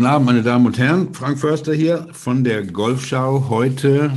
[0.00, 1.12] Guten Abend, meine Damen und Herren.
[1.12, 4.10] Frank Förster hier von der Golfschau heute,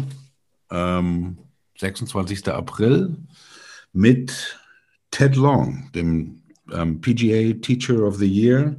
[0.71, 1.37] ähm,
[1.77, 2.47] 26.
[2.47, 3.17] April,
[3.91, 4.57] mit
[5.11, 8.77] Ted Long, dem ähm, PGA Teacher of the Year.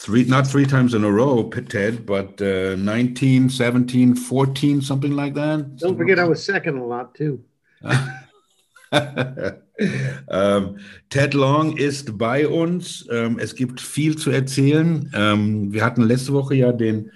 [0.00, 5.36] Three, not three times in a row, Ted, but uh, 19, 17, 14, something like
[5.36, 5.76] that.
[5.76, 7.38] Don't forget, I was second a lot too.
[9.78, 10.78] ähm,
[11.08, 13.06] Ted Long ist bei uns.
[13.10, 15.10] Ähm, es gibt viel zu erzählen.
[15.14, 17.10] Ähm, wir hatten letzte Woche ja den,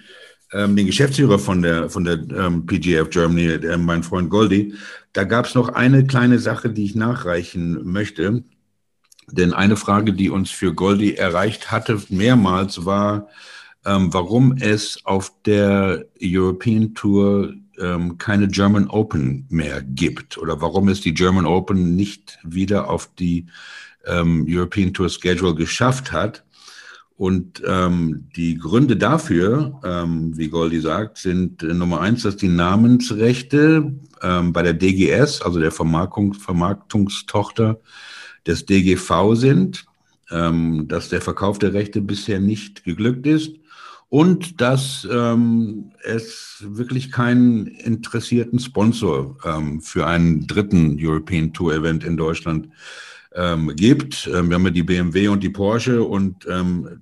[0.53, 4.73] ähm, den Geschäftsführer von der, von der ähm, PGF Germany, der, mein Freund Goldie.
[5.13, 8.43] Da gab es noch eine kleine Sache, die ich nachreichen möchte.
[9.31, 13.29] Denn eine Frage, die uns für Goldie erreicht hatte, mehrmals war,
[13.85, 20.89] ähm, warum es auf der European Tour ähm, keine German Open mehr gibt oder warum
[20.89, 23.47] es die German Open nicht wieder auf die
[24.05, 26.43] ähm, European Tour Schedule geschafft hat.
[27.15, 32.47] Und ähm, die Gründe dafür, ähm, wie Goldi sagt, sind äh, Nummer eins, dass die
[32.47, 37.81] Namensrechte ähm, bei der DGS, also der Vermarktung, Vermarktungstochter
[38.47, 39.85] des DGV sind,
[40.31, 43.58] ähm, dass der Verkauf der Rechte bisher nicht geglückt ist
[44.09, 52.03] und dass ähm, es wirklich keinen interessierten Sponsor ähm, für einen dritten European Tour Event
[52.03, 52.69] in Deutschland
[53.35, 54.27] ähm, gibt.
[54.33, 57.01] Ähm, wir haben ja die BMW und die Porsche und ähm,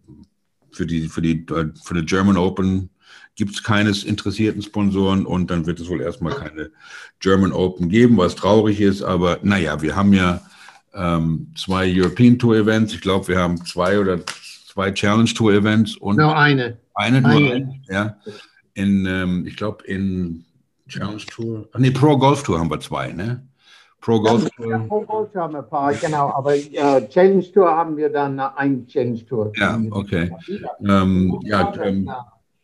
[0.71, 2.89] für die für die äh, für die German Open
[3.35, 6.71] gibt es keines interessierten Sponsoren und dann wird es wohl erstmal keine
[7.19, 9.03] German Open geben, was traurig ist.
[9.03, 10.41] Aber naja, wir haben ja
[10.93, 12.93] ähm, zwei European Tour Events.
[12.93, 14.19] Ich glaube, wir haben zwei oder
[14.67, 16.79] zwei Challenge Tour Events und no, eine.
[16.97, 17.81] Eine nur, eine.
[17.89, 18.17] ja.
[18.73, 20.43] In, ähm, ich glaube, in
[20.87, 23.47] Challenge Tour, ach nee, Pro Golf Tour haben wir zwei, ne?
[24.01, 24.69] Pro Golf Tour.
[24.69, 28.09] Ja, Pro Golf Tour haben wir ein paar, genau, aber äh, Challenge Tour haben wir
[28.09, 29.51] dann ein Challenge Tour.
[29.55, 30.31] Ja, okay.
[30.87, 32.09] Ähm, ja, ähm,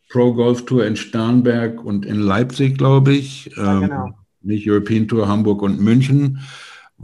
[0.09, 3.51] Pro Golf Tour in Starnberg und in Leipzig, glaube ich.
[3.55, 4.09] Ja, ähm, genau.
[4.41, 6.39] Nicht European Tour Hamburg und München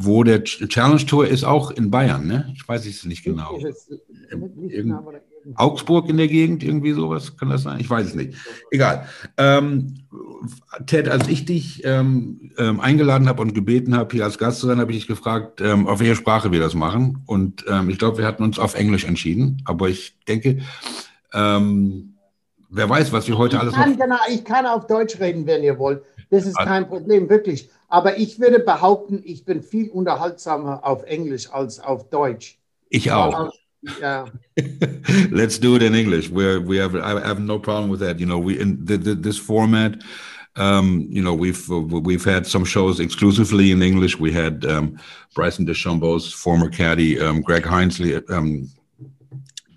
[0.01, 2.53] wo der Challenge Tour ist auch in Bayern, ne?
[2.56, 3.59] Ich weiß es nicht genau.
[5.55, 7.79] Augsburg in der Gegend, irgendwie sowas, kann das sein?
[7.79, 8.35] Ich weiß es nicht.
[8.72, 9.07] Egal.
[9.38, 9.95] Ähm,
[10.85, 14.67] Ted, als ich dich ähm, ähm, eingeladen habe und gebeten habe, hier als Gast zu
[14.67, 17.23] sein, habe ich dich gefragt, ähm, auf welche Sprache wir das machen.
[17.25, 19.61] Und ähm, ich glaube, wir hatten uns auf Englisch entschieden.
[19.66, 20.59] Aber ich denke,
[21.33, 22.16] ähm,
[22.69, 23.99] wer weiß, was wir heute ich alles kann, noch...
[23.99, 26.03] Genau, ich kann auf Deutsch reden, wenn ihr wollt.
[26.29, 27.69] Das ist kein Problem, wirklich.
[27.88, 32.59] Aber ich würde behaupten, ich bin viel unterhaltsamer auf Englisch als auf Deutsch.
[32.89, 33.51] Ich auch.
[33.81, 34.28] Yeah.
[35.31, 36.29] Let's do it in English.
[36.29, 38.19] Where we have, I have no problem with that.
[38.19, 40.01] You know, we in the, the, this format.
[40.56, 44.19] Um, you know, we've we've had some shows exclusively in English.
[44.19, 45.00] We had um,
[45.34, 48.67] Bryson DeChambeau's former caddy, um, Greg Hinesley, um,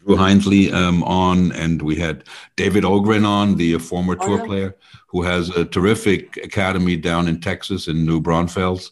[0.04, 2.24] Drew Hinesley um, on, and we had
[2.56, 4.46] David Ogrin on, the former oh, tour yeah.
[4.46, 4.76] player
[5.06, 8.90] who has a terrific academy down in Texas in New Braunfels.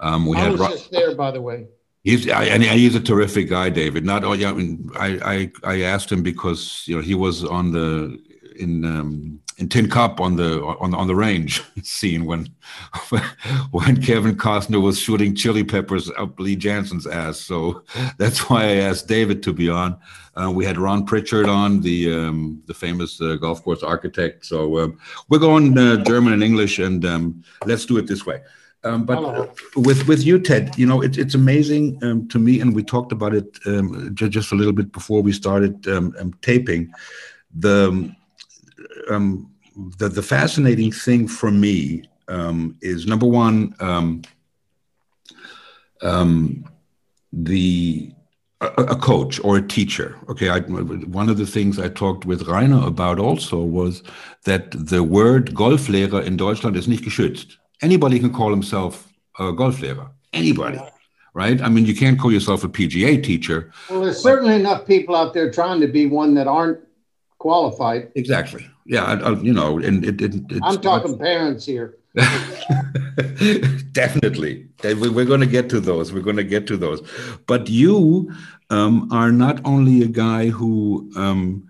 [0.00, 1.66] Um, we I had was just there, by the way.
[2.02, 4.04] He's and he's a terrific guy, David.
[4.04, 7.44] Not oh yeah, I mean, I, I I asked him because you know he was
[7.44, 8.20] on the
[8.56, 12.48] in um, in Tin Cup on the on on the range scene when
[13.70, 17.38] when Kevin Costner was shooting chili peppers up Lee Janzen's ass.
[17.38, 17.84] So
[18.18, 19.96] that's why I asked David to be on.
[20.34, 24.44] Uh, we had Ron Prichard on, the um, the famous uh, golf course architect.
[24.44, 24.98] So um,
[25.28, 28.40] we're going uh, German and English, and um, let's do it this way.
[28.84, 32.60] Um, but uh, with with you, Ted, you know, it, it's amazing um, to me,
[32.60, 36.32] and we talked about it um, just a little bit before we started um, um,
[36.42, 36.92] taping.
[37.54, 38.12] The,
[39.08, 39.50] um,
[39.98, 42.08] the the fascinating thing for me
[42.80, 43.74] is number one,
[47.32, 48.12] the
[48.60, 50.16] a, a, coach or a teacher.
[50.28, 54.02] Okay, I, one of the things I talked with Rainer about also was
[54.44, 60.10] that the word Golflehrer in Deutschland is nicht geschützt anybody can call himself a Golflehrer.
[60.32, 60.78] Anybody.
[60.78, 60.88] Yeah.
[61.34, 61.60] Right?
[61.62, 63.72] I mean, you can't call yourself a PGA teacher.
[63.88, 66.80] Well, there's certainly enough people out there trying to be one that aren't
[67.38, 68.12] qualified.
[68.14, 68.68] Exactly.
[68.84, 71.96] Yeah, I, I, you know, and it, it, I'm talking parents here.
[73.92, 74.68] Definitely.
[74.84, 76.12] We're going to get to those.
[76.12, 77.00] We're going to get to those.
[77.46, 78.32] But you
[78.70, 81.68] um, are not only a guy who um,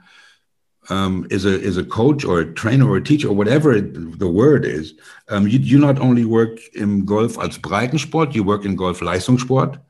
[0.93, 4.19] um, is a is a coach or a trainer or a teacher or whatever it,
[4.19, 4.95] the word is,
[5.33, 9.81] um, you, you not only work in Golf als Breitensport, you work in Golf Leistungssport,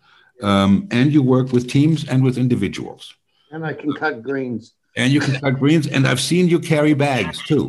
[0.43, 3.03] um, and you work with teams and with individuals.
[3.51, 4.75] And I can cut greens.
[4.97, 7.65] And you can cut greens, and I've seen you carry bags too.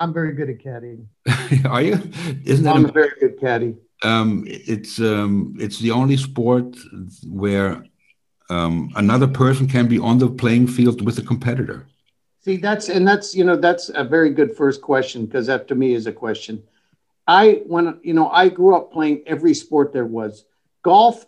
[0.00, 1.06] I'm very good at caddying.
[1.74, 1.94] Are you?
[2.44, 3.76] Isn't that I'm a, a very good caddy.
[4.02, 6.76] Um, it's um, it's the only sport
[7.42, 7.70] where
[8.50, 11.86] um, another person can be on the playing field with a competitor.
[12.44, 15.74] See, that's and that's you know that's a very good first question because that to
[15.74, 16.62] me is a question.
[17.26, 20.44] I when you know I grew up playing every sport there was.
[20.82, 21.24] Golf.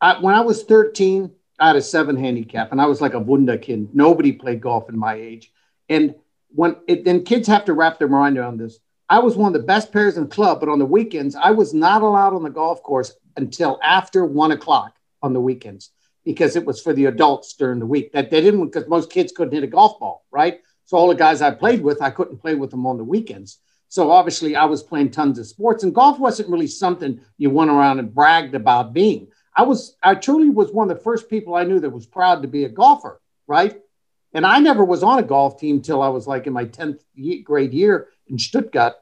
[0.00, 3.20] I, when I was 13, I had a seven handicap, and I was like a
[3.20, 3.94] wunderkind.
[3.94, 5.50] Nobody played golf in my age,
[5.88, 6.14] and
[6.54, 8.78] when it, then kids have to wrap their mind around this.
[9.08, 11.50] I was one of the best players in the club, but on the weekends, I
[11.50, 15.90] was not allowed on the golf course until after one o'clock on the weekends
[16.24, 18.12] because it was for the adults during the week.
[18.12, 20.60] That they didn't because most kids couldn't hit a golf ball, right?
[20.86, 23.58] So all the guys I played with, I couldn't play with them on the weekends.
[23.88, 27.70] So obviously, I was playing tons of sports, and golf wasn't really something you went
[27.70, 29.28] around and bragged about being.
[29.56, 32.42] I was, I truly was one of the first people I knew that was proud
[32.42, 33.80] to be a golfer, right?
[34.32, 37.00] And I never was on a golf team till I was like in my 10th
[37.44, 38.94] grade year in Stuttgart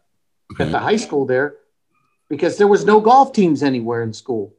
[0.52, 0.64] okay.
[0.64, 1.56] at the high school there
[2.28, 4.54] because there was no golf teams anywhere in school.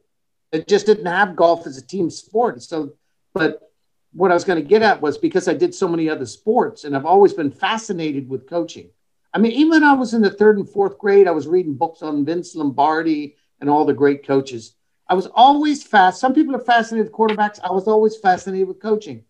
[0.54, 2.62] It just didn't have golf as a team sport.
[2.62, 2.94] So,
[3.34, 3.72] but
[4.12, 6.84] what I was going to get at was because I did so many other sports
[6.84, 8.90] and I've always been fascinated with coaching.
[9.32, 11.74] I mean, even when I was in the third and fourth grade, I was reading
[11.74, 14.76] books on Vince Lombardi and all the great coaches.
[15.08, 16.20] I was always fast.
[16.20, 17.58] Some people are fascinated with quarterbacks.
[17.60, 19.24] I was always fascinated with coaching.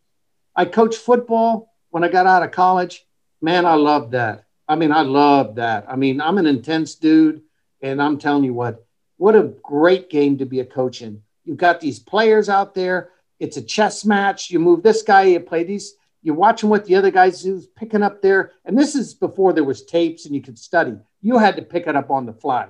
[0.54, 3.06] I coached football when I got out of college.
[3.40, 4.44] Man, I loved that.
[4.68, 5.86] I mean, I loved that.
[5.88, 7.40] I mean, I'm an intense dude,
[7.80, 8.83] and I'm telling you what,
[9.24, 11.22] what a great game to be a coach in.
[11.44, 13.08] You've got these players out there.
[13.40, 14.50] It's a chess match.
[14.50, 15.94] You move this guy, you play these.
[16.20, 18.52] You're watching what the other guys do, picking up there.
[18.66, 20.98] And this is before there was tapes and you could study.
[21.22, 22.66] You had to pick it up on the fly.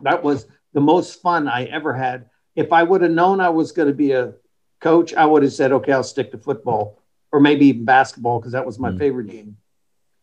[0.00, 2.30] That was the most fun I ever had.
[2.56, 4.32] If I would have known I was going to be a
[4.80, 8.52] coach, I would have said, okay, I'll stick to football or maybe even basketball because
[8.52, 8.98] that was my mm.
[8.98, 9.58] favorite game,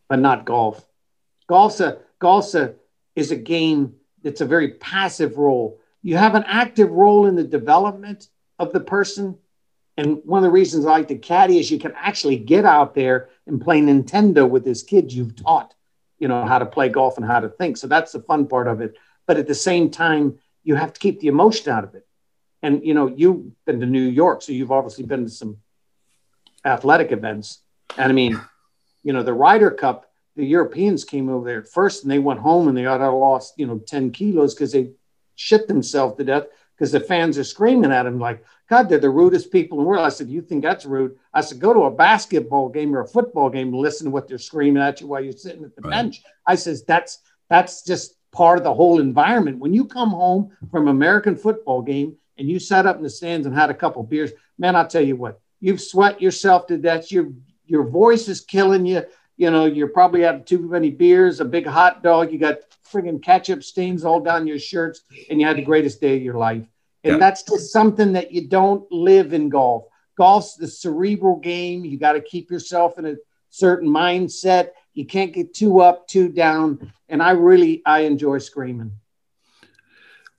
[0.10, 0.84] but not golf.
[1.48, 2.74] Golf's a golf's a
[3.16, 5.79] is a game that's a very passive role.
[6.01, 8.27] You have an active role in the development
[8.59, 9.38] of the person.
[9.97, 12.95] And one of the reasons I like to caddy is you can actually get out
[12.95, 15.73] there and play Nintendo with this kid you've taught,
[16.18, 17.77] you know, how to play golf and how to think.
[17.77, 18.95] So that's the fun part of it.
[19.27, 22.07] But at the same time, you have to keep the emotion out of it.
[22.62, 25.57] And you know, you've been to New York, so you've obviously been to some
[26.63, 27.62] athletic events.
[27.97, 28.39] And I mean,
[29.03, 32.68] you know, the Ryder Cup the Europeans came over there first and they went home
[32.68, 34.92] and they ought to have lost, you know, 10 kilos because they
[35.36, 36.45] shit themselves to death
[36.75, 39.89] because the fans are screaming at them like, God, they're the rudest people in the
[39.89, 40.06] world.
[40.06, 41.18] I said, You think that's rude?
[41.33, 44.28] I said, Go to a basketball game or a football game and listen to what
[44.28, 45.92] they're screaming at you while you're sitting at the right.
[45.92, 46.24] bench.
[46.48, 47.19] I says, That's
[47.50, 49.60] that's just part of the whole environment.
[49.60, 53.45] When you come home from American football game and you sat up in the stands
[53.45, 57.12] and had a couple beers, man, I'll tell you what, you've sweat yourself to death.
[57.12, 57.33] Your
[57.66, 59.04] your voice is killing you
[59.42, 63.24] you know, you're probably had too many beers, a big hot dog, you got friggin'
[63.24, 65.02] ketchup stains all down your shirts,
[65.32, 66.64] and you had the greatest day of your life.
[67.04, 67.18] And yeah.
[67.18, 69.86] that's just something that you don't live in golf.
[70.16, 71.84] Golf's the cerebral game.
[71.84, 73.16] You got to keep yourself in a
[73.50, 74.70] certain mindset.
[74.94, 76.94] You can't get too up, too down.
[77.10, 78.92] And I really, I enjoy screaming.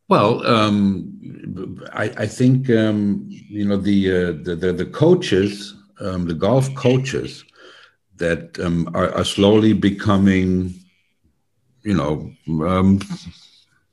[0.09, 6.27] Well, um, I, I, think um, you know the, uh, the, the the coaches, um,
[6.27, 7.45] the golf coaches,
[8.17, 10.75] that um, are, are, slowly becoming,
[11.83, 13.01] you know, um,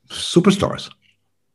[0.08, 0.90] superstars.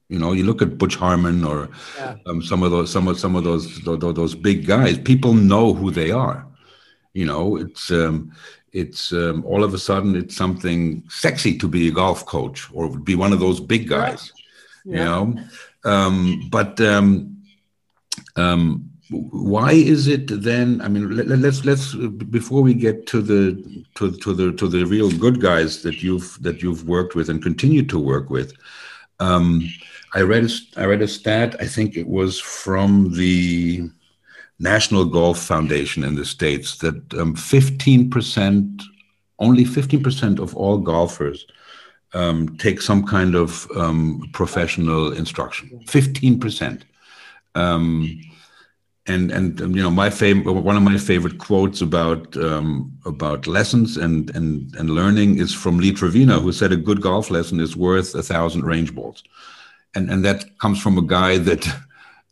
[0.10, 2.16] You know, you look at Butch Harmon or yeah.
[2.28, 4.98] um, some of those, some of some of those, those, those big guys.
[4.98, 6.46] People know who they are.
[7.14, 8.34] You know, it's um,
[8.74, 12.90] it's um, all of a sudden it's something sexy to be a golf coach or
[13.00, 14.34] be one of those big guys.
[14.84, 14.98] Yeah.
[14.98, 15.36] You know,
[15.86, 17.42] um, but um,
[18.36, 23.84] um, why is it then i mean let, us let's before we get to the
[23.96, 27.44] to, to the to the real good guys that you've that you've worked with and
[27.44, 28.54] continue to work with
[29.20, 29.62] um,
[30.14, 33.88] i read a, i read a stat i think it was from the
[34.60, 38.82] national golf foundation in the states that um, 15%
[39.40, 41.46] only 15% of all golfers
[42.14, 45.82] um, take some kind of um, professional instruction.
[45.86, 46.84] 15%
[47.56, 48.22] um,
[49.08, 53.98] and and you know my favorite one of my favorite quotes about um, about lessons
[53.98, 57.76] and and and learning is from Lee Trevino, who said a good golf lesson is
[57.76, 59.24] worth a thousand range balls,
[59.94, 61.68] and and that comes from a guy that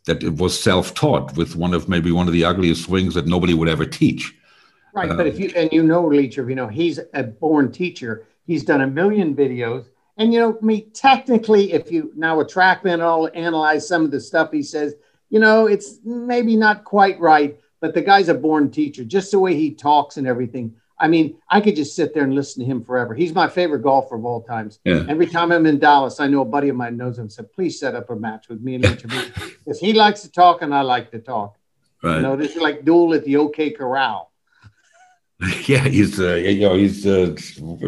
[0.06, 3.54] that it was self-taught with one of maybe one of the ugliest swings that nobody
[3.54, 4.34] would ever teach.
[4.92, 8.26] Right, uh, but if you and you know Lee Trevino, he's a born teacher.
[8.46, 9.86] He's done a million videos.
[10.16, 14.20] And you know, me technically, if you now a TrackMan all analyze some of the
[14.20, 14.94] stuff he says,
[15.30, 19.38] you know, it's maybe not quite right, but the guy's a born teacher, just the
[19.38, 20.74] way he talks and everything.
[20.98, 23.14] I mean, I could just sit there and listen to him forever.
[23.14, 24.78] He's my favorite golfer of all times.
[24.84, 25.04] Yeah.
[25.08, 27.52] Every time I'm in Dallas, I know a buddy of mine knows him and said,
[27.52, 28.94] please set up a match with me and Lee
[29.64, 31.58] because he likes to talk and I like to talk.
[32.02, 32.16] Right.
[32.16, 34.30] You know, this is like duel at the OK Corral.
[35.66, 37.34] Yeah, he's uh, you know he's uh,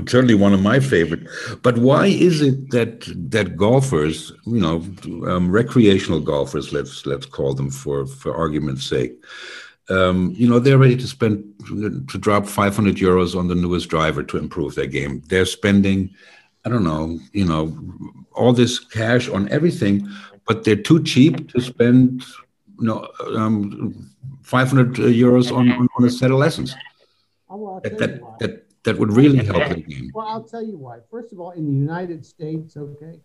[0.08, 1.28] certainly one of my favorite.
[1.62, 4.84] But why is it that that golfers, you know,
[5.30, 9.14] um, recreational golfers, let's let's call them for for argument's sake,
[9.88, 14.22] um, you know, they're ready to spend to drop 500 euros on the newest driver
[14.24, 15.22] to improve their game.
[15.28, 16.10] They're spending,
[16.64, 17.76] I don't know, you know,
[18.32, 20.08] all this cash on everything,
[20.46, 22.24] but they're too cheap to spend,
[22.80, 24.10] you know, um,
[24.42, 26.74] 500 euros on, on, on a set of lessons.
[27.56, 30.10] Oh, well, that, that, that, that would really help the game.
[30.14, 30.98] Well, I'll tell you why.
[31.10, 33.18] First of all, in the United States, okay,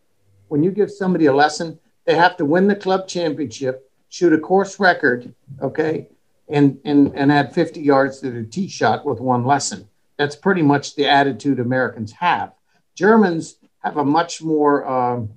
[0.47, 4.37] when you give somebody a lesson, they have to win the club championship, shoot a
[4.37, 6.07] course record, okay,
[6.47, 9.89] and and and add 50 yards to their tee shot with one lesson.
[10.15, 12.53] That's pretty much the attitude Americans have.
[12.95, 15.31] Germans have a much more um,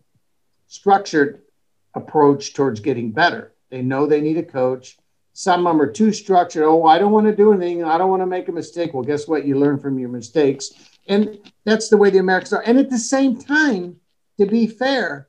[0.68, 1.42] structured
[1.94, 3.54] approach towards getting better.
[3.70, 4.98] They know they need a coach.
[5.36, 6.62] Some of them are too structured.
[6.62, 7.82] Oh, I don't want to do anything.
[7.82, 8.94] I don't want to make a mistake.
[8.94, 9.44] Well, guess what?
[9.44, 10.72] You learn from your mistakes.
[11.08, 12.62] And that's the way the Americans are.
[12.62, 13.96] And at the same time,
[14.38, 15.28] to be fair,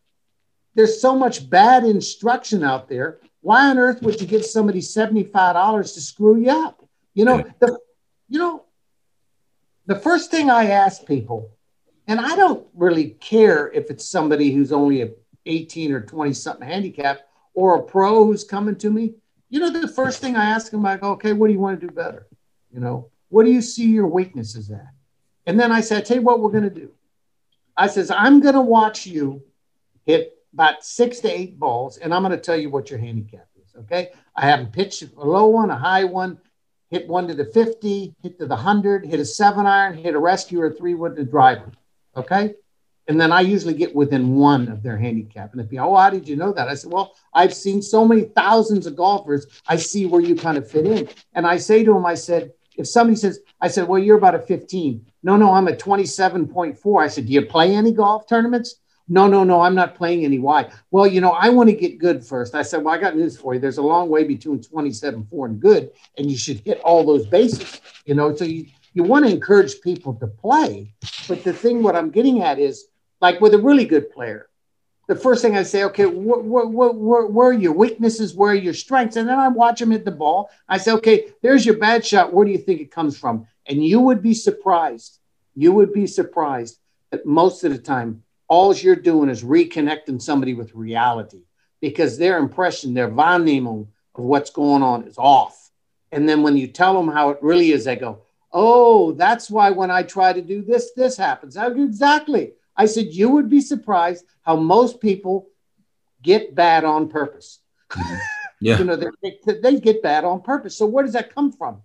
[0.76, 3.20] there's so much bad instruction out there.
[3.42, 6.88] Why on earth would you give somebody $75 to screw you up?
[7.16, 7.80] You know, the,
[8.30, 8.66] you know,
[9.88, 11.50] the first thing I ask people,
[12.08, 15.10] and I don't really care if it's somebody who's only a
[15.48, 17.22] 18 or 20 something handicap
[17.56, 19.16] or a pro who's coming to me
[19.56, 21.80] you know, the first thing I ask him, I go, okay, what do you want
[21.80, 22.28] to do better?
[22.74, 24.90] You know, what do you see your weaknesses at?
[25.46, 26.92] And then I said, tell you what we're going to do.
[27.78, 29.42] I says, I'm going to watch you
[30.06, 33.48] hit about six to eight balls, and I'm going to tell you what your handicap
[33.64, 33.74] is.
[33.80, 34.10] Okay.
[34.36, 36.38] I haven't pitch a low one, a high one,
[36.90, 40.20] hit one to the 50, hit to the 100, hit a seven iron, hit a
[40.20, 41.72] rescue or a three wood to driver.
[42.18, 42.56] Okay.
[43.08, 45.52] And then I usually get within one of their handicap.
[45.52, 46.68] And if you, oh, how did you know that?
[46.68, 49.46] I said, well, I've seen so many thousands of golfers.
[49.68, 51.10] I see where you kind of fit in.
[51.34, 54.36] And I say to them, I said, if somebody says, I said, well, you're about
[54.36, 55.06] a 15.
[55.24, 57.04] No, no, I'm a 27.4.
[57.04, 58.76] I said, do you play any golf tournaments?
[59.08, 60.40] No, no, no, I'm not playing any.
[60.40, 60.72] Why?
[60.90, 62.56] Well, you know, I want to get good first.
[62.56, 63.60] I said, well, I got news for you.
[63.60, 67.82] There's a long way between 27.4 and good, and you should hit all those bases,
[68.06, 68.36] you know.
[68.36, 70.92] So you, you want to encourage people to play.
[71.28, 72.88] But the thing, what I'm getting at is,
[73.26, 74.48] like with a really good player,
[75.08, 78.36] the first thing I say, okay, wh- wh- wh- where are your weaknesses?
[78.36, 79.16] Where are your strengths?
[79.16, 80.52] And then I watch him hit the ball.
[80.70, 82.32] I say, okay, there's your bad shot.
[82.32, 83.48] Where do you think it comes from?
[83.66, 85.20] And you would be surprised.
[85.56, 86.78] You would be surprised
[87.10, 91.42] that most of the time, all you're doing is reconnecting somebody with reality
[91.82, 95.72] because their impression, their wahrnehmung of what's going on is off.
[96.12, 99.72] And then when you tell them how it really is, they go, oh, that's why
[99.72, 101.58] when I try to do this, this happens.
[101.58, 102.54] Exactly.
[102.78, 105.48] I said, you would be surprised how most people
[106.22, 107.60] get bad on purpose.
[107.92, 108.16] Mm-hmm.
[108.62, 108.78] Yeah.
[108.80, 110.78] you know, they, they get bad on purpose.
[110.78, 111.82] So where does that come from?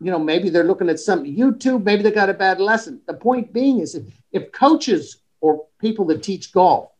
[0.00, 3.00] You know, maybe they're looking at some YouTube, maybe they got a bad lesson.
[3.06, 6.90] The point being is if, if coaches or people that teach golf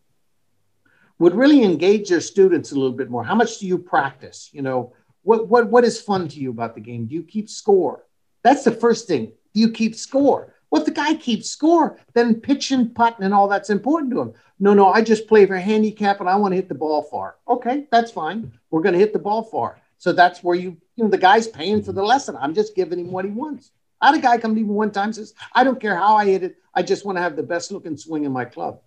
[1.18, 4.50] would really engage their students a little bit more, how much do you practice?
[4.52, 7.06] You know, what, what, what is fun to you about the game?
[7.06, 8.04] Do you keep score?
[8.42, 9.32] That's the first thing.
[9.54, 10.54] Do you keep score?
[10.70, 14.20] Well, if the guy keeps score, then pitch and putt and all that's important to
[14.20, 14.34] him.
[14.60, 17.36] No, no, I just play for handicap and I want to hit the ball far.
[17.48, 18.52] Okay, that's fine.
[18.70, 19.80] We're going to hit the ball far.
[19.98, 22.36] So that's where you, you know, the guy's paying for the lesson.
[22.38, 23.70] I'm just giving him what he wants.
[24.00, 26.26] I had a guy come to me one time says, I don't care how I
[26.26, 26.56] hit it.
[26.74, 28.80] I just want to have the best looking swing in my club.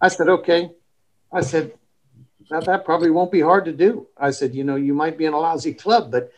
[0.00, 0.70] I said, okay.
[1.32, 1.72] I said,
[2.50, 4.06] that, that probably won't be hard to do.
[4.16, 6.32] I said, you know, you might be in a lousy club, but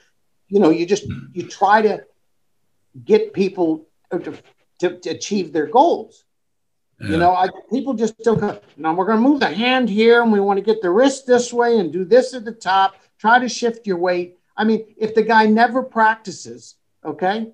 [0.48, 2.04] you know, you just, you try to
[3.04, 4.38] get people to,
[4.80, 6.24] to, to achieve their goals.
[7.00, 7.08] Yeah.
[7.08, 10.22] You know, I, people just don't go, now we're going to move the hand here
[10.22, 12.96] and we want to get the wrist this way and do this at the top,
[13.18, 14.38] try to shift your weight.
[14.56, 17.48] I mean, if the guy never practices, okay,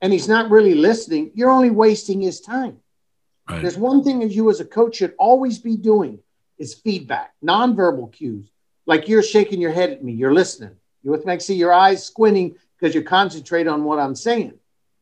[0.00, 2.78] and he's not really listening, you're only wasting his time.
[3.48, 3.62] Right.
[3.62, 6.20] There's one thing that you as a coach should always be doing
[6.58, 8.50] is feedback, nonverbal cues.
[8.86, 10.76] Like you're shaking your head at me, you're listening.
[11.02, 11.32] You with me?
[11.32, 14.54] I see your eyes squinting because you concentrate on what I'm saying.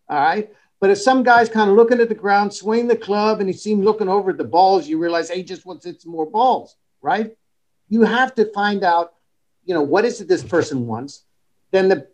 [0.09, 0.53] All right.
[0.81, 3.55] But if some guy's kind of looking at the ground, swing the club, and he
[3.55, 7.35] seems looking over at the balls, you realize, hey, just wants some more balls, right?
[7.89, 9.15] You have to find out,
[9.65, 11.25] you know, what is it this person wants.
[11.71, 12.09] Then the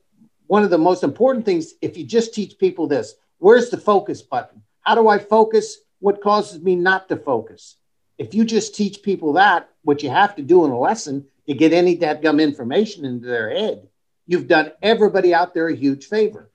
[0.47, 4.21] one of the most important things, if you just teach people this, where's the focus
[4.23, 4.63] button?
[4.83, 5.79] How do I focus?
[6.01, 7.77] What causes me not to focus?
[8.19, 11.55] If you just teach people that, what you have to do in a lesson to
[11.55, 13.89] get any that gum information into their head,
[14.27, 16.51] you've done everybody out there a huge favor.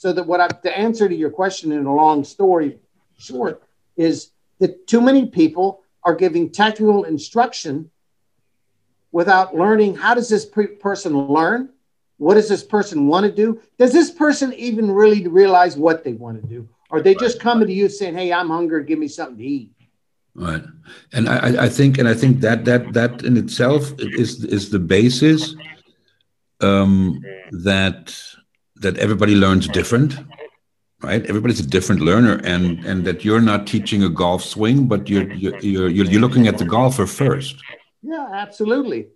[0.00, 2.78] So that what I, the answer to your question in a long story
[3.18, 3.62] short
[3.98, 7.90] is that too many people are giving technical instruction
[9.12, 11.68] without learning how does this pre- person learn
[12.16, 13.60] What does this person want to do?
[13.78, 16.68] Does this person even really realize what they want to do?
[16.90, 18.84] Or they just coming to you saying, "Hey, I'm hungry.
[18.84, 19.70] Give me something to eat."
[20.34, 20.62] Right,
[21.12, 24.78] and I, I think, and I think that that that in itself is is the
[24.78, 25.54] basis
[26.60, 28.14] um, that
[28.80, 30.14] that everybody learns different,
[31.02, 31.24] right?
[31.26, 35.32] Everybody's a different learner, and and that you're not teaching a golf swing, but you're
[35.32, 37.56] you're you're, you're looking at the golfer first.
[38.02, 39.08] Yeah, absolutely,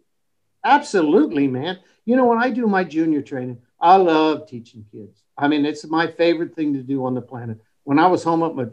[0.65, 1.79] absolutely, man.
[2.05, 5.23] You know, when I do my junior training, I love teaching kids.
[5.37, 7.59] I mean, it's my favorite thing to do on the planet.
[7.85, 8.67] When I was home at my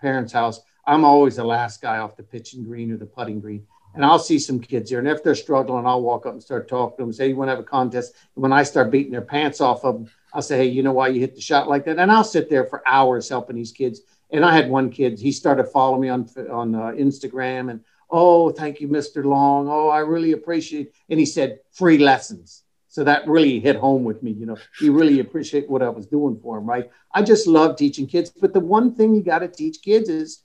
[0.00, 3.66] parents' house, I'm always the last guy off the pitching green or the putting green.
[3.94, 4.98] And I'll see some kids here.
[4.98, 7.48] And if they're struggling, I'll walk up and start talking to them, say, You want
[7.48, 8.14] to have a contest?
[8.34, 10.92] And when I start beating their pants off of them, I'll say, Hey, you know
[10.92, 11.98] why you hit the shot like that?
[11.98, 14.02] And I'll sit there for hours helping these kids.
[14.30, 18.50] And I had one kid, he started following me on, on uh, Instagram and, Oh,
[18.50, 19.24] thank you, Mr.
[19.24, 19.66] Long.
[19.68, 20.92] Oh, I really appreciate.
[21.08, 22.64] And he said, Free lessons.
[22.88, 24.30] So that really hit home with me.
[24.30, 26.88] You know, he really appreciate what I was doing for him, right?
[27.12, 28.30] I just love teaching kids.
[28.30, 30.44] But the one thing you got to teach kids is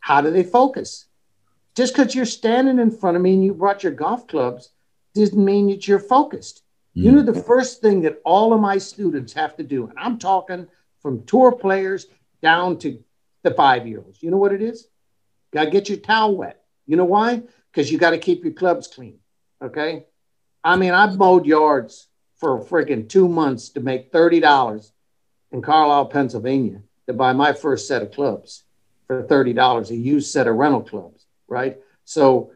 [0.00, 1.06] how do they focus?
[1.76, 4.70] Just because you're standing in front of me and you brought your golf clubs
[5.14, 6.62] doesn't mean that you're focused.
[6.96, 7.02] Mm.
[7.02, 10.18] You know, the first thing that all of my students have to do, and I'm
[10.18, 10.66] talking
[11.00, 12.06] from tour players
[12.42, 12.98] down to
[13.42, 14.88] the five year olds, you know what it is?
[15.52, 16.62] Got to get your towel wet.
[16.86, 17.42] You know why?
[17.72, 19.18] Because you got to keep your clubs clean.
[19.62, 20.06] Okay.
[20.64, 24.90] I mean, I mowed yards for freaking two months to make $30
[25.52, 28.64] in Carlisle, Pennsylvania to buy my first set of clubs
[29.06, 31.78] for $30, a used set of rental clubs, right?
[32.04, 32.52] So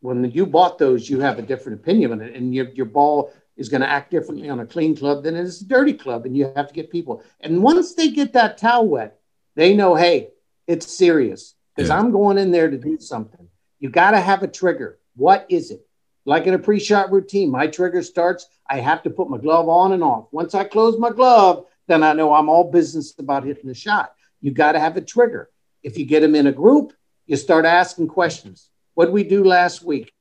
[0.00, 3.32] when you bought those, you have a different opinion on it, and your, your ball
[3.56, 6.26] is going to act differently on a clean club than it is a dirty club,
[6.26, 7.22] and you have to get people.
[7.40, 9.18] And once they get that towel wet,
[9.54, 10.30] they know, hey,
[10.66, 11.98] it's serious because yeah.
[11.98, 13.48] I'm going in there to do something.
[13.78, 14.98] You got to have a trigger.
[15.14, 15.86] What is it?
[16.24, 18.46] like in a pre-shot routine, my trigger starts.
[18.68, 20.26] I have to put my glove on and off.
[20.30, 24.14] Once I close my glove, then I know I'm all business about hitting the shot.
[24.40, 25.50] You got to have a trigger.
[25.82, 26.92] If you get them in a group,
[27.26, 28.68] you start asking questions.
[28.94, 30.12] What did we do last week?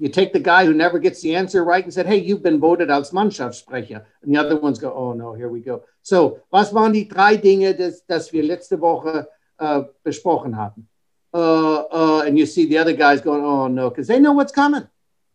[0.00, 2.58] You take the guy who never gets the answer right and said, "Hey, you've been
[2.58, 6.72] voted als Mannschaftssprecher," and the other ones go, "Oh no, here we go." So, was
[6.72, 9.26] waren die drei Dinge, das, das wir letzte Woche
[9.58, 10.88] uh, besprochen haben?
[11.34, 14.52] Uh, uh, and you see the other guys going, "Oh no," because they know what's
[14.52, 14.88] coming.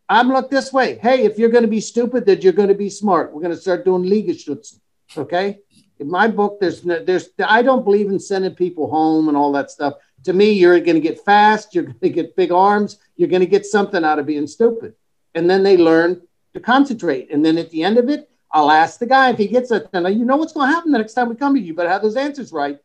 [0.10, 0.98] I'm look this way.
[1.00, 3.34] Hey, if you're going to be stupid, then you're going to be smart.
[3.34, 4.80] We're going to start doing Liegestützen.
[5.16, 5.60] Okay.
[6.00, 9.52] In my book, there's no, there's I don't believe in sending people home and all
[9.54, 9.94] that stuff.
[10.26, 11.74] To me, you're going to get fast.
[11.74, 13.00] You're going to get big arms.
[13.16, 14.94] You're going to get something out of being stupid,
[15.34, 16.22] and then they learn
[16.54, 17.32] to concentrate.
[17.32, 19.88] And then at the end of it, I'll ask the guy if he gets it.
[19.94, 21.74] And you know what's going to happen the next time we come to you.
[21.74, 22.80] Better have those answers right.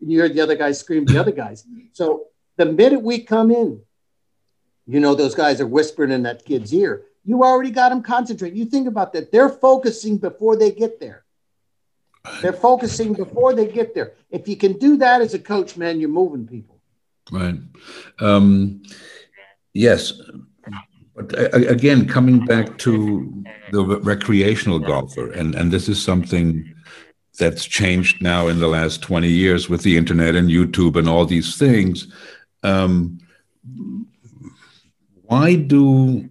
[0.00, 1.64] And you heard the other guys scream, the other guys.
[1.92, 3.80] So the minute we come in,
[4.86, 7.04] you know those guys are whispering in that kid's ear.
[7.24, 8.58] You already got them concentrating.
[8.58, 9.30] You think about that.
[9.32, 11.19] They're focusing before they get there.
[12.42, 14.12] They're focusing before they get there.
[14.30, 16.80] If you can do that as a coach, man, you're moving people.
[17.32, 17.56] Right.
[18.18, 18.82] Um,
[19.72, 20.12] yes.
[21.14, 26.74] But again, coming back to the recreational golfer, and, and this is something
[27.38, 31.24] that's changed now in the last 20 years with the internet and YouTube and all
[31.26, 32.12] these things.
[32.62, 33.18] Um,
[35.22, 36.28] why do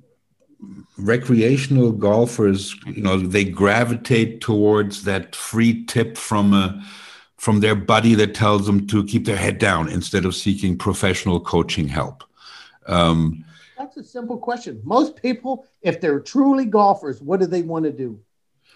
[0.99, 6.85] recreational golfers you know they gravitate towards that free tip from a
[7.37, 11.39] from their buddy that tells them to keep their head down instead of seeking professional
[11.39, 12.25] coaching help.
[12.85, 13.45] Um,
[13.77, 14.81] that's a simple question.
[14.83, 18.19] Most people if they're truly golfers what do they want to do?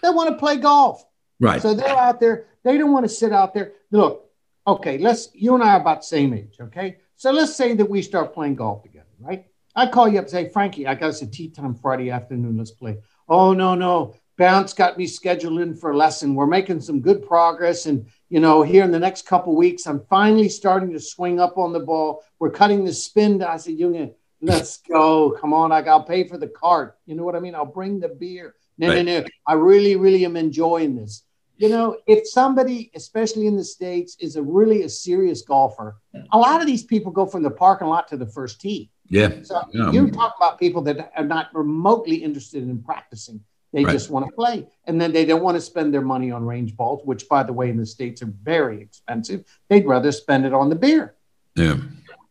[0.02, 1.04] They want to play golf.
[1.40, 1.60] Right.
[1.60, 3.72] So they're out there they don't want to sit out there.
[3.90, 4.24] Look
[4.66, 6.96] okay let's you and i are about the same age okay?
[7.16, 10.30] So let's say that we start playing golf together right I call you up and
[10.30, 12.56] say, Frankie, I got us a tea time Friday afternoon.
[12.56, 12.98] Let's play.
[13.28, 14.14] Oh, no, no.
[14.36, 16.34] Bounce got me scheduled in for a lesson.
[16.34, 17.86] We're making some good progress.
[17.86, 21.56] And, you know, here in the next couple weeks, I'm finally starting to swing up
[21.56, 22.22] on the ball.
[22.38, 23.42] We're cutting the spin.
[23.42, 25.30] I said, Junge, let's go.
[25.40, 25.72] Come on.
[25.72, 26.98] I, I'll pay for the cart.
[27.06, 27.54] You know what I mean?
[27.54, 28.54] I'll bring the beer.
[28.78, 29.04] No, right.
[29.04, 29.26] no, no.
[29.46, 31.22] I really, really am enjoying this.
[31.56, 35.96] You know, if somebody, especially in the States, is a really a serious golfer,
[36.32, 38.90] a lot of these people go from the parking lot to the first tee.
[39.08, 39.42] Yeah.
[39.42, 39.90] So yeah.
[39.90, 43.40] you talk about people that are not remotely interested in practicing.
[43.72, 43.92] They right.
[43.92, 44.68] just want to play.
[44.86, 47.52] And then they don't want to spend their money on range balls, which, by the
[47.52, 49.44] way, in the States are very expensive.
[49.68, 51.16] They'd rather spend it on the beer.
[51.56, 51.78] Yeah.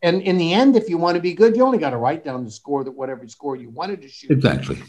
[0.01, 2.23] And in the end, if you want to be good, you only got to write
[2.23, 4.31] down the score that whatever score you wanted to shoot.
[4.31, 4.81] Exactly.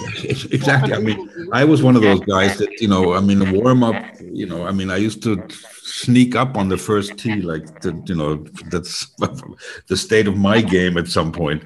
[0.24, 0.94] exactly.
[0.94, 3.96] I mean, I was one of those guys that, you know, I mean, warm up,
[4.20, 5.42] you know, I mean, I used to
[5.82, 9.06] sneak up on the first tee, like, the, you know, that's
[9.88, 11.62] the state of my game at some point.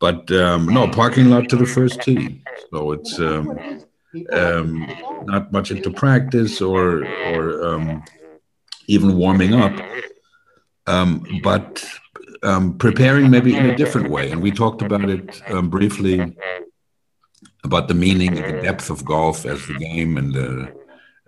[0.00, 2.42] but um, no parking lot to the first tee.
[2.70, 3.84] So it's um,
[4.32, 4.86] um,
[5.24, 8.02] not much into practice or or um,
[8.86, 9.74] even warming up,
[10.86, 11.84] um, but
[12.42, 14.30] um, preparing maybe in a different way.
[14.30, 16.34] And we talked about it briefly
[17.64, 20.72] about the meaning and the depth of golf as the game and the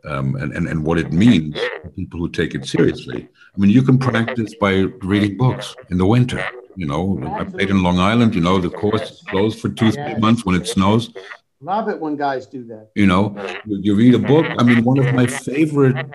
[0.04, 3.28] um, and, and, and what it means for people who take it seriously.
[3.54, 6.44] I mean, you can practice by reading books in the winter.
[6.74, 8.34] You know, I played in Long Island.
[8.34, 11.12] You know, the course is closed for two, three months when it snows.
[11.60, 12.90] Love it when guys do that.
[12.96, 14.46] You know, you read a book.
[14.58, 16.06] I mean, one of my favorite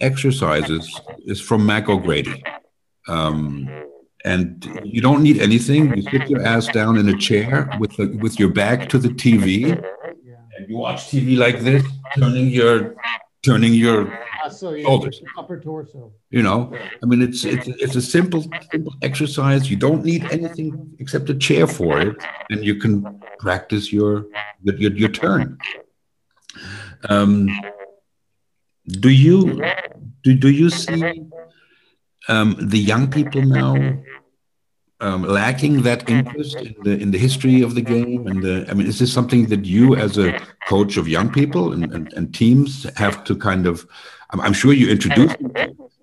[0.00, 2.42] exercises is from Mac O'Grady.
[3.06, 3.68] Um,
[4.24, 5.96] and you don't need anything.
[5.96, 9.08] You sit your ass down in a chair with the, with your back to the
[9.08, 9.70] TV,
[10.56, 11.84] and you watch TV like this,
[12.16, 12.94] turning your
[13.44, 14.12] turning your
[14.44, 16.12] uh, so shoulders, upper torso.
[16.30, 19.70] You know, I mean, it's it's it's a simple simple exercise.
[19.70, 22.16] You don't need anything except a chair for it,
[22.50, 24.26] and you can practice your
[24.62, 25.58] your your turn.
[27.08, 27.48] Um,
[28.86, 29.62] do you
[30.24, 31.22] do do you see
[32.28, 33.74] um, the young people now
[35.00, 38.26] um, lacking that interest in the in the history of the game?
[38.26, 41.72] And the, I mean, is this something that you, as a coach of young people
[41.72, 43.86] and, and, and teams, have to kind of?
[44.30, 45.52] I'm, I'm sure you introduce them.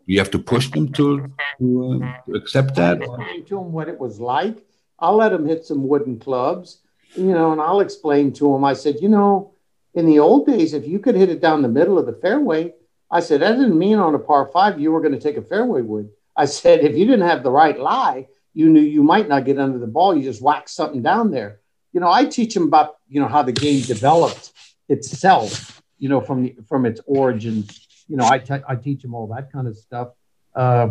[0.06, 3.02] You have to push them to to, uh, to accept that.
[3.02, 4.58] To them what it was like.
[5.00, 6.80] I'll let them hit some wooden clubs,
[7.16, 8.64] you know, and I'll explain to them.
[8.64, 9.54] I said, you know,
[9.94, 12.74] in the old days, if you could hit it down the middle of the fairway,
[13.12, 15.42] I said that didn't mean on a par five you were going to take a
[15.42, 16.10] fairway wood.
[16.36, 19.60] I said if you didn't have the right lie, you knew you might not get
[19.60, 20.16] under the ball.
[20.16, 21.60] You just whack something down there.
[21.94, 24.52] You know, I teach them about you know how the game developed
[24.90, 25.82] itself.
[25.98, 27.82] You know, from the from its origins.
[28.08, 30.10] You know, I, te- I teach them all that kind of stuff.
[30.54, 30.90] Uh,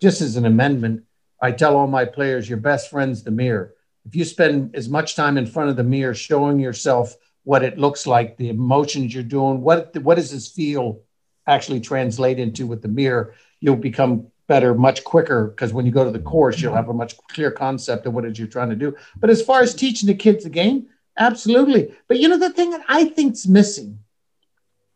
[0.00, 1.04] just as an amendment,
[1.40, 3.74] I tell all my players, your best friend's the mirror.
[4.06, 7.78] If you spend as much time in front of the mirror showing yourself what it
[7.78, 11.00] looks like, the emotions you're doing, what what does this feel
[11.46, 16.04] actually translate into with the mirror, you'll become better much quicker because when you go
[16.04, 18.70] to the course, you'll have a much clear concept of what it is you're trying
[18.70, 18.94] to do.
[19.16, 21.94] But as far as teaching the kids the game, absolutely.
[22.08, 24.00] But you know, the thing that I think's missing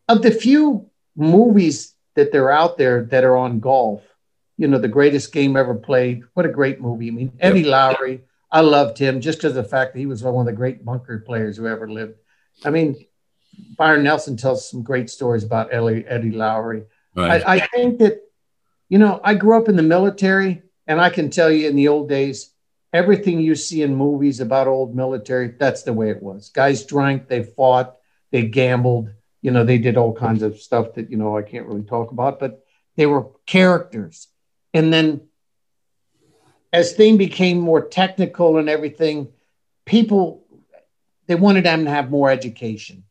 [0.09, 4.03] of the few movies that they're out there that are on golf,
[4.57, 6.23] you know, the greatest game ever played.
[6.35, 7.09] What a great movie.
[7.09, 10.23] I mean, Eddie Lowery, I loved him just because of the fact that he was
[10.23, 12.17] one of the great bunker players who ever lived.
[12.65, 12.97] I mean,
[13.77, 16.85] Byron Nelson tells some great stories about Eddie, Eddie Lowery.
[17.15, 17.43] Right.
[17.47, 18.23] I, I think that
[18.89, 21.89] you know, I grew up in the military, and I can tell you in the
[21.89, 22.51] old days,
[22.93, 26.49] everything you see in movies about old military, that's the way it was.
[26.49, 27.97] Guys drank, they fought,
[28.31, 29.11] they gambled,
[29.43, 32.11] you know, they did all kinds of stuff that, you know, I can't really talk
[32.13, 32.65] about, but
[32.97, 34.29] they were characters.
[34.73, 35.29] And then
[36.73, 39.29] as things became more technical and everything,
[39.85, 40.45] people
[41.27, 43.05] they wanted them to have more education,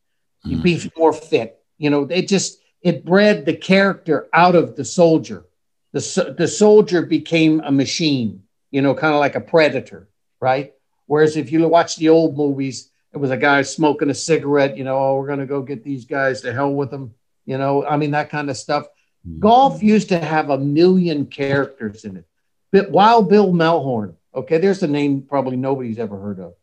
[0.45, 0.61] mm.
[0.61, 1.61] be more fit.
[1.77, 5.45] You know, it just it bred the character out of the soldier
[5.93, 10.07] the, the soldier became a machine, you know, kind of like a predator,
[10.39, 10.73] right?
[11.05, 14.83] Whereas if you watch the old movies, it was a guy smoking a cigarette, you
[14.83, 17.13] know, oh, we're going to go get these guys to hell with them,
[17.45, 18.85] you know, I mean, that kind of stuff.
[19.27, 19.39] Mm-hmm.
[19.39, 22.25] Golf used to have a million characters in it.
[22.71, 26.53] But Wild Bill Mehlhorn, okay, there's a name probably nobody's ever heard of.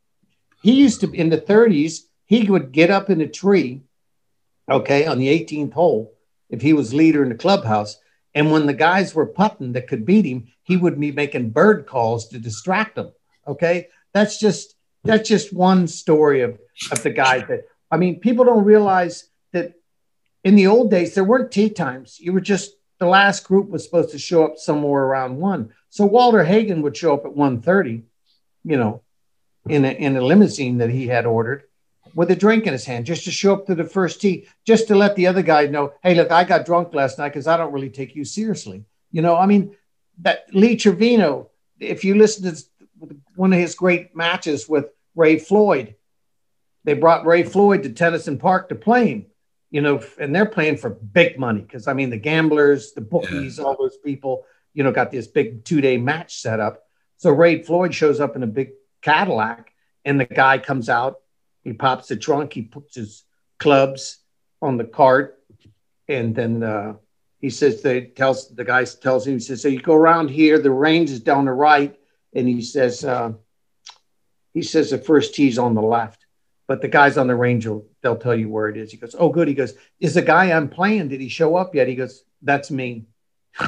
[0.62, 3.82] He used to, be in the 30s, he would get up in a tree,
[4.70, 6.14] okay, on the 18th hole,
[6.48, 7.96] if he was leader in the clubhouse,
[8.34, 11.86] and when the guys were putting that could beat him, he would be making bird
[11.86, 13.12] calls to distract them.
[13.46, 13.88] Okay.
[14.12, 16.58] That's just that's just one story of,
[16.90, 19.74] of the guys that I mean, people don't realize that
[20.42, 22.18] in the old days there weren't tee times.
[22.18, 25.72] You were just the last group was supposed to show up somewhere around one.
[25.90, 28.02] So Walter Hagen would show up at 1:30,
[28.64, 29.02] you know,
[29.68, 31.64] in a in a limousine that he had ordered
[32.14, 34.88] with a drink in his hand just to show up to the first tee, just
[34.88, 37.56] to let the other guy know, hey, look, I got drunk last night because I
[37.56, 38.84] don't really take you seriously.
[39.10, 39.76] You know, I mean,
[40.22, 41.50] that Lee Trevino,
[41.80, 45.96] if you listen to one of his great matches with Ray Floyd,
[46.84, 49.26] they brought Ray Floyd to Tenison Park to play him,
[49.70, 53.58] you know, and they're playing for big money because I mean, the gamblers, the bookies,
[53.58, 53.64] yeah.
[53.64, 56.84] all those people, you know, got this big two day match set up.
[57.16, 58.72] So Ray Floyd shows up in a big
[59.02, 59.72] Cadillac,
[60.04, 61.20] and the guy comes out
[61.64, 63.24] he pops the trunk, he puts his
[63.58, 64.18] clubs
[64.62, 65.42] on the cart,
[66.08, 66.94] and then uh,
[67.40, 70.58] he says they tells the guy tells him he says so you go around here,
[70.58, 71.98] the range is down the right,
[72.34, 73.32] and he says uh,
[74.52, 76.26] he says the first tee's on the left,
[76.68, 78.90] but the guys on the range will they'll tell you where it is.
[78.90, 79.48] He goes, oh good.
[79.48, 81.08] He goes, is the guy I'm playing?
[81.08, 81.88] Did he show up yet?
[81.88, 83.06] He goes, that's me.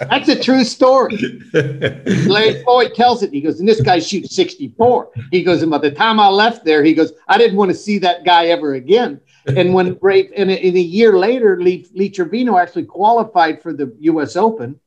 [0.00, 1.40] That's a true story.
[1.52, 3.32] Larry Floyd tells it.
[3.32, 5.10] He goes, and this guy shoots 64.
[5.30, 7.76] He goes, and by the time I left there, he goes, I didn't want to
[7.76, 9.20] see that guy ever again.
[9.46, 13.94] And when Ray, and a, a year later, Lee, Lee Trevino actually qualified for the
[14.00, 14.36] U.S.
[14.36, 14.80] Open,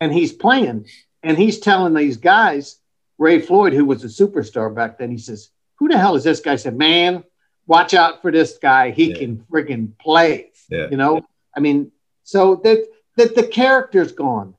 [0.00, 0.86] and he's playing,
[1.22, 2.78] and he's telling these guys,
[3.18, 6.40] Ray Floyd, who was a superstar back then, he says, "Who the hell is this
[6.40, 7.24] guy?" I said, "Man,
[7.66, 8.90] watch out for this guy.
[8.90, 9.18] He yeah.
[9.18, 10.88] can friggin' play." Yeah.
[10.90, 11.20] You know,
[11.54, 12.86] I mean, so that
[13.20, 14.54] that the character's gone.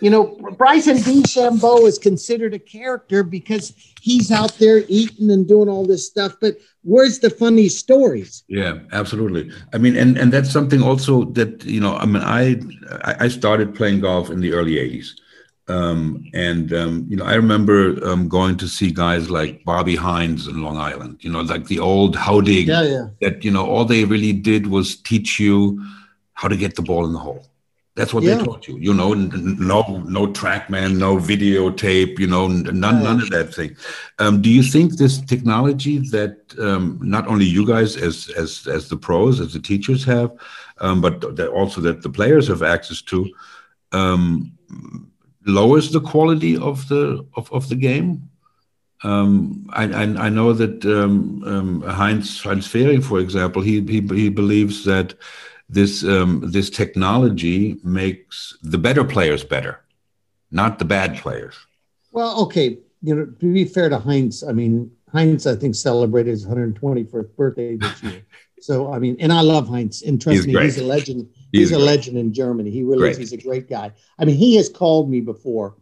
[0.00, 0.24] You know,
[0.58, 6.04] Bryson DeChambeau is considered a character because he's out there eating and doing all this
[6.04, 6.34] stuff.
[6.40, 8.42] But where's the funny stories?
[8.48, 9.52] Yeah, absolutely.
[9.72, 11.94] I mean, and and that's something also that you know.
[11.94, 12.60] I mean, I
[13.24, 15.10] I started playing golf in the early '80s,
[15.68, 20.48] um, and um, you know, I remember um, going to see guys like Bobby Hines
[20.48, 21.22] in Long Island.
[21.22, 22.66] You know, like the old Howdig.
[22.66, 23.06] Yeah, yeah.
[23.20, 25.80] That you know, all they really did was teach you
[26.34, 27.46] how to get the ball in the hole.
[27.94, 28.36] That's what yeah.
[28.36, 28.78] they taught you.
[28.78, 32.18] You know, no no TrackMan, no videotape.
[32.18, 33.76] You know, none none of that thing.
[34.18, 38.88] Um, do you think this technology that um, not only you guys as as as
[38.88, 40.32] the pros, as the teachers have,
[40.78, 43.30] um, but that also that the players have access to,
[43.92, 44.52] um,
[45.44, 48.30] lowers the quality of the of, of the game?
[49.04, 54.30] Um, I, I, I know that um, Heinz Heinz Fehring, for example, he he he
[54.30, 55.14] believes that
[55.72, 59.80] this um, this technology makes the better players better,
[60.50, 61.54] not the bad players.
[62.12, 66.30] Well, okay, you know, to be fair to Heinz, I mean, Heinz, I think celebrated
[66.30, 68.22] his 121st birthday this year.
[68.62, 70.66] So I mean, and I love Heinz, and trust he's me, great.
[70.66, 71.28] he's a legend.
[71.50, 72.70] He's, he's a legend in Germany.
[72.70, 73.10] He really great.
[73.10, 73.18] is.
[73.18, 73.90] He's a great guy.
[74.20, 75.74] I mean, he has called me before.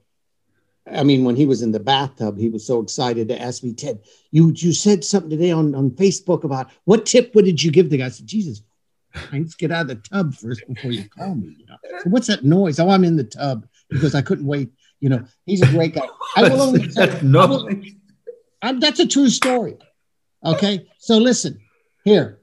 [0.91, 3.75] I mean, when he was in the bathtub, he was so excited to ask me,
[3.75, 4.01] Ted,
[4.31, 7.91] you you said something today on, on Facebook about what tip what did you give
[7.91, 8.07] the guy?
[8.07, 8.63] I said, Jesus,
[9.15, 11.57] Heinz, get out of the tub first before you call me.
[11.59, 11.77] You know?
[12.03, 12.79] So what's that noise?
[12.79, 14.71] Oh, I'm in the tub because I couldn't wait.
[15.01, 16.07] You know, he's a great guy.
[16.37, 16.89] I will only
[17.23, 17.47] no.
[17.47, 17.69] Will,
[18.63, 19.77] I, that's a true story.
[20.45, 21.61] Okay, so listen
[22.05, 22.41] here.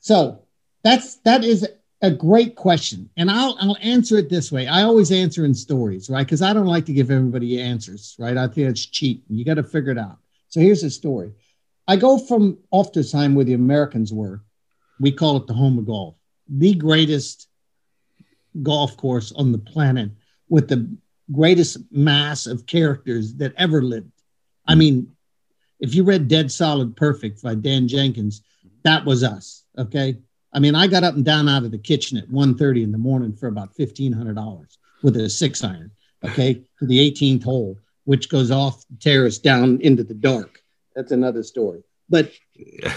[0.00, 0.42] So
[0.84, 1.66] that's that is
[2.02, 4.66] a great question, and I'll I'll answer it this way.
[4.66, 6.26] I always answer in stories, right?
[6.26, 8.36] Because I don't like to give everybody answers, right?
[8.36, 9.24] I think it's cheap.
[9.28, 10.18] You got to figure it out.
[10.48, 11.32] So here's a story.
[11.88, 14.42] I go from off the time where the Americans were
[15.00, 16.14] we call it the home of golf,
[16.48, 17.48] the greatest
[18.62, 20.10] golf course on the planet
[20.48, 20.96] with the
[21.32, 24.10] greatest mass of characters that ever lived.
[24.66, 24.78] I mm-hmm.
[24.78, 25.12] mean,
[25.80, 28.42] if you read Dead Solid Perfect by Dan Jenkins,
[28.82, 29.64] that was us.
[29.76, 30.16] Okay.
[30.52, 32.98] I mean, I got up and down out of the kitchen at 1.30 in the
[32.98, 35.90] morning for about $1,500 with a six iron,
[36.24, 40.62] okay, to the 18th hole, which goes off the terrace down into the dark.
[40.94, 41.82] That's another story.
[42.08, 42.32] But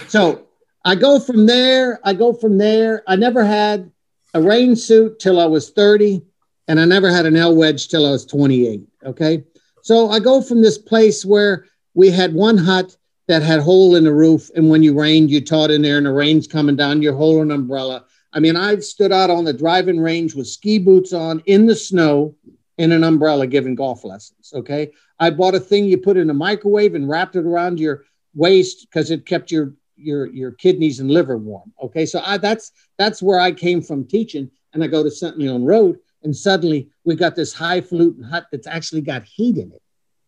[0.07, 0.47] so
[0.85, 1.99] I go from there.
[2.03, 3.03] I go from there.
[3.07, 3.91] I never had
[4.33, 6.21] a rain suit till I was 30,
[6.67, 8.81] and I never had an L wedge till I was 28.
[9.05, 9.43] Okay.
[9.81, 12.95] So I go from this place where we had one hut
[13.27, 16.05] that had hole in the roof, and when you rained, you taught in there, and
[16.05, 18.05] the rain's coming down, you're holding an umbrella.
[18.33, 21.75] I mean, I've stood out on the driving range with ski boots on in the
[21.75, 22.35] snow
[22.77, 24.51] in an umbrella giving golf lessons.
[24.53, 24.91] Okay.
[25.19, 28.87] I bought a thing you put in a microwave and wrapped it around your waist
[28.89, 31.73] because it kept your your your kidneys and liver warm.
[31.81, 35.37] Okay, so I, that's that's where I came from teaching, and I go to St.
[35.37, 39.81] Leon-Rot, and suddenly we got this highfalutin hut that's actually got heat in it,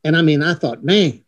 [0.03, 1.23] and I mean, I thought, man,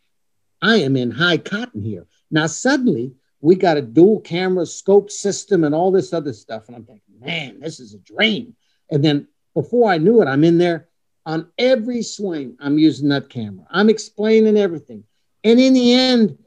[0.62, 2.06] I am in high cotton here.
[2.32, 6.75] Now suddenly we got a dual camera scope system and all this other stuff, and
[6.75, 8.56] I'm thinking, man, this is a dream.
[8.89, 10.88] And then before I knew it, I'm in there
[11.25, 12.58] on every swing.
[12.60, 13.65] I'm using that camera.
[13.69, 15.03] I'm explaining everything,
[15.43, 16.38] and in the end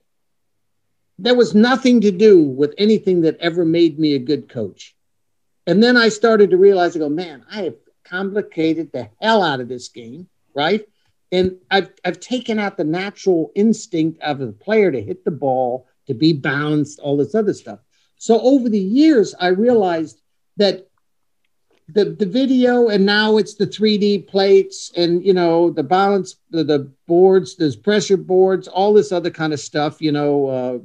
[1.19, 4.95] there was nothing to do with anything that ever made me a good coach.
[5.67, 9.61] And then I started to realize, I go, man, I have complicated the hell out
[9.61, 10.87] of this game, right?
[11.33, 15.89] And I've, I've taken out the natural instinct of the player to hit the ball,
[16.07, 17.81] to be balanced, all this other stuff.
[18.17, 20.21] So over the years, I realized
[20.57, 20.89] that
[21.89, 26.65] the, the video and now it's the 3D plates and you know the balance the,
[26.65, 30.79] the boards there's pressure boards all this other kind of stuff you know uh,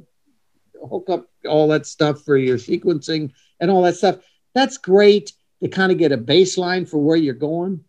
[0.88, 4.18] hook up all that stuff for your sequencing and all that stuff.
[4.54, 7.84] That's great to kind of get a baseline for where you're going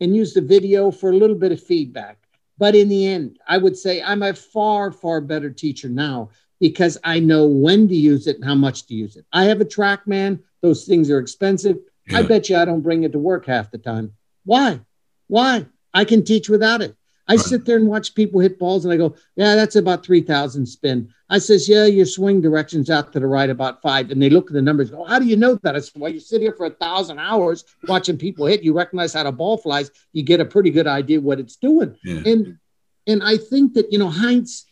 [0.00, 2.18] and use the video for a little bit of feedback.
[2.58, 6.98] But in the end, I would say I'm a far, far better teacher now because
[7.04, 9.26] I know when to use it and how much to use it.
[9.32, 11.78] I have a TrackMan, those things are expensive.
[12.08, 12.18] Yeah.
[12.18, 14.12] I bet you I don't bring it to work half the time.
[14.44, 14.80] Why?
[15.26, 15.66] Why?
[15.92, 16.96] I can teach without it.
[17.26, 20.66] I sit there and watch people hit balls and I go, yeah, that's about 3,000
[20.66, 21.08] spin.
[21.30, 24.10] I says, yeah, your swing direction's out to the right about five.
[24.10, 25.74] And they look at the numbers, go, how do you know that?
[25.74, 29.14] I said, well, you sit here for a thousand hours watching people hit, you recognize
[29.14, 31.96] how the ball flies, you get a pretty good idea what it's doing.
[32.04, 32.22] Yeah.
[32.26, 32.58] And
[33.06, 34.66] and I think that, you know, Heinz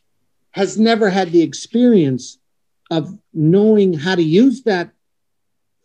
[0.52, 2.38] has never had the experience
[2.90, 4.90] of knowing how to use that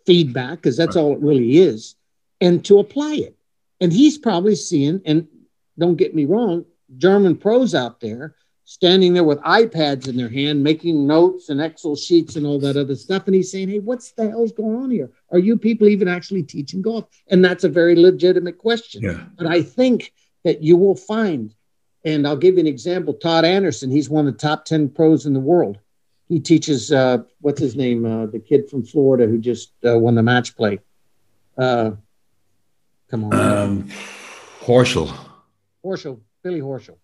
[0.05, 1.01] feedback, because that's right.
[1.01, 1.95] all it really is,
[2.39, 3.35] and to apply it.
[3.79, 5.27] And he's probably seeing, and
[5.77, 6.65] don't get me wrong,
[6.97, 8.35] German pros out there
[8.69, 12.75] standing there with iPads in their hand, making notes and Excel sheets and all that
[12.75, 13.25] other stuff.
[13.25, 15.09] And he's saying, Hey, what's the hell's going on here?
[15.31, 17.05] Are you people even actually teaching golf?
[17.29, 19.03] And that's a very legitimate question.
[19.03, 19.23] Yeah.
[19.37, 20.11] But I think
[20.43, 21.55] that you will find,
[22.03, 25.25] and I'll give you an example Todd Anderson, he's one of the top 10 pros
[25.25, 25.79] in the world.
[26.27, 28.05] He teaches, uh, what's his name?
[28.05, 30.79] Uh, the kid from Florida who just uh, won the match play.
[31.57, 31.91] Uh,
[33.09, 33.33] come on.
[33.33, 33.89] Um,
[34.59, 35.26] Horschel.
[35.87, 36.97] Horschel, Billy Horschel,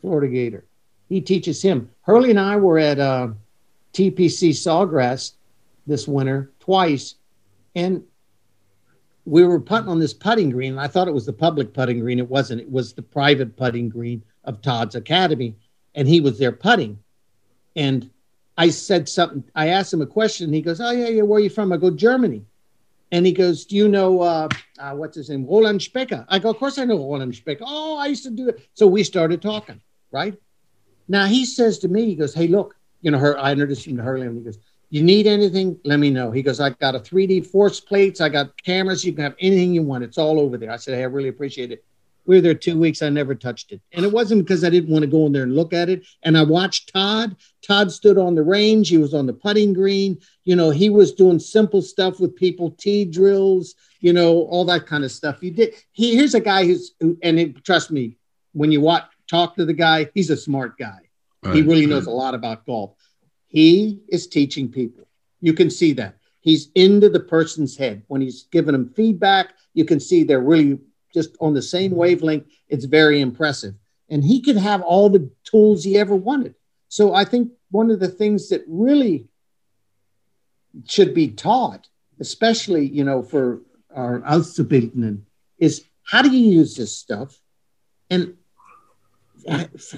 [0.00, 0.64] Florida Gator.
[1.08, 1.90] He teaches him.
[2.02, 3.28] Hurly and I were at uh,
[3.92, 5.32] TPC Sawgrass
[5.86, 7.16] this winter twice,
[7.74, 8.04] and
[9.24, 10.78] we were putting on this putting green.
[10.78, 12.18] I thought it was the public putting green.
[12.18, 12.60] It wasn't.
[12.60, 15.56] It was the private putting green of Todd's Academy,
[15.94, 16.98] and he was there putting.
[17.74, 18.08] And
[18.56, 19.44] I said something.
[19.54, 20.52] I asked him a question.
[20.52, 21.22] he goes, "Oh yeah, yeah.
[21.22, 22.44] Where are you from?" I go, "Germany."
[23.12, 24.48] And he goes, Do you know uh,
[24.78, 25.46] uh, what's his name?
[25.46, 26.24] Roland Specker.
[26.28, 27.60] I go, Of course I know Roland Specker.
[27.60, 28.66] Oh, I used to do it.
[28.72, 30.34] So we started talking, right?
[31.08, 33.98] Now he says to me, he goes, Hey, look, you know, her I introduced him
[33.98, 35.78] to Hurly and he goes, You need anything?
[35.84, 36.30] Let me know.
[36.30, 39.74] He goes, I got a 3D force plates, I got cameras, you can have anything
[39.74, 40.04] you want.
[40.04, 40.70] It's all over there.
[40.72, 41.84] I said, Hey, I really appreciate it.
[42.24, 43.02] We were there two weeks.
[43.02, 43.80] I never touched it.
[43.92, 46.06] And it wasn't because I didn't want to go in there and look at it.
[46.22, 47.36] And I watched Todd.
[47.66, 48.88] Todd stood on the range.
[48.88, 50.18] He was on the putting green.
[50.44, 54.86] You know, he was doing simple stuff with people, tee drills, you know, all that
[54.86, 55.40] kind of stuff.
[55.40, 55.74] He did.
[55.92, 58.16] He, here's a guy who's, who, and it, trust me,
[58.52, 60.98] when you watch, talk to the guy, he's a smart guy.
[61.42, 61.56] Right.
[61.56, 62.94] He really knows a lot about golf.
[63.48, 65.08] He is teaching people.
[65.40, 66.16] You can see that.
[66.40, 68.02] He's into the person's head.
[68.08, 70.78] When he's giving them feedback, you can see they're really
[71.12, 72.46] just on the same wavelength.
[72.68, 73.74] It's very impressive.
[74.08, 76.54] And he could have all the tools he ever wanted.
[76.88, 79.28] So I think one of the things that really
[80.86, 81.88] should be taught,
[82.20, 83.60] especially, you know, for
[83.94, 85.22] our Auszubildenden,
[85.58, 87.38] is how do you use this stuff?
[88.10, 88.36] And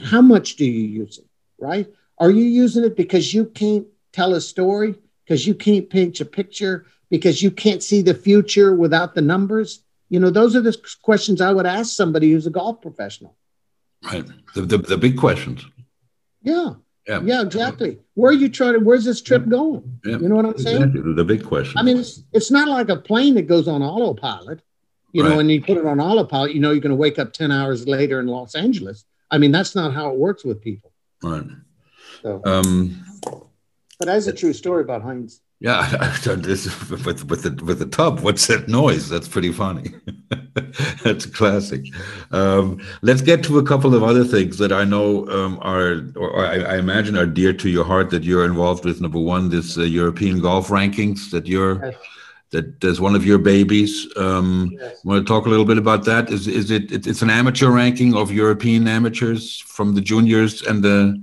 [0.05, 1.27] how much do you use it,
[1.59, 1.93] right?
[2.19, 6.25] Are you using it because you can't tell a story, because you can't paint a
[6.25, 9.83] picture, because you can't see the future without the numbers?
[10.09, 13.37] You know, those are the questions I would ask somebody who's a golf professional.
[14.05, 14.25] Right.
[14.55, 15.65] The, the, the big questions.
[16.43, 16.75] Yeah.
[17.07, 17.21] Yeah.
[17.23, 17.99] yeah, exactly.
[18.15, 18.79] Where are you trying to?
[18.79, 20.01] Where's this trip going?
[20.07, 20.17] Yeah.
[20.17, 20.83] You know what I'm saying?
[20.83, 21.15] Exactly.
[21.15, 21.77] The big question.
[21.77, 24.63] I mean, it's, it's not like a plane that goes on autopilot,
[25.13, 25.29] you right.
[25.29, 26.55] know, and you put it on autopilot.
[26.55, 29.05] You know, you're going to wake up ten hours later in Los Angeles.
[29.31, 30.93] I mean, that's not how it works with people.
[31.23, 31.45] Right.
[32.23, 33.05] So, um,
[33.99, 35.43] but that's a true story about Heinz.
[35.65, 38.21] Yeah, this with with the with the tub.
[38.21, 39.09] What's that noise?
[39.09, 39.95] That's pretty funny.
[41.03, 41.87] That's a classic.
[42.33, 46.45] Um, let's get to a couple of other things that I know um, are, or
[46.45, 49.01] I, I, imagine are dear to your heart that you're involved with.
[49.01, 51.83] Number one, this uh, European golf rankings that you're.
[51.83, 51.95] Yes.
[52.51, 54.07] That there's one of your babies.
[54.17, 55.03] Um, yes.
[55.03, 56.31] Want to talk a little bit about that?
[56.31, 56.93] Is is it?
[56.93, 61.19] It's an amateur ranking of European amateurs from the juniors and the.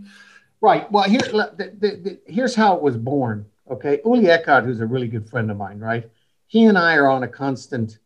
[0.61, 0.91] Right.
[0.91, 4.01] Well, here, the, the, the, here's how it was born Okay.
[4.05, 6.09] Uli Eckhart, who's a really good friend of mine, right?
[6.47, 7.97] He and I are on a constant,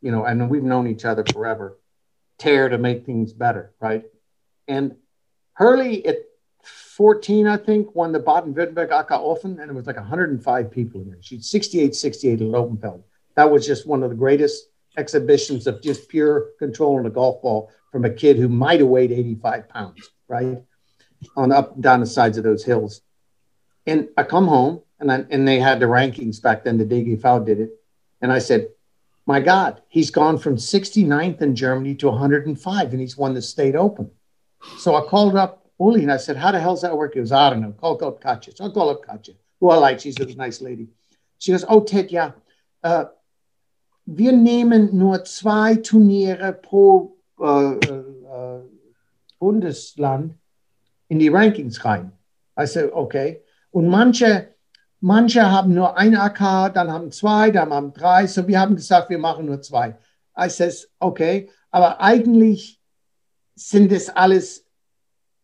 [0.00, 1.76] you know, and we've known each other forever,
[2.38, 4.04] tear to make things better, right?
[4.68, 4.94] And
[5.58, 6.18] Hurly at
[6.62, 11.10] 14, I think, won the Baden-Württemberg AK Open, and it was like 105 people in
[11.10, 11.18] there.
[11.20, 13.02] She's 68 68 in Lobenfeld.
[13.34, 17.42] That was just one of the greatest exhibitions of just pure control on a golf
[17.42, 20.62] ball from a kid who might have weighed 85 pounds, right?
[21.36, 23.00] On up and down the sides of those hills.
[23.84, 26.78] And I come home and I, and they had the rankings back then.
[26.78, 27.70] The DGV did it,
[28.20, 28.68] and I said,
[29.26, 33.76] "My God, he's gone from 69th in Germany to 105, and he's won the state
[33.76, 34.10] open."
[34.78, 37.32] So I called up Uli and I said, "How the hell's that work?" He goes,
[37.32, 37.72] "I don't know.
[37.72, 40.00] Call up Katja." So I call up Katja, who I like.
[40.00, 40.88] She's a nice lady.
[41.38, 42.32] She goes, "Oh Ted, ja,
[42.82, 43.06] uh,
[44.06, 48.60] wir nehmen nur zwei Turniere pro uh, uh,
[49.38, 50.34] Bundesland
[51.08, 52.10] in die Rankings rein."
[52.56, 54.48] I said, "Okay." Und manche
[55.00, 58.26] Manche haben nur ein AK, dann haben zwei, dann haben drei.
[58.26, 59.96] So, wir haben gesagt, wir machen nur zwei.
[60.36, 62.80] I says, okay, aber eigentlich
[63.54, 64.64] sind es alles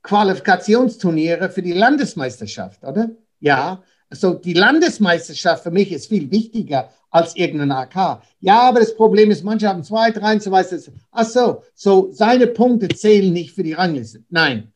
[0.02, 3.10] Qualifikationsturniere für die Landesmeisterschaft, oder?
[3.40, 3.82] Ja.
[4.10, 8.22] so die Landesmeisterschaft für mich ist viel wichtiger als irgendein AK.
[8.40, 10.76] Ja, aber das Problem ist, manche haben zwei, drei und so weiter.
[11.12, 14.24] Ach so, so seine Punkte zählen nicht für die Rangliste.
[14.30, 14.72] Nein.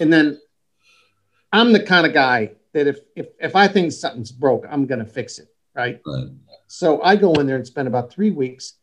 [0.00, 0.38] And then
[1.52, 4.98] I'm the kind of guy that if if, if I think something's broke, I'm going
[5.00, 5.48] to fix it.
[5.74, 6.00] Right?
[6.06, 6.28] right?
[6.66, 8.74] So I go in there and spend about three weeks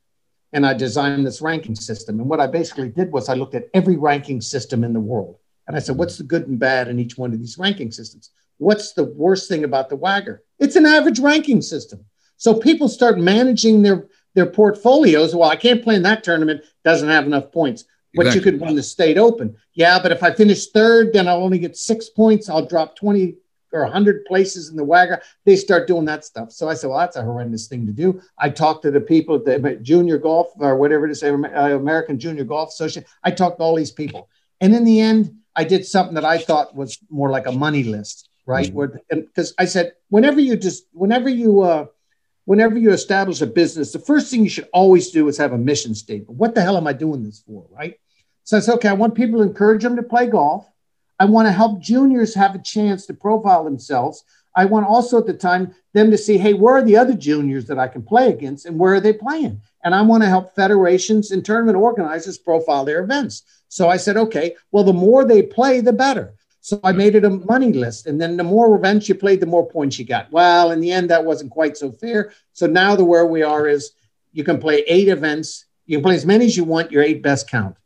[0.54, 2.20] and I designed this ranking system.
[2.20, 5.38] And what I basically did was I looked at every ranking system in the world.
[5.68, 8.32] And I said, what's the good and bad in each one of these ranking systems?
[8.58, 10.40] What's the worst thing about the WAGR?
[10.58, 12.06] It's an average ranking system.
[12.38, 15.36] So people start managing their, their portfolios.
[15.36, 17.84] Well, I can't play in that tournament, doesn't have enough points.
[18.16, 18.52] But exactly.
[18.52, 19.56] you could win the state open.
[19.74, 22.50] Yeah, but if I finish third, then I'll only get six points.
[22.50, 23.36] I'll drop 20
[23.72, 25.22] or 100 places in the WAGR.
[25.46, 26.52] They start doing that stuff.
[26.52, 28.22] So I said, well, that's a horrendous thing to do.
[28.38, 32.20] I talked to the people at the junior golf or whatever it is, uh, American
[32.20, 33.06] Junior Golf Association.
[33.24, 34.30] I talked to all these people.
[34.62, 37.84] And in the end, I did something that I thought was more like a money
[37.84, 38.74] list, right?
[38.74, 39.20] Mm-hmm.
[39.22, 41.86] Because I said, whenever you just whenever you uh
[42.46, 45.58] whenever you establish a business, the first thing you should always do is have a
[45.58, 46.38] mission statement.
[46.38, 47.66] What the hell am I doing this for?
[47.70, 48.00] Right.
[48.44, 50.68] So I said, okay, I want people to encourage them to play golf.
[51.20, 54.24] I want to help juniors have a chance to profile themselves.
[54.56, 57.66] I want also at the time them to see, hey, where are the other juniors
[57.66, 59.62] that I can play against and where are they playing?
[59.84, 63.44] And I want to help federations and tournament organizers profile their events.
[63.68, 66.34] So I said, okay, well, the more they play, the better.
[66.62, 68.08] So I made it a money list.
[68.08, 70.32] And then the more events you played, the more points you got.
[70.32, 72.34] Well, in the end, that wasn't quite so fair.
[72.54, 73.92] So now the where we are is
[74.34, 75.66] you can play eight events.
[75.86, 77.78] You can play as many as you want, your eight best count.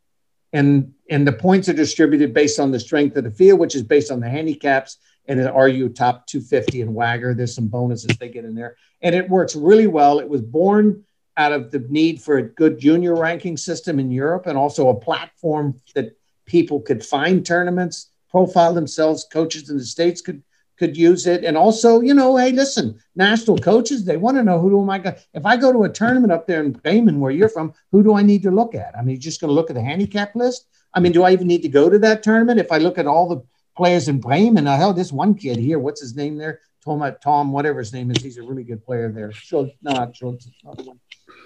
[0.52, 3.84] And and the points are distributed based on the strength of the field, which is
[3.84, 4.98] based on the handicaps.
[5.28, 7.36] And are you top 250 and WAGR?
[7.36, 8.76] There's some bonuses they get in there.
[9.02, 10.20] And it works really well.
[10.20, 11.04] It was born
[11.38, 15.00] out of the need for a good junior ranking system in Europe and also a
[15.00, 20.44] platform that people could find tournaments, profile themselves, coaches in the States could
[20.84, 21.46] could use it.
[21.46, 24.98] And also, you know, hey, listen, national coaches, they want to know who do I
[24.98, 25.16] go.
[25.34, 28.16] If I go to a tournament up there in Bremen, where you're from, who do
[28.16, 28.98] I need to look at?
[28.98, 30.68] I mean, just going to look at the handicap list.
[30.94, 32.60] I mean, do I even need to go to that tournament?
[32.60, 33.42] If I look at all the
[33.78, 36.60] players in Bremen, I hell, this one kid here, what's his name there?
[36.84, 39.32] Tom, Tom, whatever his name is, he's a really good player there.
[39.32, 41.00] Schultz, no, not Schultz, one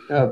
[0.10, 0.32] uh,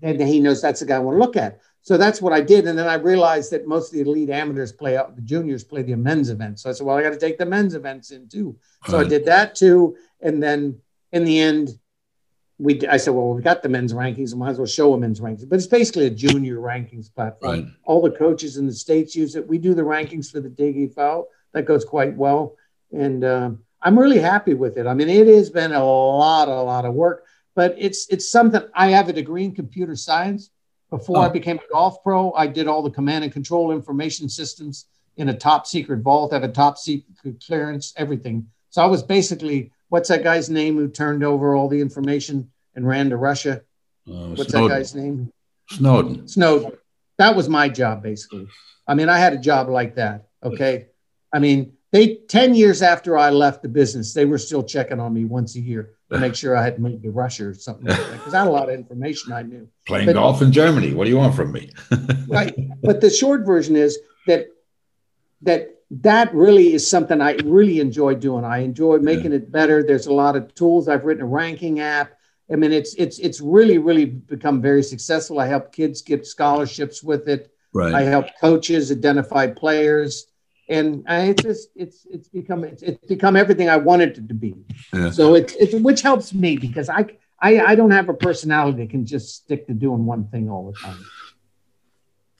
[0.00, 1.58] then he knows that's the guy I want to look at.
[1.88, 2.66] So that's what I did.
[2.66, 5.80] And then I realized that most of the elite amateurs play out, the juniors play
[5.80, 6.62] the men's events.
[6.62, 8.58] So I said, well, I got to take the men's events in too.
[8.88, 9.06] So right.
[9.06, 9.96] I did that too.
[10.20, 10.78] And then
[11.12, 11.78] in the end,
[12.58, 14.98] we I said, well, we've got the men's rankings, we might as well show a
[14.98, 15.48] men's rankings.
[15.48, 17.52] But it's basically a junior rankings platform.
[17.52, 17.66] Right.
[17.84, 19.48] All the coaches in the states use it.
[19.48, 21.24] We do the rankings for the DGV.
[21.54, 22.56] That goes quite well.
[22.92, 24.86] And uh, I'm really happy with it.
[24.86, 27.24] I mean, it has been a lot, a lot of work
[27.54, 30.50] but it's it's something I have a degree in computer science.
[30.90, 31.22] Before oh.
[31.22, 34.86] I became a golf pro, I did all the command and control information systems
[35.16, 38.46] in a top secret vault, have a top secret clearance, everything.
[38.70, 42.86] So I was basically what's that guy's name who turned over all the information and
[42.86, 43.62] ran to Russia?
[44.06, 44.68] Uh, what's Snowden.
[44.68, 45.32] that guy's name?
[45.70, 46.28] Snowden.
[46.28, 46.72] Snowden.
[47.18, 48.46] That was my job basically.
[48.86, 50.28] I mean, I had a job like that.
[50.42, 50.86] Okay.
[51.32, 55.12] I mean, they 10 years after I left the business, they were still checking on
[55.12, 58.12] me once a year make sure I hadn't moved to Russia or something like that.
[58.12, 59.68] Because I had a lot of information I knew.
[59.86, 60.94] Playing but, golf in Germany.
[60.94, 61.70] What do you want from me?
[62.28, 62.54] right.
[62.82, 64.48] But the short version is that
[65.42, 68.44] that that really is something I really enjoy doing.
[68.44, 69.38] I enjoy making yeah.
[69.38, 69.82] it better.
[69.82, 70.88] There's a lot of tools.
[70.88, 72.12] I've written a ranking app.
[72.50, 75.38] I mean, it's it's it's really really become very successful.
[75.38, 77.52] I help kids get scholarships with it.
[77.74, 77.92] Right.
[77.92, 80.26] I help coaches identify players
[80.68, 84.54] and it's just it's it's become it's, it's become everything I wanted it to be.
[84.92, 85.10] Yeah.
[85.10, 87.06] So it's it's which helps me because I,
[87.40, 90.70] I I don't have a personality that can just stick to doing one thing all
[90.70, 91.04] the time.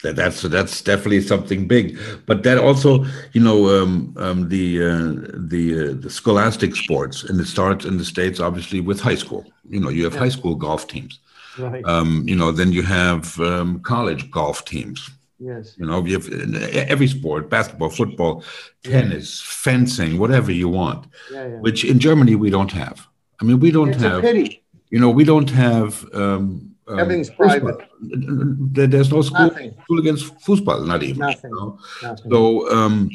[0.02, 5.14] That, that's that's definitely something big, but that also, you know, um, um, the uh,
[5.34, 9.44] the uh, the scholastic sports, and it starts in the states, obviously, with high school.
[9.68, 10.20] You know, you have yeah.
[10.20, 11.18] high school golf teams.
[11.58, 11.84] Right.
[11.84, 15.76] Um, you know, then you have um, college golf teams Yes.
[15.78, 16.28] You know, you have
[16.74, 18.42] every sport, basketball, football,
[18.82, 19.72] tennis, yeah.
[19.72, 21.60] fencing, whatever you want, yeah, yeah.
[21.60, 23.06] which in Germany we don't have.
[23.40, 27.76] I mean, we don't it's have, you know, we don't have, um, um, Everything's private.
[28.00, 31.18] There's no school, school against football, not even.
[31.18, 31.50] Nothing.
[31.50, 31.78] You know?
[32.02, 32.30] Nothing.
[32.30, 33.10] So, um,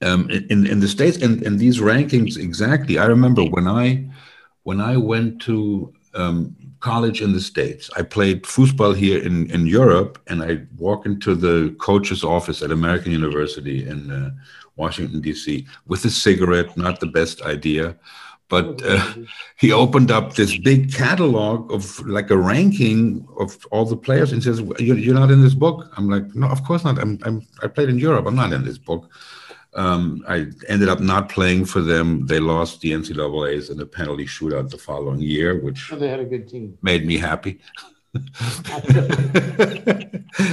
[0.00, 2.98] um, in in the states and and these rankings exactly.
[2.98, 4.08] I remember when I
[4.62, 7.88] when I went to um, college in the States.
[7.96, 12.70] I played football here in, in Europe, and I walk into the coach's office at
[12.70, 14.30] American University in uh,
[14.76, 17.96] Washington, D.C., with a cigarette, not the best idea.
[18.48, 19.14] But uh,
[19.56, 24.42] he opened up this big catalog of like a ranking of all the players and
[24.42, 25.90] says, You're not in this book?
[25.96, 26.98] I'm like, No, of course not.
[26.98, 28.26] I'm, I'm, I played in Europe.
[28.26, 29.10] I'm not in this book.
[29.74, 32.26] Um, I ended up not playing for them.
[32.26, 36.20] They lost the NCAA's in the penalty shootout the following year, which oh, they had
[36.20, 36.76] a good team.
[36.82, 37.60] Made me happy.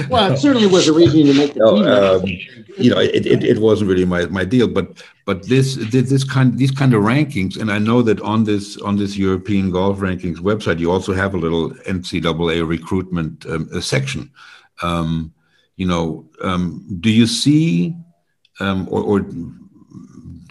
[0.08, 2.40] well, it certainly was a reason to make the no, team.
[2.40, 6.24] Um, you know, it, it, it, wasn't really my, my deal, but but this this
[6.24, 9.98] kind these kind of rankings, and I know that on this on this European golf
[9.98, 14.30] rankings website, you also have a little NCAA recruitment um, section.
[14.80, 15.34] Um,
[15.76, 17.94] you know, um, do you see
[18.60, 19.20] um, or, or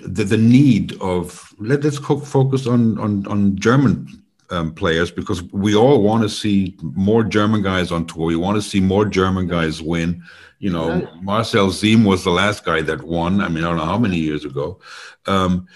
[0.02, 5.76] the, the need of let, us focus on on on German um, players because we
[5.76, 8.26] all want to see more German guys on tour.
[8.26, 10.24] We want to see more German guys win.
[10.60, 11.24] You know, right.
[11.24, 13.42] Marcel Siem was the last guy that won.
[13.42, 14.80] I mean, I don't know how many years ago.
[15.26, 15.68] Um,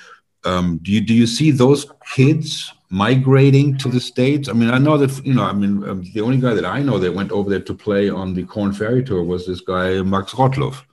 [0.44, 4.50] um, do you do you see those kids migrating to the states?
[4.50, 5.44] I mean, I know that you know.
[5.44, 8.10] I mean, um, the only guy that I know that went over there to play
[8.10, 10.84] on the Corn Ferry tour was this guy Max Rottluff.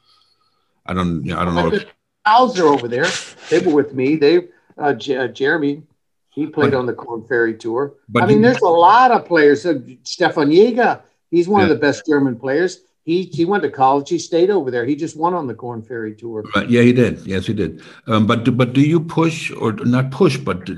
[0.91, 1.73] I don't, I don't know.
[1.73, 1.87] If,
[2.27, 3.07] are over there.
[3.49, 4.17] They were with me.
[4.17, 5.83] They, uh, J- uh, Jeremy
[6.31, 7.95] he played but, on the Corn Ferry Tour.
[8.09, 9.67] But I mean, he, there's a lot of players.
[9.67, 11.65] Uh, Stephan Jaeger, he's one yeah.
[11.65, 12.81] of the best German players.
[13.05, 14.09] He he went to college.
[14.09, 14.85] He stayed over there.
[14.85, 16.45] He just won on the Corn Ferry Tour.
[16.55, 16.69] Right.
[16.69, 17.27] Yeah, he did.
[17.27, 17.83] Yes, he did.
[18.07, 20.37] Um, but but do you push or not push?
[20.37, 20.71] But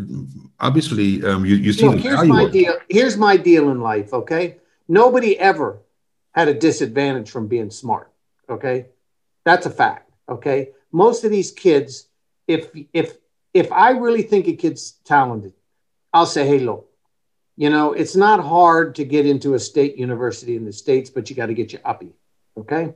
[0.61, 2.75] obviously, um, you you see Look, here's my deal.
[2.89, 4.15] Here's my deal in life.
[4.15, 4.57] Okay,
[4.89, 5.81] nobody ever
[6.33, 8.11] had a disadvantage from being smart.
[8.49, 8.87] Okay,
[9.45, 10.11] that's a fact.
[10.29, 12.09] Okay, most of these kids,
[12.47, 13.17] if if
[13.55, 15.53] if I really think a kid's talented,
[16.13, 16.89] I'll say, hey, look,
[17.57, 21.29] you know, it's not hard to get into a state university in the States, but
[21.29, 22.13] you got to get your Abi.
[22.57, 22.95] Okay.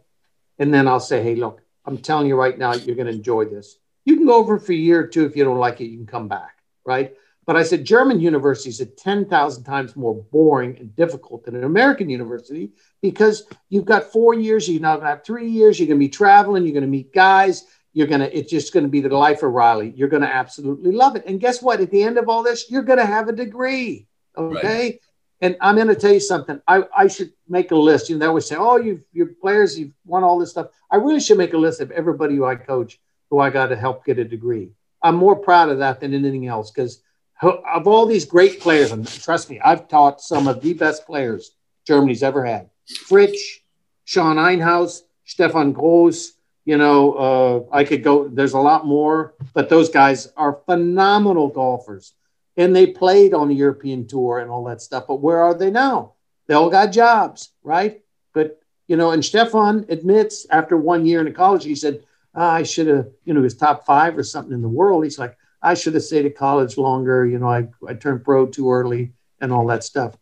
[0.59, 3.45] And then I'll say, hey, look, I'm telling you right now, you're going to enjoy
[3.45, 3.79] this.
[4.05, 5.27] You can go over for a year or two.
[5.27, 6.63] If you don't like it, you can come back.
[6.85, 7.15] Right.
[7.47, 12.11] But I said, German universities are 10,000 times more boring and difficult than an American
[12.11, 16.01] university because you've got four years, you're not going to have three years, you're going
[16.01, 17.65] to be traveling, you're going to meet guys,
[17.97, 19.91] you're gonna, it's just gonna be the life of Riley.
[19.97, 21.25] You're gonna absolutely love it.
[21.27, 21.81] And guess what?
[21.81, 24.07] At the end of all this, you're gonna have a degree.
[24.37, 24.85] Okay.
[24.85, 25.01] Right.
[25.41, 26.61] And I'm gonna tell you something.
[26.69, 28.11] I, I should make a list.
[28.11, 30.67] You know, they always say, Oh, you've your players, you've won all this stuff.
[30.91, 33.77] I really should make a list of everybody who I coach who I got to
[33.77, 34.73] help get a degree.
[35.03, 37.01] I'm more proud of that than anything else because
[37.43, 41.53] of all these great players, and trust me, I've taught some of the best players
[41.87, 42.71] Germany's ever had.
[43.09, 43.63] Fritsch,
[44.05, 46.33] Sean Einhaus, Stefan Gross,
[46.65, 51.49] you know, uh, I could go, there's a lot more, but those guys are phenomenal
[51.49, 52.13] golfers.
[52.57, 55.07] And they played on the European tour and all that stuff.
[55.07, 56.15] But where are they now?
[56.47, 58.03] They all got jobs, right?
[58.33, 62.03] But, you know, and Stefan admits after one year in college, he said,
[62.35, 65.05] oh, I should have, you know, was top five or something in the world.
[65.05, 67.27] He's like, I should have stayed at college longer.
[67.27, 70.17] You know, I, I turned pro too early and all that stuff.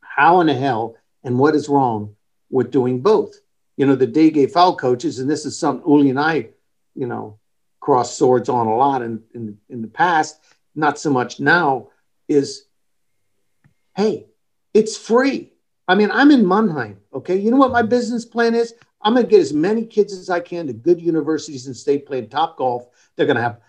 [0.00, 2.16] How in the hell and what is wrong
[2.50, 3.34] with doing both?
[3.76, 6.48] you know, the DGV coaches, and this is something Uli and I,
[6.94, 7.38] you know,
[7.80, 10.40] cross swords on a lot in, in, in the past,
[10.74, 11.88] not so much now,
[12.28, 12.64] is
[13.94, 14.26] hey,
[14.74, 15.52] it's free.
[15.88, 17.36] I mean, I'm in Mannheim, okay?
[17.36, 18.74] You know what my business plan is?
[19.00, 22.06] I'm going to get as many kids as I can to good universities and state
[22.06, 22.88] playing top golf.
[23.14, 23.60] They're going to have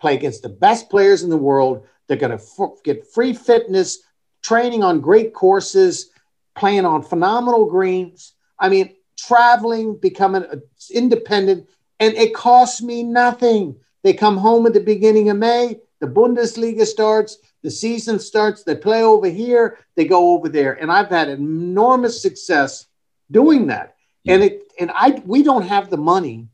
[0.00, 1.86] play against the best players in the world.
[2.06, 4.00] They're going to f- get free fitness,
[4.42, 6.10] training on great courses,
[6.54, 8.34] playing on phenomenal greens.
[8.58, 10.44] I mean, traveling, becoming
[10.90, 11.68] independent,
[12.00, 13.76] and it costs me nothing.
[14.02, 18.76] They come home at the beginning of May, the Bundesliga starts, the season starts, they
[18.76, 20.74] play over here, they go over there.
[20.74, 22.86] And I've had enormous success
[23.30, 23.96] doing that.
[24.22, 24.34] Yeah.
[24.34, 26.48] And it and I we don't have the money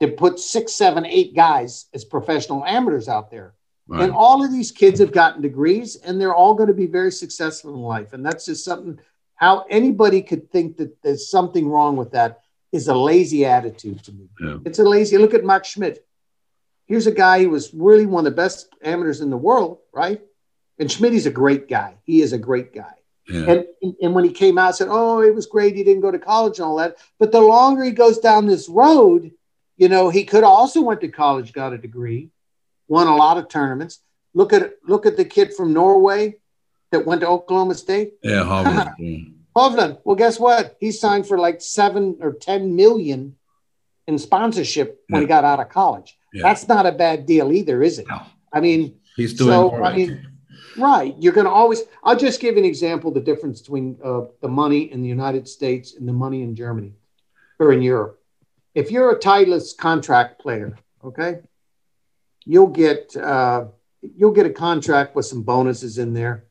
[0.00, 3.54] to put six, seven, eight guys as professional amateurs out there.
[3.88, 4.02] Right.
[4.02, 7.12] And all of these kids have gotten degrees and they're all going to be very
[7.12, 8.12] successful in life.
[8.12, 8.98] And that's just something
[9.36, 12.40] how anybody could think that there's something wrong with that
[12.72, 14.28] is a lazy attitude to me.
[14.40, 14.58] Yeah.
[14.64, 16.06] It's a lazy look at Max Schmitt.
[16.86, 20.22] Here's a guy who was really one of the best amateurs in the world, right?
[20.78, 21.96] And Schmitt is a great guy.
[22.04, 22.94] He is a great guy.
[23.28, 23.64] Yeah.
[23.82, 25.74] And, and when he came out, said, Oh, it was great.
[25.74, 26.96] He didn't go to college and all that.
[27.18, 29.32] But the longer he goes down this road,
[29.76, 32.30] you know, he could also went to college, got a degree,
[32.88, 34.00] won a lot of tournaments.
[34.34, 36.36] Look at look at the kid from Norway
[36.92, 38.14] that went to Oklahoma State?
[38.22, 39.32] Yeah, Hovland.
[39.56, 39.98] Hovland.
[40.04, 40.76] Well, guess what?
[40.80, 43.36] He signed for like seven or ten million
[44.06, 45.24] in sponsorship when yeah.
[45.24, 46.18] he got out of college.
[46.32, 46.42] Yeah.
[46.42, 48.06] That's not a bad deal either, is it?
[48.08, 48.22] No.
[48.52, 49.94] I mean, he's doing so, right.
[49.94, 50.28] I mean,
[50.76, 51.14] right.
[51.18, 51.82] You're going to always.
[52.04, 55.94] I'll just give an example: the difference between uh, the money in the United States
[55.94, 56.92] and the money in Germany
[57.58, 58.20] or in Europe.
[58.76, 61.40] If you're a Titleist contract player, okay,
[62.44, 63.66] you'll get uh,
[64.02, 66.46] you'll get a contract with some bonuses in there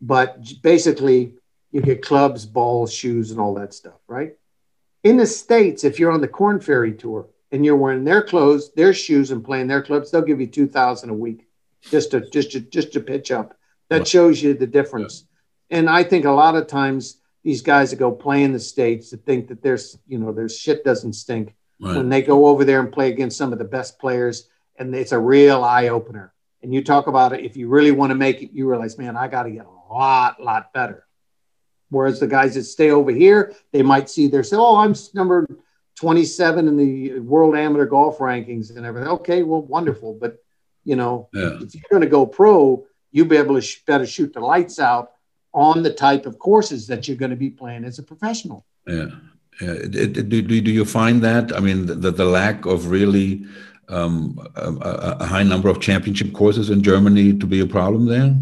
[0.00, 1.34] but basically
[1.72, 4.36] you get clubs, balls, shoes, and all that stuff, right?
[5.04, 8.72] In the States, if you're on the Corn Ferry Tour, and you're wearing their clothes,
[8.74, 11.48] their shoes, and playing their clubs, they'll give you two thousand a week
[11.82, 13.56] just to just to just to pitch up.
[13.88, 15.26] That shows you the difference.
[15.68, 15.78] Yeah.
[15.78, 19.10] And I think a lot of times these guys that go play in the states
[19.10, 21.96] that think that there's you know their shit doesn't stink right.
[21.96, 25.12] when they go over there and play against some of the best players, and it's
[25.12, 26.32] a real eye opener.
[26.62, 29.16] And you talk about it if you really want to make it, you realize, man,
[29.16, 31.06] I got to get a lot, lot better.
[31.88, 35.46] Whereas the guys that stay over here, they might see their say, oh, I'm number
[35.96, 39.08] 27 in the world amateur golf rankings and everything.
[39.08, 40.14] Okay, well, wonderful.
[40.14, 40.38] But,
[40.84, 41.58] you know, yeah.
[41.60, 44.78] if you're going to go pro, you'll be able to sh- better shoot the lights
[44.78, 45.12] out
[45.52, 48.64] on the type of courses that you're going to be playing as a professional.
[48.86, 49.08] Yeah.
[49.62, 49.86] Uh, yeah.
[49.88, 51.54] Do, do, do you find that?
[51.54, 53.44] I mean, the, the lack of really
[53.90, 58.34] um, a, a high number of championship courses in Germany to be a problem there?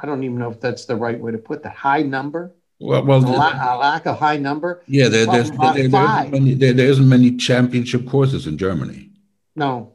[0.00, 2.54] I don't even know if that's the right way to put the high number.
[2.78, 4.82] Well, well, a, lack, a lack of high number.
[4.86, 8.58] Yeah, there, there's, there, there, there, isn't many, there, there isn't many championship courses in
[8.58, 9.08] Germany.
[9.54, 9.92] No.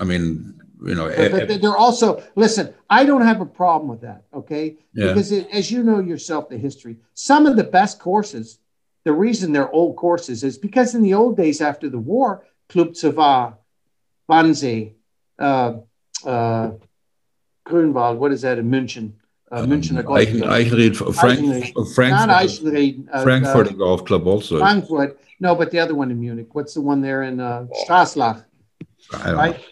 [0.00, 2.74] I mean, you know, but, but eh, eh, they're also listen.
[2.90, 4.24] I don't have a problem with that.
[4.34, 5.08] Okay, yeah.
[5.08, 6.96] because it, as you know yourself, the history.
[7.14, 8.58] Some of the best courses.
[9.04, 12.96] The reason they're old courses is because in the old days after the war, Club
[12.96, 13.56] zur Vahr,
[14.30, 14.94] Wannsee,
[15.38, 15.74] uh,
[16.24, 16.70] uh,
[17.66, 19.14] Grünwald, what is that in München?
[19.54, 20.50] uh, Münchener Golf Club.
[20.50, 24.58] Eichenried, Frank, Frankfurt, not Eichenried, uh, Frankfurt uh, Golf Club also.
[24.58, 26.48] Frankfurt, no, but the other one in Munich.
[26.52, 28.44] What's the one there in uh, Straslach?
[29.12, 29.64] right, know.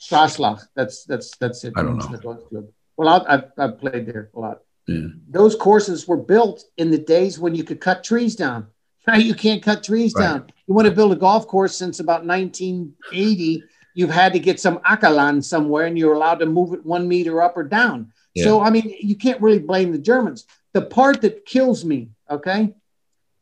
[0.00, 0.62] Straslach.
[0.74, 1.74] That's that's that's it.
[1.76, 2.18] I don't know.
[2.18, 2.68] Golf Club.
[2.96, 4.62] Well, I've, I've played there a lot.
[4.88, 5.08] Yeah.
[5.28, 8.68] Those courses were built in the days when you could cut trees down.
[9.08, 10.22] Now you can't cut trees right.
[10.22, 10.52] down.
[10.66, 13.64] You want to build a golf course since about 1980.
[13.94, 17.40] You've had to get some ackerland somewhere, and you're allowed to move it one meter
[17.40, 18.12] up or down.
[18.34, 18.44] Yeah.
[18.44, 20.46] So, I mean, you can't really blame the Germans.
[20.74, 22.74] The part that kills me, okay,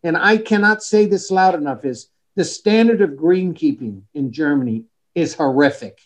[0.04, 4.84] and I cannot say this loud enough, is the standard of greenkeeping in Germany
[5.16, 5.98] is horrific.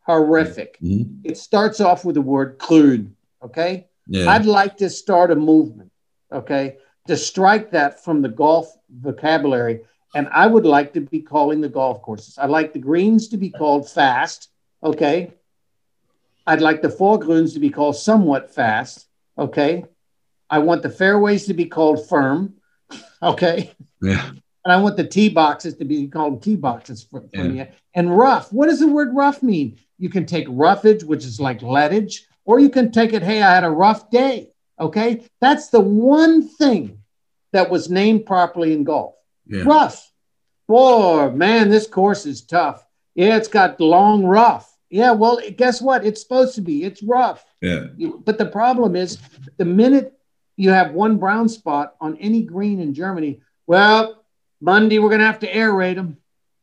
[0.00, 0.78] Horrific.
[0.82, 1.20] Mm-hmm.
[1.24, 3.12] It starts off with the word grün,
[3.42, 3.86] okay?
[4.06, 4.28] Yeah.
[4.28, 5.90] I'd like to start a movement,
[6.30, 6.76] okay,
[7.06, 9.80] to strike that from the golf vocabulary.
[10.14, 12.38] And I would like to be calling the golf courses.
[12.38, 14.50] I'd like the greens to be called fast,
[14.82, 15.32] okay?
[16.46, 19.08] I'd like the foregreens to be called somewhat fast.
[19.36, 19.84] Okay.
[20.50, 22.54] I want the fairways to be called firm.
[23.22, 23.72] Okay.
[24.02, 24.28] Yeah.
[24.28, 27.42] And I want the tee boxes to be called tee boxes for, for yeah.
[27.64, 27.66] me.
[27.94, 28.52] And rough.
[28.52, 29.78] What does the word rough mean?
[29.98, 33.54] You can take roughage, which is like leadage, or you can take it, hey, I
[33.54, 34.50] had a rough day.
[34.78, 35.24] Okay.
[35.40, 36.98] That's the one thing
[37.52, 39.14] that was named properly in golf.
[39.46, 39.62] Yeah.
[39.64, 40.10] Rough.
[40.66, 42.86] Boy, man, this course is tough.
[43.14, 44.70] Yeah, it's got long rough.
[44.90, 46.04] Yeah, well, guess what?
[46.04, 46.84] It's supposed to be.
[46.84, 47.44] It's rough.
[47.60, 47.86] Yeah.
[48.24, 49.18] But the problem is,
[49.56, 50.18] the minute
[50.56, 54.24] you have one brown spot on any green in Germany, well,
[54.60, 56.16] Monday we're going to have to aerate them.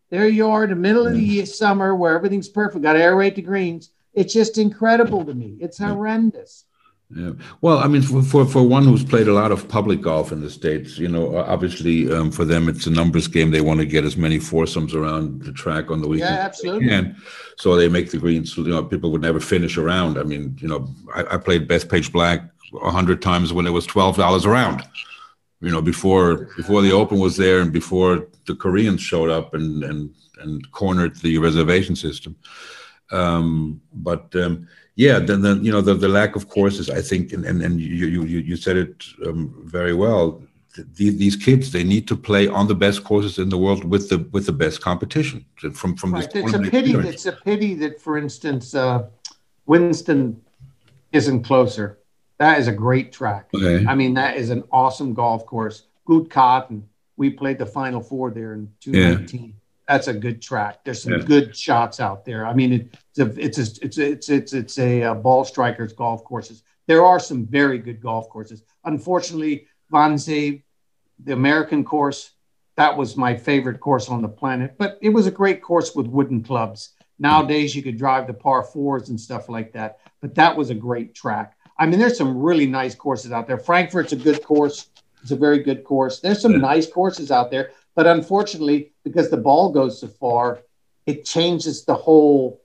[0.09, 2.83] There you are in the middle of the summer where everything's perfect.
[2.83, 3.91] Got to aerate the greens.
[4.13, 5.57] It's just incredible to me.
[5.61, 6.65] It's horrendous.
[7.13, 7.31] Yeah.
[7.59, 10.39] Well, I mean, for, for, for one who's played a lot of public golf in
[10.39, 13.51] the States, you know, obviously um, for them, it's a numbers game.
[13.51, 16.35] They want to get as many foursomes around the track on the weekend.
[16.35, 16.87] Yeah, absolutely.
[16.87, 17.13] They
[17.57, 20.17] so they make the greens, you know, people would never finish around.
[20.17, 22.43] I mean, you know, I, I played Bethpage Black
[22.81, 24.83] a hundred times when it was $12 around.
[25.59, 29.83] you know, before, before the open was there and before the Koreans showed up and,
[29.83, 32.35] and, and cornered the reservation system.
[33.11, 36.89] Um, but, um, yeah, then, then you know the, the lack of courses.
[36.89, 40.41] I think, and and, and you, you you said it um, very well.
[40.95, 44.09] These, these kids they need to play on the best courses in the world with
[44.09, 46.29] the with the best competition from from right.
[46.29, 46.45] this.
[46.45, 46.77] It's a pity.
[46.77, 47.15] Experience.
[47.15, 49.07] It's a pity that, for instance, uh,
[49.65, 50.41] Winston
[51.11, 51.99] isn't closer.
[52.37, 53.49] That is a great track.
[53.55, 53.85] Okay.
[53.85, 55.83] I mean, that is an awesome golf course.
[56.05, 56.87] Good cotton.
[57.15, 59.41] We played the final four there in 2019.
[59.41, 59.51] Yeah
[59.91, 60.83] that's a good track.
[60.83, 61.19] There's some yeah.
[61.19, 62.45] good shots out there.
[62.45, 66.23] I mean, it, it's a, it's a, it's it's it's a uh, ball strikers golf
[66.23, 66.63] courses.
[66.87, 68.63] There are some very good golf courses.
[68.85, 70.63] Unfortunately, Wannsee,
[71.23, 72.31] the American course,
[72.75, 74.75] that was my favorite course on the planet.
[74.77, 76.93] But it was a great course with wooden clubs.
[77.19, 79.99] Nowadays, you could drive the par fours and stuff like that.
[80.21, 81.55] But that was a great track.
[81.77, 83.57] I mean, there's some really nice courses out there.
[83.57, 84.89] Frankfurt's a good course.
[85.21, 86.19] It's a very good course.
[86.19, 86.59] There's some yeah.
[86.59, 87.71] nice courses out there.
[87.95, 90.61] But unfortunately, because the ball goes so far,
[91.05, 92.60] it changes the whole.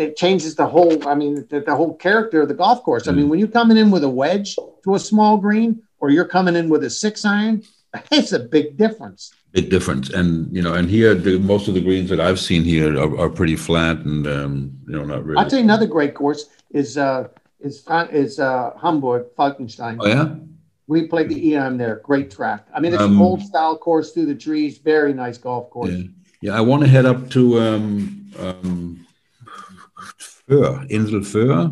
[0.00, 1.06] It changes the whole.
[1.06, 3.06] I mean, the, the whole character of the golf course.
[3.06, 6.24] I mean, when you're coming in with a wedge to a small green, or you're
[6.24, 7.62] coming in with a six iron,
[8.10, 9.32] it's a big difference.
[9.52, 12.62] Big difference, and you know, and here the, most of the greens that I've seen
[12.62, 15.42] here are, are pretty flat, and um, you know, not really.
[15.42, 17.28] I'll tell you another great course is uh,
[17.58, 19.98] is is uh, Hamburg Falkenstein.
[20.00, 20.34] Oh yeah.
[20.86, 22.00] We played the Eon there.
[22.02, 22.66] Great track.
[22.74, 24.78] I mean, it's um, an old style course through the trees.
[24.78, 25.90] Very nice golf course.
[25.90, 26.04] Yeah,
[26.40, 29.06] yeah I want to head up to um, um,
[30.50, 31.70] Föhr, Insel Föhr.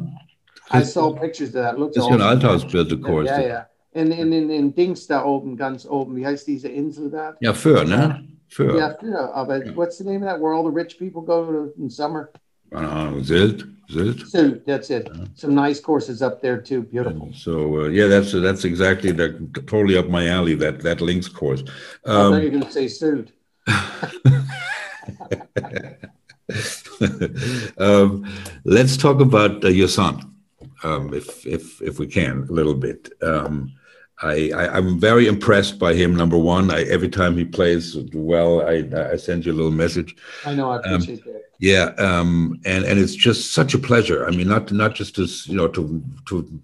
[0.73, 1.77] I saw pictures of that.
[1.79, 2.25] Looks das ist awesome.
[2.25, 3.27] ein Althausbild, Kurs.
[3.27, 3.67] Ja, ja.
[3.93, 6.15] In, in, in, in Dings da oben, ganz oben.
[6.15, 7.35] Wie heißt diese Insel da?
[7.41, 8.23] Ja, Föhr, ne?
[8.49, 8.79] Föhr.
[8.79, 9.35] Ja, Föhr.
[9.35, 9.75] Aber yeah.
[9.75, 12.31] what's the name of that where all the rich people go to in summer?
[12.73, 13.67] Uh, Sylt.
[13.89, 14.29] Sylt.
[14.29, 14.65] Sylt.
[14.67, 15.09] That's it.
[15.13, 15.25] Yeah.
[15.35, 16.83] Some nice courses up there too.
[16.83, 17.33] Beautiful.
[17.35, 19.35] so uh, yeah, that's that's exactly the,
[19.67, 20.55] totally up my alley.
[20.55, 21.65] That that links course.
[22.05, 23.33] Um, I thought you were going to say Sylt.
[27.79, 28.27] um,
[28.65, 30.35] let's talk about uh, your son,
[30.83, 33.11] um, if if if we can, a little bit.
[33.23, 33.73] Um,
[34.21, 36.17] I, I am very impressed by him.
[36.17, 40.17] Number one, I, every time he plays well, I I send you a little message.
[40.45, 41.45] I know, I um, appreciate that.
[41.61, 44.27] Yeah, um, and and it's just such a pleasure.
[44.27, 46.61] I mean, not not just to you know to to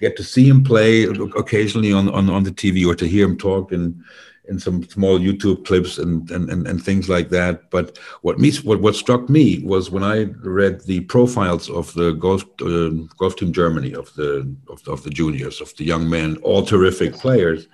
[0.00, 3.38] get to see him play occasionally on on, on the TV or to hear him
[3.38, 4.02] talk and
[4.48, 7.70] in some small YouTube clips and, and, and, and, things like that.
[7.70, 12.12] But what me what, what struck me was when I read the profiles of the
[12.12, 16.08] golf uh, golf team Germany of the, of the of the juniors of the young
[16.08, 17.66] men, all terrific players.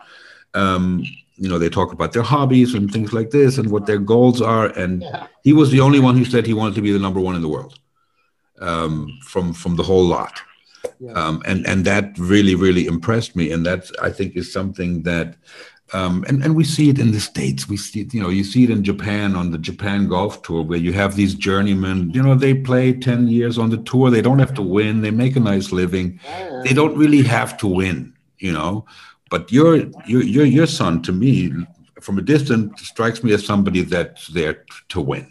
[0.54, 1.04] Um,
[1.36, 4.40] you know, they talk about their hobbies and things like this and what their goals
[4.40, 4.66] are.
[4.78, 5.26] And yeah.
[5.42, 7.42] he was the only one who said he wanted to be the number one in
[7.42, 7.78] the world
[8.60, 10.40] um, from from the whole lot.
[11.00, 11.12] Yeah.
[11.12, 13.50] Um, and and that really really impressed me.
[13.50, 15.36] And that I think is something that
[15.92, 17.68] um, and, and we see it in the States.
[17.68, 20.62] We see it, you know, you see it in Japan on the Japan Golf Tour
[20.62, 24.10] where you have these journeymen, you know, they play 10 years on the tour.
[24.10, 25.02] They don't have to win.
[25.02, 26.18] They make a nice living.
[26.64, 28.86] They don't really have to win, you know.
[29.30, 29.76] But your,
[30.06, 31.52] your, your, your son, to me,
[32.00, 35.30] from a distance, strikes me as somebody that's there to win.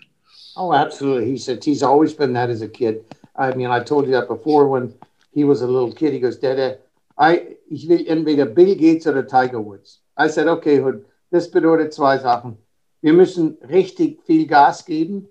[0.56, 1.26] Oh, absolutely.
[1.26, 3.04] He said he's always been that as a kid.
[3.36, 4.94] I mean, I told you that before when
[5.34, 6.14] he was a little kid.
[6.14, 6.80] He goes, Dad,
[7.18, 10.01] I, ich will entweder Bill Gates oder Tiger Woods.
[10.18, 12.58] I said, okay, Hood, das bedeutet zwei Sachen.
[13.02, 15.28] Wir müssen richtig viel Gas geben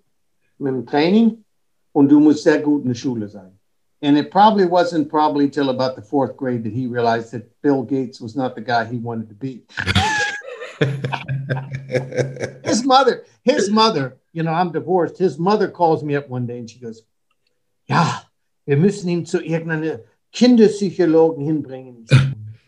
[0.58, 1.44] mit dem Training
[1.92, 3.56] und du musst sehr gut in der Schule sein.
[4.02, 7.82] And it probably wasn't probably till about the fourth grade that he realized that Bill
[7.82, 9.66] Gates was not the guy he wanted to be.
[12.64, 15.18] his mother, his mother, you know, I'm divorced.
[15.18, 17.02] His mother calls me up one day and she goes,
[17.86, 18.22] Ja,
[18.64, 20.00] wir müssen ihn zu irgendeiner
[20.32, 22.06] Kinderpsychologen hinbringen.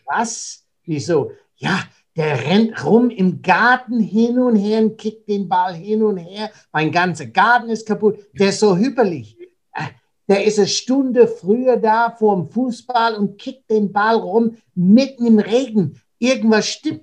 [0.04, 0.64] Was?
[0.84, 1.32] Wieso?
[1.56, 1.84] Ja,
[2.16, 6.50] der rennt rum im Garten hin und her und kickt den Ball hin und her.
[6.72, 8.18] Mein ganzer Garten ist kaputt.
[8.38, 9.38] Der ist so hüpperlich.
[9.72, 9.86] Äh,
[10.28, 15.26] der ist eine Stunde früher da vor dem Fußball und kickt den Ball rum mitten
[15.26, 16.00] im Regen.
[16.18, 17.02] Irgendwas stimmt.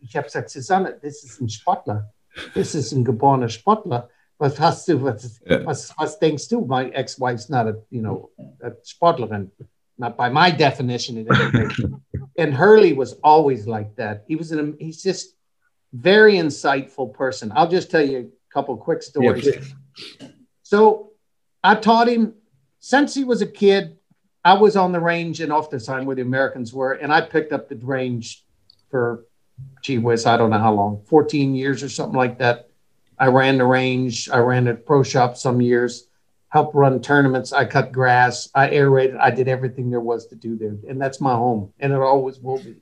[0.00, 2.12] Ich habe gesagt, Susanne, das ist ein Sportler.
[2.54, 4.08] Das ist ein geborener Sportler.
[4.38, 6.64] Was hast du, was, was, was denkst du?
[6.64, 8.30] My ex-wife's not a, you know,
[8.60, 9.52] a Sportlerin.
[10.02, 11.28] Not by my definition.
[12.36, 14.24] and Hurly was always like that.
[14.26, 15.36] He was an he's just
[15.92, 17.52] very insightful person.
[17.54, 19.46] I'll just tell you a couple quick stories.
[19.46, 20.28] Yeah,
[20.64, 21.12] so
[21.62, 22.34] I taught him
[22.80, 23.96] since he was a kid.
[24.44, 27.68] I was on the range in Oftersheim where the Americans were, and I picked up
[27.68, 28.44] the range
[28.90, 29.24] for
[29.82, 32.70] gee whiz, I don't know how long, 14 years or something like that.
[33.20, 36.08] I ran the range, I ran a pro shop some years
[36.52, 37.52] helped run tournaments.
[37.52, 38.50] I cut grass.
[38.54, 39.16] I aerated.
[39.16, 40.76] I did everything there was to do there.
[40.86, 41.72] And that's my home.
[41.80, 42.76] And it always will be.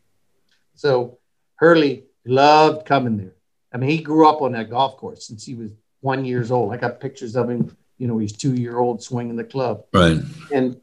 [0.74, 1.20] So
[1.60, 3.34] Hurly loved coming there.
[3.72, 6.72] I mean, he grew up on that golf course since he was one years old.
[6.72, 9.84] I got pictures of him, you know, he's two year old swinging the club.
[9.92, 10.18] Right.
[10.50, 10.80] And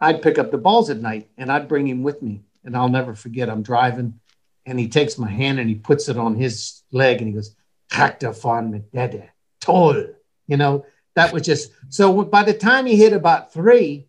[0.00, 2.42] I'd pick up the balls at night and I'd bring him with me.
[2.64, 4.20] And I'll never forget, I'm driving
[4.64, 7.56] and he takes my hand and he puts it on his leg and he goes,
[7.90, 9.30] Traktor fahren mit Dede.
[9.60, 10.14] Toll.
[10.46, 10.86] You know,
[11.18, 14.06] that was just so by the time he hit about three,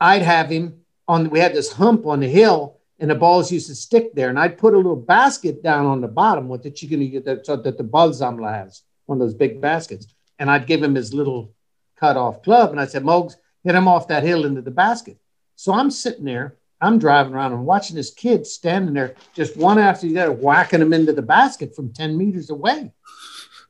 [0.00, 1.30] I'd have him on.
[1.30, 4.28] We had this hump on the hill, and the balls used to stick there.
[4.28, 7.54] And I'd put a little basket down on the bottom with the chicken that, so
[7.54, 10.12] that the balsamla has, one of those big baskets.
[10.40, 11.54] And I'd give him his little
[11.96, 12.72] cut off club.
[12.72, 15.18] And I said, Mogs, hit him off that hill into the basket.
[15.54, 19.78] So I'm sitting there, I'm driving around and watching this kid standing there, just one
[19.78, 22.90] after the other, whacking him into the basket from 10 meters away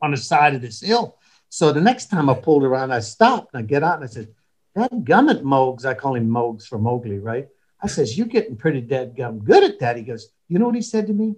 [0.01, 1.19] on the side of this hill.
[1.55, 4.07] So the next time I pulled around, I stopped and I get out and I
[4.07, 4.29] said,
[4.75, 7.47] that gummit Mogs, I call him Mogs for Mowgli, right?
[7.79, 9.99] I says, you're getting pretty dead gum good at that.
[9.99, 11.35] He goes, you know what he said to me?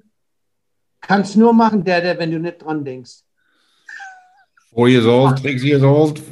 [1.02, 3.22] Kannst nur machen, Dede, wenn du nicht dran denkst.
[4.72, 6.22] Four years old, six years old,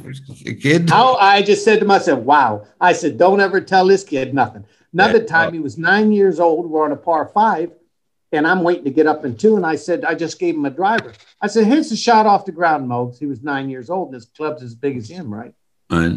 [0.45, 0.89] a kid.
[0.89, 2.65] How I just said to myself, wow.
[2.79, 4.63] I said, don't ever tell this kid nothing.
[4.93, 6.69] Another time, he was nine years old.
[6.69, 7.71] We're on a par five
[8.33, 9.55] and I'm waiting to get up in two.
[9.55, 11.13] And I said, I just gave him a driver.
[11.39, 13.19] I said, here's a shot off the ground, Mogs.
[13.19, 15.53] He was nine years old and his club's as big as him, right?
[15.89, 16.13] right.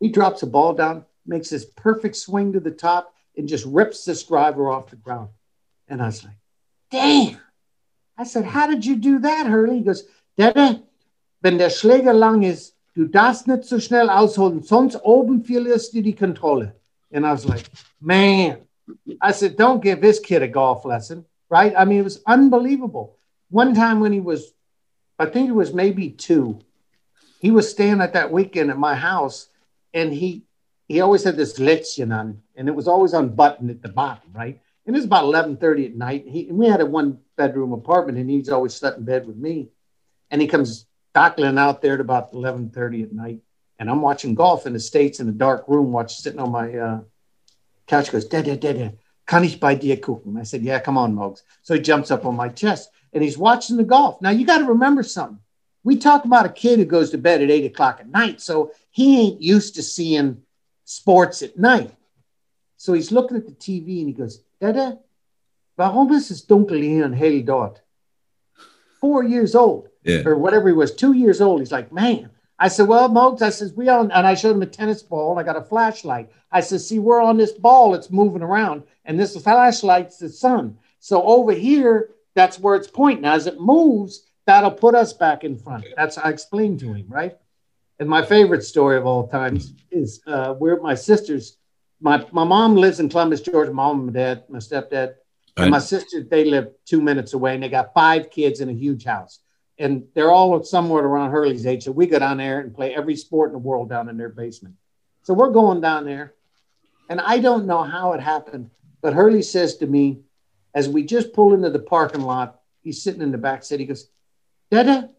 [0.00, 3.12] He drops a ball down, makes this perfect swing to the top.
[3.36, 5.28] and just rips this driver off the ground.
[5.88, 6.36] And I was like,
[6.90, 7.38] damn.
[8.18, 9.78] I said, how did you do that, Hurly?
[9.78, 10.04] He goes,
[10.38, 10.82] Dada,
[11.42, 16.02] wenn der Schläger lang ist, du darfst nicht so schnell ausholen, sonst oben verlierst du
[16.02, 16.74] die Kontrolle.
[17.12, 17.66] And I was like,
[18.00, 18.58] man.
[19.20, 21.74] I said, don't give this kid a golf lesson, right?
[21.76, 23.16] I mean, it was unbelievable.
[23.50, 24.52] One time when he was,
[25.18, 26.60] I think it was maybe two,
[27.40, 29.48] he was staying at that weekend at my house
[29.94, 30.46] and he
[30.88, 34.60] he always had this Lätzchen on, and it was always unbuttoned at the bottom, right?
[34.86, 36.28] And it was about 11:30 at night.
[36.28, 39.36] He and we had a one bedroom apartment, and he's always slept in bed with
[39.36, 39.70] me.
[40.30, 43.40] And he comes dockling out there at about 11:30 at night,
[43.78, 46.76] and I'm watching golf in the states in a dark room, watching sitting on my
[46.76, 47.00] uh,
[47.86, 48.12] couch.
[48.12, 50.38] Goes, Dad, Dad, Dad, kann ich bei dir gucken?
[50.38, 51.42] I said, Yeah, come on, Mogs.
[51.62, 54.20] So he jumps up on my chest, and he's watching the golf.
[54.22, 55.38] Now you got to remember something.
[55.84, 58.72] We talk about a kid who goes to bed at eight o'clock at night, so
[58.90, 60.42] he ain't used to seeing
[60.84, 61.92] sports at night.
[62.76, 64.98] So he's looking at the TV and he goes, Dada,
[65.78, 67.80] warum ist es dunkel hier und hell dort?
[69.00, 70.22] Four years old, Yeah.
[70.26, 71.60] or whatever he was, two years old.
[71.60, 72.30] He's like, man.
[72.58, 75.32] I said, well, Mokes, I says, we on, and I showed him a tennis ball
[75.32, 76.30] and I got a flashlight.
[76.50, 80.76] I said, see, we're on this ball, it's moving around, and this flashlight's the sun.
[80.98, 83.24] So over here, that's where it's pointing.
[83.24, 85.86] As it moves, that'll put us back in front.
[85.96, 87.36] That's I explained to him, right?
[87.98, 91.56] And my favorite story of all times is uh, where my sisters,
[92.00, 95.14] my, my mom lives in Columbus, Georgia, my mom and my dad, my stepdad,
[95.56, 98.74] and my sister, they live two minutes away and they got five kids in a
[98.74, 99.40] huge house.
[99.78, 101.84] And they're all somewhat around Hurly's age.
[101.84, 104.28] So we go down there and play every sport in the world down in their
[104.28, 104.74] basement.
[105.22, 106.34] So we're going down there.
[107.08, 108.70] And I don't know how it happened,
[109.06, 110.18] but Hurly says to me,
[110.74, 113.78] as we just pull into the parking lot, he's sitting in the back seat.
[113.78, 114.10] He goes,
[114.68, 115.10] Dada,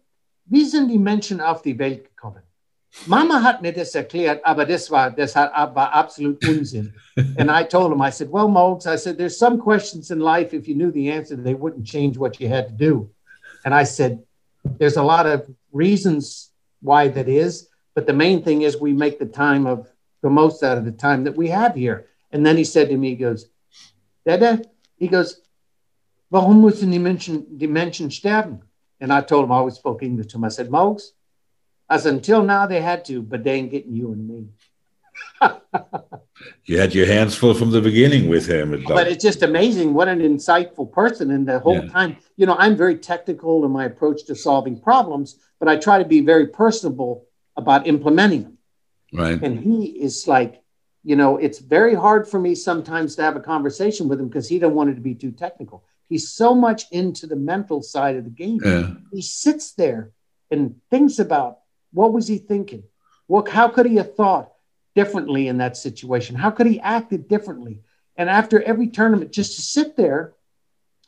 [0.46, 2.42] wie sind die Menschen auf die Welt gekommen?
[3.06, 6.92] Mama hat mir das erklärt, aber das war, das hat, war absolut Unsinn.
[7.38, 10.52] and I told him, I said, well, Mogs, I said, there's some questions in life,
[10.52, 13.08] if you knew the answer, they wouldn't change what you had to do.
[13.64, 14.22] And I said,
[14.76, 16.50] there's a lot of reasons
[16.82, 19.88] why that is, but the main thing is we make the time of
[20.20, 22.06] the most out of the time that we have here.
[22.30, 23.48] And then he said to me, he goes,
[24.28, 24.60] Dada,
[24.98, 25.40] he goes,
[26.30, 28.60] warum müssen die Menschen, die Menschen sterben?
[29.00, 30.44] And I told him, I always spoke English to him.
[30.44, 31.12] I said, Mogs,
[31.88, 34.48] I said, until now they had to, but they ain't getting you and me.
[36.66, 38.84] You had your hands full from the beginning with him.
[38.86, 41.30] But it's just amazing what an insightful person.
[41.30, 41.88] And the whole Yeah.
[41.90, 45.98] time, you know, I'm very technical in my approach to solving problems, but I try
[45.98, 47.24] to be very personable
[47.56, 48.58] about implementing them.
[49.12, 49.42] right.
[49.42, 50.62] And he is like,
[51.04, 54.48] you know, it's very hard for me sometimes to have a conversation with him because
[54.48, 55.84] he don't want it to be too technical.
[56.08, 58.60] He's so much into the mental side of the game.
[58.64, 58.94] Yeah.
[59.12, 60.10] He sits there
[60.50, 61.58] and thinks about
[61.92, 62.84] what was he thinking?
[63.26, 64.52] What, how could he have thought
[64.94, 66.34] differently in that situation?
[66.36, 67.80] How could he acted differently?
[68.16, 70.32] And after every tournament, just to sit there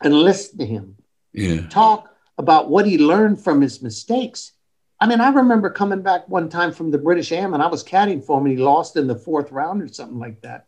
[0.03, 0.97] and listen to him
[1.32, 1.66] Yeah.
[1.68, 4.53] talk about what he learned from his mistakes.
[5.01, 7.82] I mean, I remember coming back one time from the British Am and I was
[7.82, 10.66] caddying for him and he lost in the fourth round or something like that.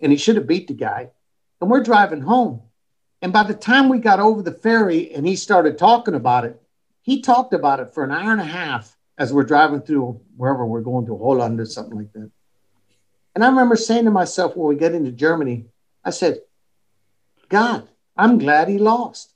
[0.00, 1.10] And he should have beat the guy.
[1.60, 2.62] And we're driving home.
[3.22, 6.60] And by the time we got over the ferry and he started talking about it,
[7.02, 10.66] he talked about it for an hour and a half as we're driving through wherever
[10.66, 12.30] we're going to Holland or something like that.
[13.34, 15.66] And I remember saying to myself when we get into Germany,
[16.04, 16.40] I said,
[17.48, 19.32] God, I'm glad he lost.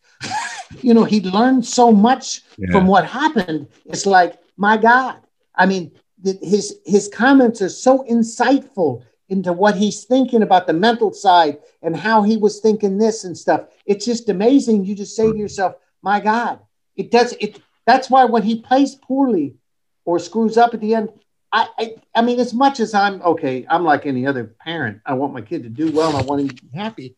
[0.83, 2.71] You know, he learned so much Yeah.
[2.71, 3.69] from what happened.
[3.87, 5.17] It's like, my God.
[5.55, 5.93] I mean,
[6.23, 11.97] his his comments are so insightful into what he's thinking about the mental side and
[11.97, 13.67] how he was thinking this and stuff.
[13.87, 14.85] It's just amazing.
[14.85, 15.41] You just say to mm-hmm.
[15.41, 16.59] yourself, my God,
[16.97, 17.61] it does it.
[17.87, 19.57] That's why when he plays poorly
[20.05, 21.11] or screws up at the end,
[21.53, 25.01] I, I, I mean, as much as I'm okay, I'm like any other parent.
[25.05, 26.17] I want my kid to do well.
[26.17, 27.17] I want him to be happy.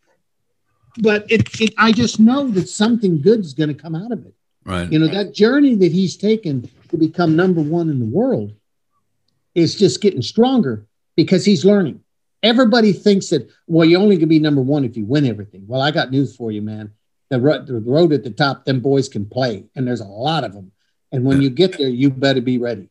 [0.98, 4.26] But it, it, I just know that something good is going to come out of
[4.26, 4.34] it.
[4.64, 4.90] Right.
[4.90, 8.54] You know, that journey that he's taken to become number one in the world
[9.54, 10.86] is just getting stronger
[11.16, 12.00] because he's learning.
[12.42, 15.64] Everybody thinks that, well, you're only going to be number one if you win everything.
[15.66, 16.92] Well, I got news for you, man.
[17.30, 20.44] The, ro- the road at the top, them boys can play, and there's a lot
[20.44, 20.72] of them.
[21.12, 22.88] And when you get there, you better be ready.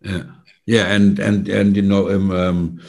[0.00, 0.24] Yeah,
[0.66, 2.80] yeah, and and and you know, um, um,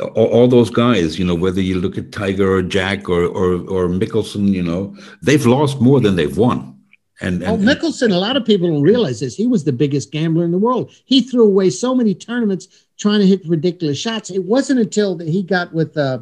[0.00, 3.54] all, all those guys, you know, whether you look at Tiger or Jack or or
[3.68, 6.76] or Mickelson, you know, they've lost more than they've won.
[7.22, 9.36] And, Oh, and Mickelson, a lot of people don't realize this.
[9.36, 10.90] He was the biggest gambler in the world.
[11.04, 14.30] He threw away so many tournaments trying to hit ridiculous shots.
[14.30, 16.20] It wasn't until that he got with uh,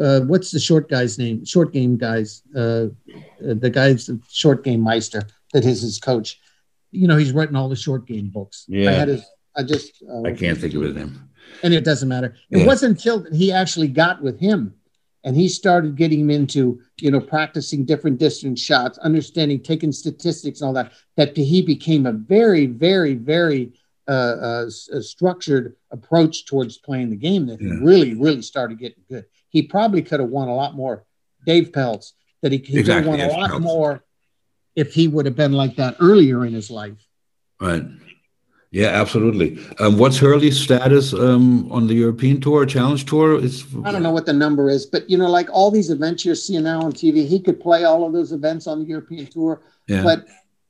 [0.00, 1.44] uh, what's the short guy's name?
[1.44, 2.86] Short game guys, uh, uh,
[3.38, 6.40] the guy's the short game meister that is his coach.
[6.90, 8.64] You know, he's writing all the short game books.
[8.68, 8.90] Yeah.
[8.90, 9.24] I had his.
[9.56, 10.02] I just.
[10.08, 11.29] Uh, I can't think of his name.
[11.62, 12.34] And it doesn't matter.
[12.50, 12.66] It Yeah.
[12.66, 14.74] wasn't until he actually got with him
[15.24, 20.60] and he started getting him into you know practicing different distance shots understanding taking statistics
[20.60, 23.72] and all that that he became a very very very
[24.08, 27.74] uh, uh, structured approach towards playing the game that yeah.
[27.74, 31.04] he really really started getting good he probably could have won a lot more
[31.46, 34.02] dave pelz that he, he exactly, could have won a lot more
[34.74, 37.06] if he would have been like that earlier in his life
[37.60, 37.84] right
[38.70, 39.58] yeah, absolutely.
[39.80, 43.42] Um, what's Hurly's status um, on the European Tour, Challenge Tour?
[43.42, 46.24] Is I don't know what the number is, but you know, like all these events
[46.24, 49.26] you're seeing now on TV, he could play all of those events on the European
[49.26, 49.60] Tour.
[49.88, 50.04] Yeah.
[50.04, 50.26] But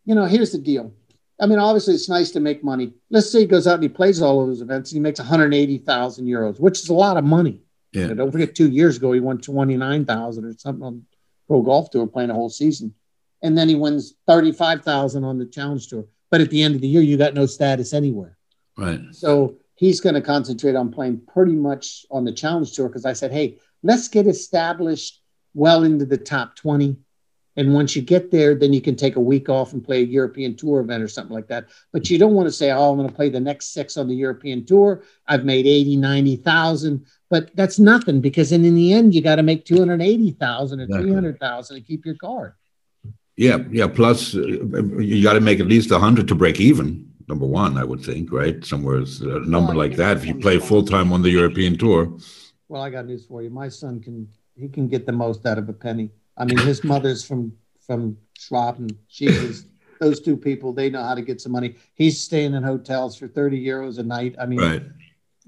[0.06, 0.94] you know, here's the deal.
[1.40, 2.92] I mean, obviously, it's nice to make money.
[3.10, 5.18] Let's say he goes out and he plays all of those events and he makes
[5.18, 7.60] 180,000 euros, which is a lot of money.
[7.92, 8.04] Yeah.
[8.04, 11.04] And don't forget, two years ago he won 29,000 or something on
[11.48, 12.94] Pro Golf Tour, playing a whole season,
[13.42, 16.04] and then he wins 35,000 on the Challenge Tour.
[16.30, 18.36] But at the end of the year, you got no status anywhere.
[18.76, 19.00] Right.
[19.12, 23.12] So he's going to concentrate on playing pretty much on the challenge tour because I
[23.12, 25.22] said, hey, let's get established
[25.54, 26.96] well into the top 20.
[27.56, 30.06] And once you get there, then you can take a week off and play a
[30.06, 31.66] European tour event or something like that.
[31.92, 34.06] But you don't want to say, oh, I'm going to play the next six on
[34.06, 35.02] the European tour.
[35.26, 37.04] I've made 80, 90,000.
[37.28, 41.08] But that's nothing because then in the end, you got to make 280,000 or exactly.
[41.08, 42.54] 300,000 to keep your card.
[43.40, 43.86] Yeah, yeah.
[43.86, 44.40] Plus, uh,
[44.98, 47.10] you got to make at least a hundred to break even.
[47.26, 48.62] Number one, I would think, right?
[48.62, 50.18] Somewhere a number well, like that.
[50.18, 52.18] If you play full time on the European tour.
[52.68, 53.48] Well, I got news for you.
[53.48, 56.10] My son can he can get the most out of a penny.
[56.36, 57.54] I mean, his mother's from
[57.86, 58.94] from Schwaben.
[59.08, 59.64] She is
[60.00, 60.74] those two people.
[60.74, 61.76] They know how to get some money.
[61.94, 64.34] He's staying in hotels for thirty euros a night.
[64.38, 64.82] I mean, right.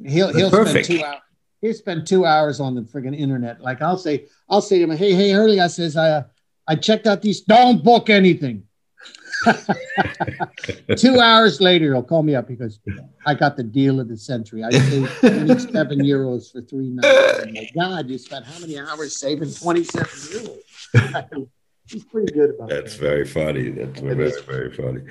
[0.02, 1.20] he'll he'll spend two hours.
[1.60, 3.60] He'll spend two hours on the friggin' internet.
[3.60, 6.22] Like I'll say, I'll say to him, "Hey, hey, Hurly," I says, "I." Uh,
[6.66, 7.40] I checked out these.
[7.42, 8.64] Don't book anything.
[10.96, 12.78] Two hours later, he'll call me up because
[13.26, 14.62] I got the deal of the century.
[14.62, 17.08] I saved 27 euros for three nights.
[17.08, 21.48] Oh my God, you spent how many hours saving 27 euros?
[21.86, 22.74] he's pretty good about it.
[22.74, 23.00] That's that.
[23.00, 23.70] very funny.
[23.70, 25.02] That's it very, very funny.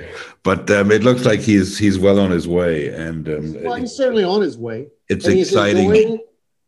[0.44, 3.92] But um, it looks like he's he's well on his way, and um, well, he's
[3.92, 4.88] certainly on his way.
[5.10, 6.20] It's exciting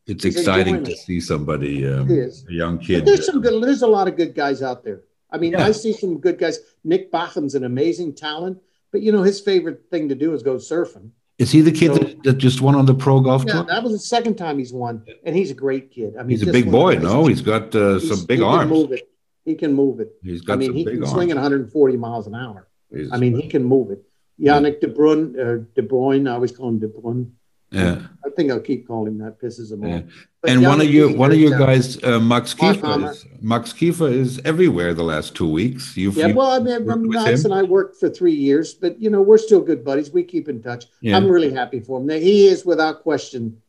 [0.06, 3.00] it's He's exciting to see somebody, um, a young kid.
[3.00, 3.64] But there's some good.
[3.64, 5.02] There's a lot of good guys out there.
[5.32, 5.66] I mean, yeah.
[5.66, 6.60] I see some good guys.
[6.84, 10.56] Nick Bachem's an amazing talent, but you know his favorite thing to do is go
[10.56, 11.12] surfing.
[11.40, 13.64] Is he the kid so, that, that, just won on the pro golf yeah, tour?
[13.64, 16.16] that was the second time he's won, and he's a great kid.
[16.16, 16.98] I mean, he's a big boy.
[16.98, 18.70] No, he's got uh, he's, some big he arms.
[18.70, 19.10] Can move it.
[19.46, 20.14] He can move it.
[20.22, 20.54] He's got.
[20.54, 21.12] I mean, he can arms.
[21.12, 22.68] swing at 140 miles an hour.
[22.94, 24.04] He's, I mean, he can move it.
[24.40, 27.32] Yannick De Bruyne, uh, De Bruyne, I always call him De Bruyne.
[27.74, 28.02] Yeah.
[28.24, 29.42] I think I'll keep calling that.
[29.42, 29.98] Pisses him yeah.
[29.98, 30.04] off.
[30.42, 34.12] But and one of your one of your guys, uh, Max Kiefer, is, Max Kiefer
[34.12, 35.98] is everywhere the last two weeks.
[35.98, 39.22] You've, yeah, well, I mean, Max and I worked for three years, but you know
[39.22, 40.12] we're still good buddies.
[40.12, 40.86] We keep in touch.
[41.02, 41.18] Yeah.
[41.18, 42.10] I'm really happy for him.
[42.10, 43.62] He is without question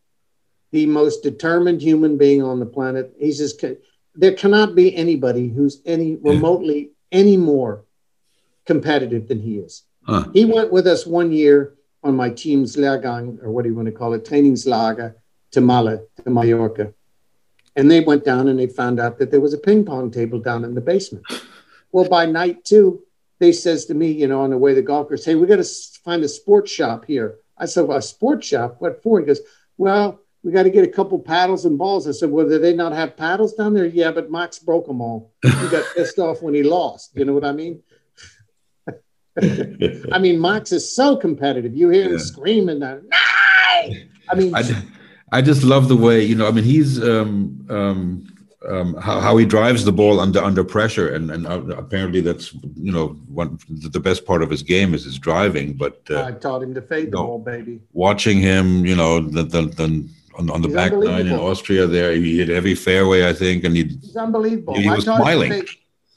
[0.72, 3.14] the most determined human being on the planet.
[3.18, 3.64] He's just
[4.14, 7.18] there cannot be anybody who's any remotely yeah.
[7.20, 7.84] any more
[8.66, 9.84] competitive than he is.
[10.02, 10.26] Huh.
[10.34, 11.74] He went with us one year
[12.04, 15.14] on my team's Lehrgang, or what do you want to call it, Trainingslager
[15.52, 16.92] to Malle, to Mallorca.
[17.76, 20.38] And they went down and they found out that there was a ping pong table
[20.38, 21.24] down in the basement.
[21.90, 23.02] Well, by night two,
[23.40, 25.68] they says to me, you know, on the way the golfers, hey, we got to
[26.04, 27.38] find a sports shop here.
[27.58, 28.76] I said, well, a sports shop?
[28.78, 29.18] What for?
[29.18, 29.40] He goes,
[29.76, 32.06] well, we got to get a couple paddles and balls.
[32.06, 33.86] I said, well, do they not have paddles down there?
[33.86, 35.32] Yeah, but Max broke them all.
[35.42, 37.12] He got pissed off when he lost.
[37.14, 37.82] You know what I mean?
[40.12, 41.74] I mean, Max is so competitive.
[41.74, 42.18] You hear him yeah.
[42.18, 44.62] screaming, "No!" I mean, I,
[45.32, 46.46] I just love the way you know.
[46.46, 48.26] I mean, he's um, um,
[48.68, 52.54] um, how, how he drives the ball under under pressure, and and uh, apparently that's
[52.76, 55.74] you know one the best part of his game is his driving.
[55.74, 57.80] But uh, I taught him to fade the ball, baby.
[57.92, 60.08] Watching him, you know, the the, the
[60.38, 63.64] on, on the He's back nine in Austria, there he hit every fairway, I think,
[63.64, 63.84] and he.
[63.84, 64.74] He's unbelievable.
[64.78, 65.64] He, was smiling.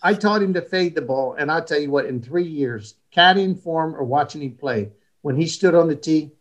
[0.01, 2.95] I taught him to fade the ball, and I'll tell you what, in three years,
[3.15, 4.91] caddying form or watching him play,
[5.21, 6.31] when he stood on the tee,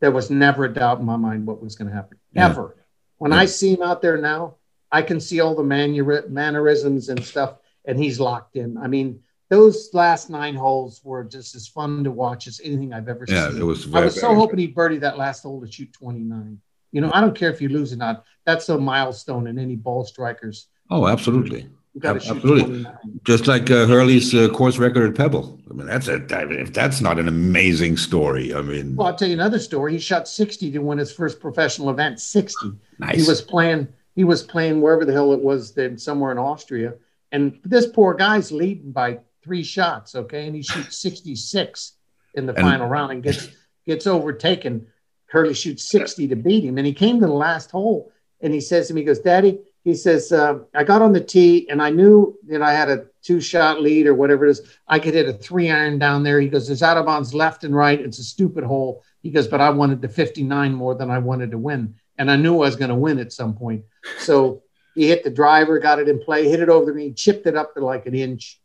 [0.00, 2.18] there was never a doubt in my mind what was going to happen.
[2.32, 2.46] Yeah.
[2.46, 2.76] Ever.
[3.18, 3.38] When yeah.
[3.38, 4.56] I see him out there now,
[4.90, 8.76] I can see all the manner- mannerisms and stuff, and he's locked in.
[8.76, 13.08] I mean, those last nine holes were just as fun to watch as anything I've
[13.08, 13.60] ever yeah, seen.
[13.60, 16.58] It was I was so hoping he birdie that last hole to shoot 29.
[16.90, 18.24] You know, I don't care if you lose or not.
[18.44, 20.68] That's a milestone in any ball striker's.
[20.90, 21.68] Oh, absolutely.
[22.02, 22.86] Absolutely.
[23.24, 25.60] Just like uh, Hurly's uh, course record at Pebble.
[25.70, 28.54] I mean, that's a if that's not an amazing story.
[28.54, 29.92] I mean, well, I'll tell you another story.
[29.92, 32.20] He shot 60 to win his first professional event.
[32.20, 32.72] 60.
[32.98, 33.16] Nice.
[33.22, 33.88] He was playing.
[34.14, 36.94] He was playing wherever the hell it was, then somewhere in Austria.
[37.30, 40.14] And this poor guy's leading by three shots.
[40.14, 41.92] Okay, and he shoots 66
[42.34, 43.48] in the and, final round and gets
[43.86, 44.86] gets overtaken.
[45.26, 48.12] Hurly shoots 60 to beat him, and he came to the last hole
[48.42, 51.20] and he says to me, he goes, "Daddy." He says, uh, I got on the
[51.20, 54.78] tee and I knew that I had a two shot lead or whatever it is.
[54.86, 56.40] I could hit a three iron down there.
[56.40, 58.00] He goes, There's out of bounds left and right.
[58.00, 59.02] It's a stupid hole.
[59.22, 61.96] He goes, But I wanted the 59 more than I wanted to win.
[62.16, 63.84] And I knew I was going to win at some point.
[64.18, 64.62] So
[64.94, 67.56] he hit the driver, got it in play, hit it over the green, chipped it
[67.56, 68.60] up to like an inch.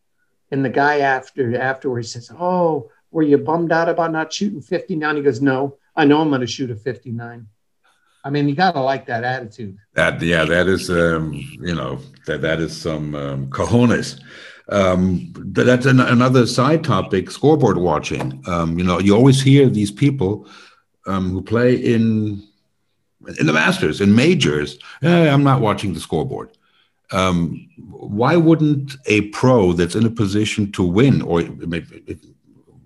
[0.52, 5.16] And the guy after afterwards says, Oh, were you bummed out about not shooting 59?
[5.16, 7.48] He goes, No, I know I'm going to shoot a 59.
[8.28, 9.78] I mean, you got to like that attitude.
[9.94, 14.20] That yeah, that is um, you know that that is some um, cojones.
[14.68, 18.44] Um, that's an, another side topic: scoreboard watching.
[18.46, 20.46] Um, you know, you always hear these people
[21.06, 22.44] um, who play in
[23.40, 24.78] in the Masters in majors.
[25.02, 26.52] I'm not watching the scoreboard.
[27.14, 32.04] Um, why wouldn't a pro that's in a position to win, or maybe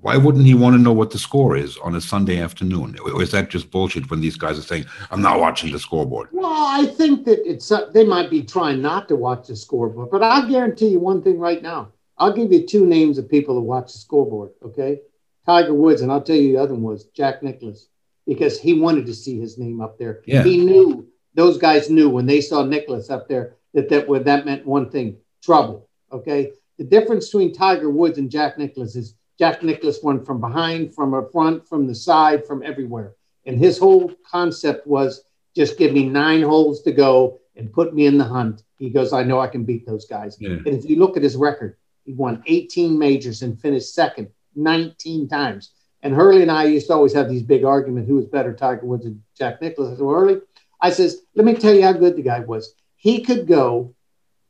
[0.02, 2.98] why wouldn't he want to know what the score is on a Sunday afternoon?
[3.00, 6.30] Or is that just bullshit when these guys are saying, I'm not watching the scoreboard?
[6.32, 10.10] Well, I think that it's uh, they might be trying not to watch the scoreboard,
[10.12, 11.92] but I'll guarantee you one thing right now.
[12.18, 15.02] I'll give you two names of people who watch the scoreboard, okay?
[15.46, 17.88] Tiger Woods, and I'll tell you the other one was Jack Nicklaus,
[18.28, 20.22] because he wanted to see his name up there.
[20.26, 20.44] Yeah.
[20.44, 24.66] He knew those guys knew when they saw Nicklaus up there that that, that meant
[24.66, 26.52] one thing trouble, okay?
[26.78, 31.16] The difference between Tiger Woods and Jack Nicklaus is Jack Nicklaus won from behind, from
[31.16, 33.16] a front, from the side, from everywhere.
[33.48, 35.24] And his whole concept was
[35.56, 38.62] just give me nine holes to go and put me in the hunt.
[38.78, 40.38] He goes, I know I can beat those guys.
[40.40, 40.50] Yeah.
[40.50, 45.28] And if you look at his record, he won 18 majors and finished second 19
[45.28, 45.72] times.
[46.04, 48.86] And Hurly and I used to always have these big arguments who was better, Tiger
[48.86, 49.88] Woods and Jack Nicklaus.
[49.88, 50.42] I said, well, Hurly,
[50.80, 52.76] I says, let me tell you how good the guy was.
[52.96, 53.96] He could go,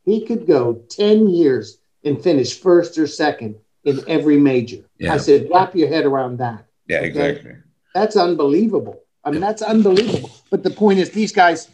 [0.04, 4.84] he could go 10 years and finish first or second in every major.
[4.98, 5.14] Yeah.
[5.14, 6.66] I said, wrap your head around that.
[6.88, 7.08] Yeah, okay?
[7.08, 7.54] exactly.
[7.94, 9.02] That's unbelievable.
[9.24, 10.32] I mean, that's unbelievable.
[10.50, 11.70] But the point is, these guys,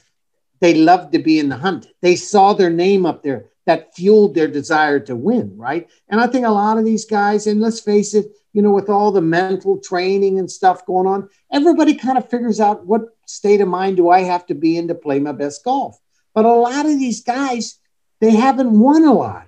[0.60, 1.88] they love to be in the hunt.
[2.02, 5.90] They saw their name up there that fueled their desire to win, right?
[6.10, 8.90] And I think a lot of these guys, and let's face it, you know, with
[8.90, 13.62] all the mental training and stuff going on, everybody kind of figures out what state
[13.62, 16.00] of mind do I have to be in to play my best golf.
[16.34, 17.78] But a lot of these guys,
[18.20, 19.47] they haven't won a lot.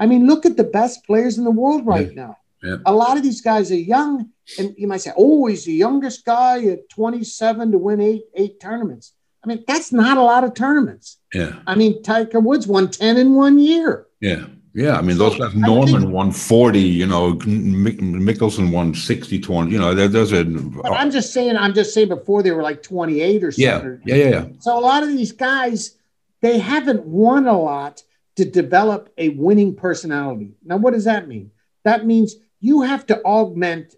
[0.00, 2.22] I mean, look at the best players in the world right yeah.
[2.22, 2.36] now.
[2.62, 2.76] Yeah.
[2.86, 6.24] A lot of these guys are young, and you might say, "Oh, he's the youngest
[6.24, 10.54] guy at 27 to win eight eight tournaments." I mean, that's not a lot of
[10.54, 11.18] tournaments.
[11.32, 11.60] Yeah.
[11.66, 14.06] I mean, Tiger Woods won 10 in one year.
[14.20, 14.46] Yeah.
[14.74, 14.98] Yeah.
[14.98, 19.78] I mean, those guys, Norman think, won 40, you know, Mickelson won 60 20, you
[19.78, 20.44] know, there, there's a.
[20.44, 24.00] But I'm just saying, I'm just saying before they were like 28 or something.
[24.04, 24.14] Yeah.
[24.14, 24.28] Yeah.
[24.28, 24.46] yeah.
[24.58, 25.96] So a lot of these guys,
[26.42, 28.02] they haven't won a lot
[28.40, 30.54] to develop a winning personality.
[30.64, 31.50] Now, what does that mean?
[31.84, 33.94] That means you have to augment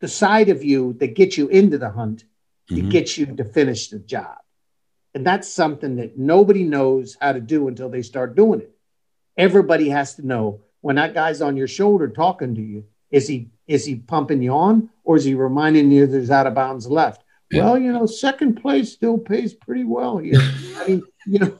[0.00, 2.24] the side of you that gets you into the hunt
[2.70, 2.88] to mm-hmm.
[2.88, 4.38] get you to finish the job.
[5.14, 8.72] And that's something that nobody knows how to do until they start doing it.
[9.36, 13.50] Everybody has to know when that guy's on your shoulder talking to you, is he
[13.68, 17.22] is he pumping you on or is he reminding you there's out of bounds left?
[17.48, 17.64] Yeah.
[17.64, 20.40] Well, you know, second place still pays pretty well here.
[20.76, 21.58] I mean, you know,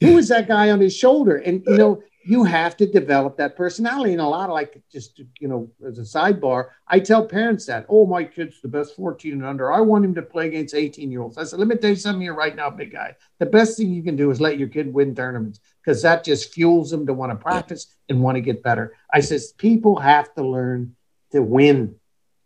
[0.00, 1.36] who is that guy on his shoulder?
[1.36, 4.12] And you know, you have to develop that personality.
[4.12, 7.86] And a lot of like just you know, as a sidebar, I tell parents that,
[7.88, 9.72] oh, my kid's the best 14 and under.
[9.72, 11.38] I want him to play against 18 year olds.
[11.38, 13.16] I said, let me tell you something here right now, big guy.
[13.38, 16.52] The best thing you can do is let your kid win tournaments because that just
[16.52, 18.96] fuels them to want to practice and want to get better.
[19.12, 20.96] I says people have to learn
[21.32, 21.96] to win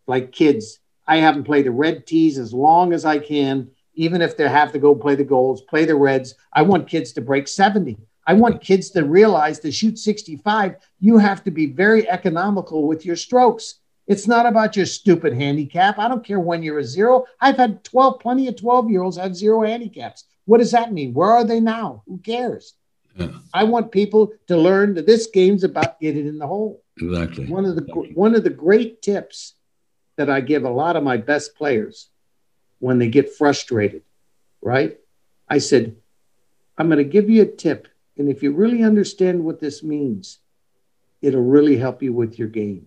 [0.06, 0.78] like kids.
[1.06, 4.72] I haven't played the red tees as long as I can even if they have
[4.72, 6.34] to go play the goals, play the Reds.
[6.52, 7.98] I want kids to break 70.
[8.26, 13.04] I want kids to realize to shoot 65, you have to be very economical with
[13.04, 13.76] your strokes.
[14.06, 15.98] It's not about your stupid handicap.
[15.98, 17.24] I don't care when you're a zero.
[17.40, 20.24] I've had 12, plenty of 12 year olds have zero handicaps.
[20.46, 21.14] What does that mean?
[21.14, 22.02] Where are they now?
[22.06, 22.74] Who cares?
[23.16, 23.28] Yeah.
[23.52, 26.82] I want people to learn that this game's about getting in the hole.
[27.00, 27.46] Exactly.
[27.46, 27.82] One of the
[28.14, 29.54] one of the great tips
[30.16, 32.08] that I give a lot of my best players
[32.84, 34.02] when they get frustrated,
[34.60, 34.98] right?
[35.48, 35.96] I said,
[36.76, 37.88] I'm going to give you a tip.
[38.18, 40.38] And if you really understand what this means,
[41.22, 42.86] it'll really help you with your game.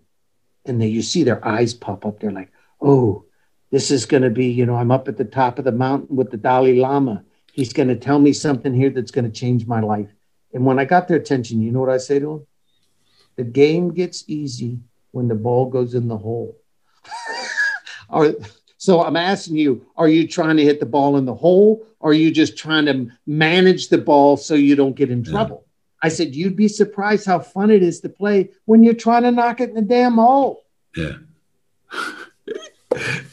[0.66, 2.20] And then you see their eyes pop up.
[2.20, 3.26] They're like, oh,
[3.72, 6.16] this is going to be, you know, I'm up at the top of the mountain
[6.16, 7.24] with the Dalai Lama.
[7.52, 10.10] He's going to tell me something here that's going to change my life.
[10.54, 12.48] And when I got their attention, you know what I say to them?
[13.36, 14.78] The game gets easy
[15.10, 16.56] when the ball goes in the hole.
[18.10, 18.36] or
[18.78, 21.86] so I'm asking you, are you trying to hit the ball in the hole?
[22.00, 25.66] Or are you just trying to manage the ball so you don't get in trouble?
[25.66, 26.08] Yeah.
[26.08, 29.32] I said, you'd be surprised how fun it is to play when you're trying to
[29.32, 30.64] knock it in the damn hole.
[30.96, 31.14] Yeah.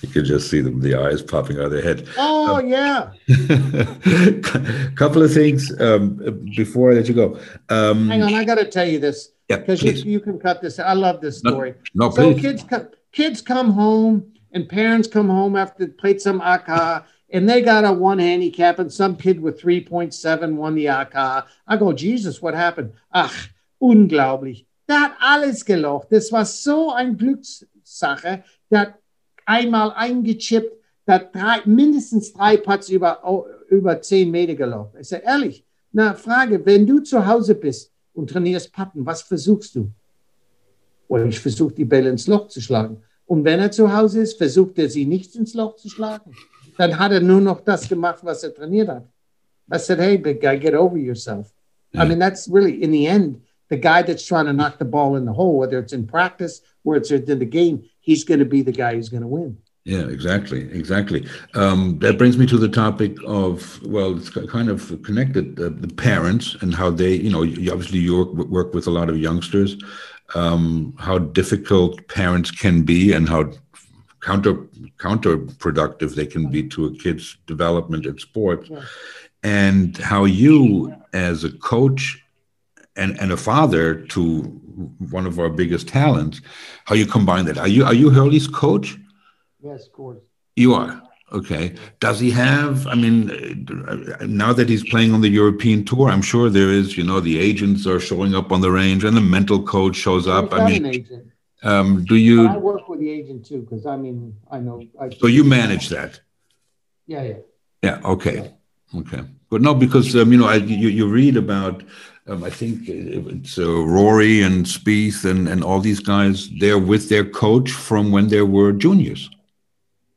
[0.02, 2.06] You could just see them, the eyes popping out of their head.
[2.18, 3.12] Oh, um, yeah.
[4.94, 7.38] couple of things um, before I let you go.
[7.70, 9.30] Um, Hang on, I got to tell you this.
[9.48, 10.78] Yeah, because you, you, can cut this.
[10.78, 11.74] I love this story.
[11.94, 12.42] No, no so please.
[12.42, 17.60] kids come, kids come home and parents come home after played some aka and they
[17.60, 21.44] got a one handicap and some kid with 3.7 won the aka.
[21.66, 22.92] I go, Jesus, what happened?
[23.12, 23.34] Ach,
[23.80, 24.66] unglaublich.
[24.88, 26.08] Der hat alles gelocht.
[26.10, 28.44] Das war so ein Glückssache.
[28.70, 28.94] Der hat
[29.46, 30.72] einmal eingechippt,
[31.08, 33.20] hat drei, mindestens drei Putts über,
[33.68, 34.94] über zehn Meter gelocht.
[35.00, 39.74] Ich sage, ehrlich, na, Frage, wenn du zu Hause bist und trainierst Patten, was versuchst
[39.74, 39.90] du?
[41.08, 43.02] Und ich versuche, die Bälle ins Loch zu schlagen.
[43.26, 46.32] Und wenn er zu Hause ist, versucht er, sie nicht ins Loch zu schlagen.
[46.76, 49.06] Dann hat er nur noch das gemacht, was er trainiert hat.
[49.72, 51.52] I said, hey, big guy, get over yourself.
[51.92, 52.02] Yeah.
[52.02, 53.40] I mean, that's really, in the end,
[53.70, 56.60] the guy that's trying to knock the ball in the hole, whether it's in practice
[56.84, 59.56] or it's in the game, he's going to be the guy who's going to win.
[59.84, 61.28] Yeah, exactly, exactly.
[61.52, 65.88] Um, that brings me to the topic of well, it's kind of connected uh, the
[65.88, 69.76] parents and how they, you know, obviously you work, work with a lot of youngsters,
[70.34, 73.50] um, how difficult parents can be and how
[74.20, 74.54] counter
[74.98, 78.82] counterproductive they can be to a kid's development in sports, yeah.
[79.42, 82.24] and how you as a coach
[82.96, 84.42] and, and a father to
[85.10, 86.40] one of our biggest talents,
[86.84, 87.58] how you combine that.
[87.58, 88.96] Are you are you Hurly's coach?
[89.62, 90.18] Yes, of course.
[90.56, 91.02] You are.
[91.34, 91.74] Okay.
[91.98, 92.86] Does he have?
[92.86, 93.66] I mean,
[94.20, 96.96] now that he's playing on the European tour, I'm sure there is.
[96.96, 100.28] You know, the agents are showing up on the range, and the mental coach shows
[100.28, 100.52] up.
[100.52, 101.28] I mean,
[101.64, 102.46] um, do you?
[102.46, 104.80] I work with the agent too, because I mean, I know.
[105.00, 106.20] I, so you manage that?
[107.08, 107.38] Yeah, yeah.
[107.82, 108.00] Yeah.
[108.04, 108.54] Okay.
[108.96, 109.22] Okay.
[109.50, 111.82] But no, because um, you know, I, you you read about
[112.28, 116.48] um, I think it's uh, Rory and Spieth and, and all these guys.
[116.60, 119.30] They're with their coach from when they were juniors.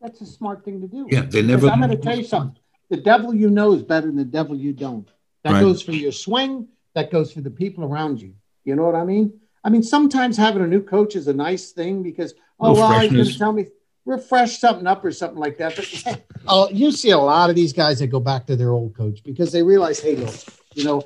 [0.07, 1.05] That's a smart thing to do.
[1.09, 1.67] Yeah, they never.
[1.67, 2.57] I'm going to tell you something.
[2.89, 5.09] The devil you know is better than the devil you don't.
[5.43, 5.59] That right.
[5.59, 6.69] goes for your swing.
[6.95, 8.33] That goes for the people around you.
[8.63, 9.41] You know what I mean?
[9.65, 13.11] I mean, sometimes having a new coach is a nice thing because oh well, he's
[13.11, 13.65] going to tell me
[14.05, 15.75] refresh something up or something like that.
[15.75, 18.95] But oh, you see a lot of these guys that go back to their old
[18.95, 20.35] coach because they realize, hey, look,
[20.73, 21.03] you know,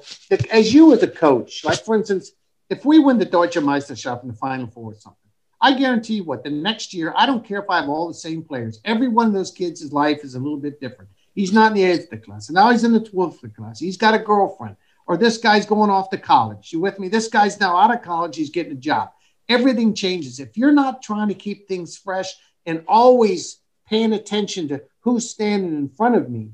[0.51, 2.33] as you as a coach, like for instance,
[2.69, 5.17] if we win the Deutsche Meisterschaft in the Final Four or something,
[5.61, 8.13] I guarantee you what, the next year, I don't care if I have all the
[8.13, 8.79] same players.
[8.83, 11.11] Every one of those kids' life is a little bit different.
[11.35, 13.79] He's not in the eighth class, and now he's in the 12th class.
[13.79, 14.75] He's got a girlfriend,
[15.07, 16.73] or this guy's going off to college.
[16.73, 17.07] You with me?
[17.07, 18.35] This guy's now out of college.
[18.35, 19.11] He's getting a job.
[19.47, 20.39] Everything changes.
[20.39, 22.33] If you're not trying to keep things fresh
[22.65, 26.51] and always paying attention to who's standing in front of me,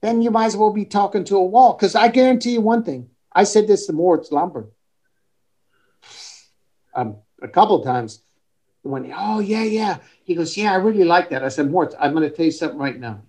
[0.00, 1.74] then you might as well be talking to a wall.
[1.74, 3.10] Because I guarantee you one thing.
[3.32, 4.70] I said this to Moritz Lambert
[6.94, 8.22] um, a couple times.
[8.82, 11.44] When oh yeah yeah, he goes yeah I really like that.
[11.44, 13.22] I said mort I'm going to tell you something right now.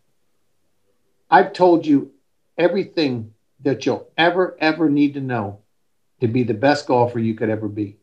[1.29, 2.11] I've told you
[2.57, 5.59] everything that you'll ever ever need to know
[6.21, 7.97] to be the best golfer you could ever be.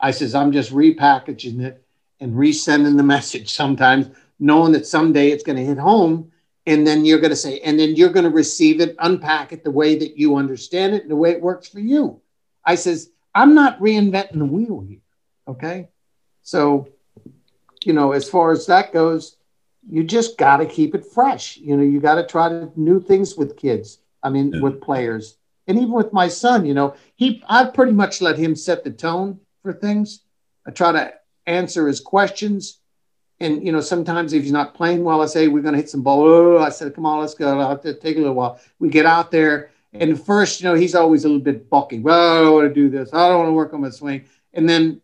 [0.00, 1.82] I says I'm just repackaging it
[2.20, 4.08] and resending the message sometimes,
[4.38, 6.32] knowing that someday it's going to hit home
[6.66, 9.64] and then you're going to say, and then you're going to receive it, unpack it
[9.64, 12.20] the way that you understand it and the way it works for you.
[12.64, 15.00] I says, I'm not reinventing the wheel here.
[15.48, 15.88] Okay.
[16.42, 16.88] So,
[17.84, 19.36] you know, as far as that goes,
[19.88, 21.56] you just got to keep it fresh.
[21.56, 23.98] You know, you got to try to new things with kids.
[24.22, 24.60] I mean, yeah.
[24.60, 25.36] with players,
[25.66, 26.64] and even with my son.
[26.64, 30.20] You know, he I pretty much let him set the tone for things.
[30.64, 31.14] I try to
[31.46, 32.78] answer his questions
[33.42, 35.90] and you know, sometimes if he's not playing well, I say we're going to hit
[35.90, 36.22] some ball.
[36.22, 37.58] Oh, I said, come on, let's go.
[37.58, 38.60] I'll have to take a little while.
[38.78, 41.98] We get out there, and first, you know, he's always a little bit bucky.
[41.98, 43.12] Well, I don't want to do this.
[43.12, 44.26] I don't want to work on my swing.
[44.54, 45.02] And then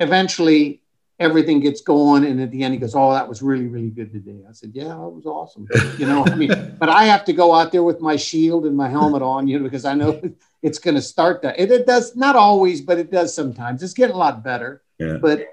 [0.00, 0.82] eventually,
[1.18, 4.12] everything gets going, and at the end, he goes, "Oh, that was really, really good
[4.12, 5.68] today." I said, "Yeah, that was awesome."
[5.98, 8.76] You know, I mean, but I have to go out there with my shield and
[8.76, 10.20] my helmet on, you know, because I know
[10.62, 11.58] it's going to start that.
[11.58, 13.82] It, it does not always, but it does sometimes.
[13.82, 14.82] It's getting a lot better.
[14.98, 15.18] Yeah.
[15.20, 15.46] But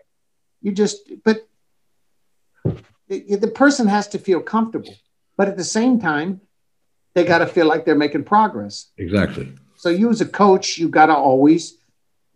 [0.62, 1.48] you just, but
[3.08, 4.94] the, the person has to feel comfortable,
[5.38, 6.42] but at the same time,
[7.14, 8.92] they got to feel like they're making progress.
[8.98, 9.54] Exactly.
[9.76, 11.78] So you as a coach, you got to always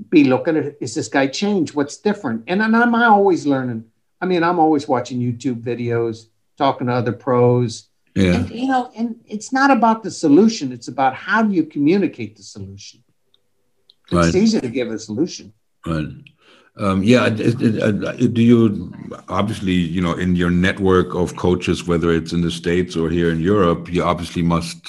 [0.09, 1.73] be looking at is this guy changed?
[1.73, 2.43] What's different?
[2.47, 3.85] And, and I'm always learning.
[4.21, 6.27] I mean, I'm always watching YouTube videos,
[6.57, 7.89] talking to other pros.
[8.15, 8.35] Yeah.
[8.35, 10.71] And, you know, and it's not about the solution.
[10.71, 13.03] It's about how do you communicate the solution.
[14.11, 15.53] It's easy to give a solution.
[15.85, 16.07] Right.
[16.77, 18.93] Um, yeah, it, it, uh, do you
[19.29, 23.31] obviously, you know, in your network of coaches, whether it's in the States or here
[23.31, 24.85] in Europe, you obviously must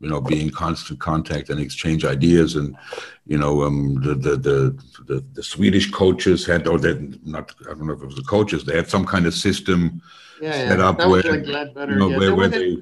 [0.00, 2.54] you know, be in constant contact and exchange ideas.
[2.56, 2.76] And,
[3.26, 7.70] you know, um, the, the, the, the, the Swedish coaches had, or that not, I
[7.70, 10.00] don't know if it was the coaches, they had some kind of system
[10.40, 10.88] Yeah, set yeah.
[10.88, 12.16] up where, like you know, yeah.
[12.16, 12.76] where, They where were they,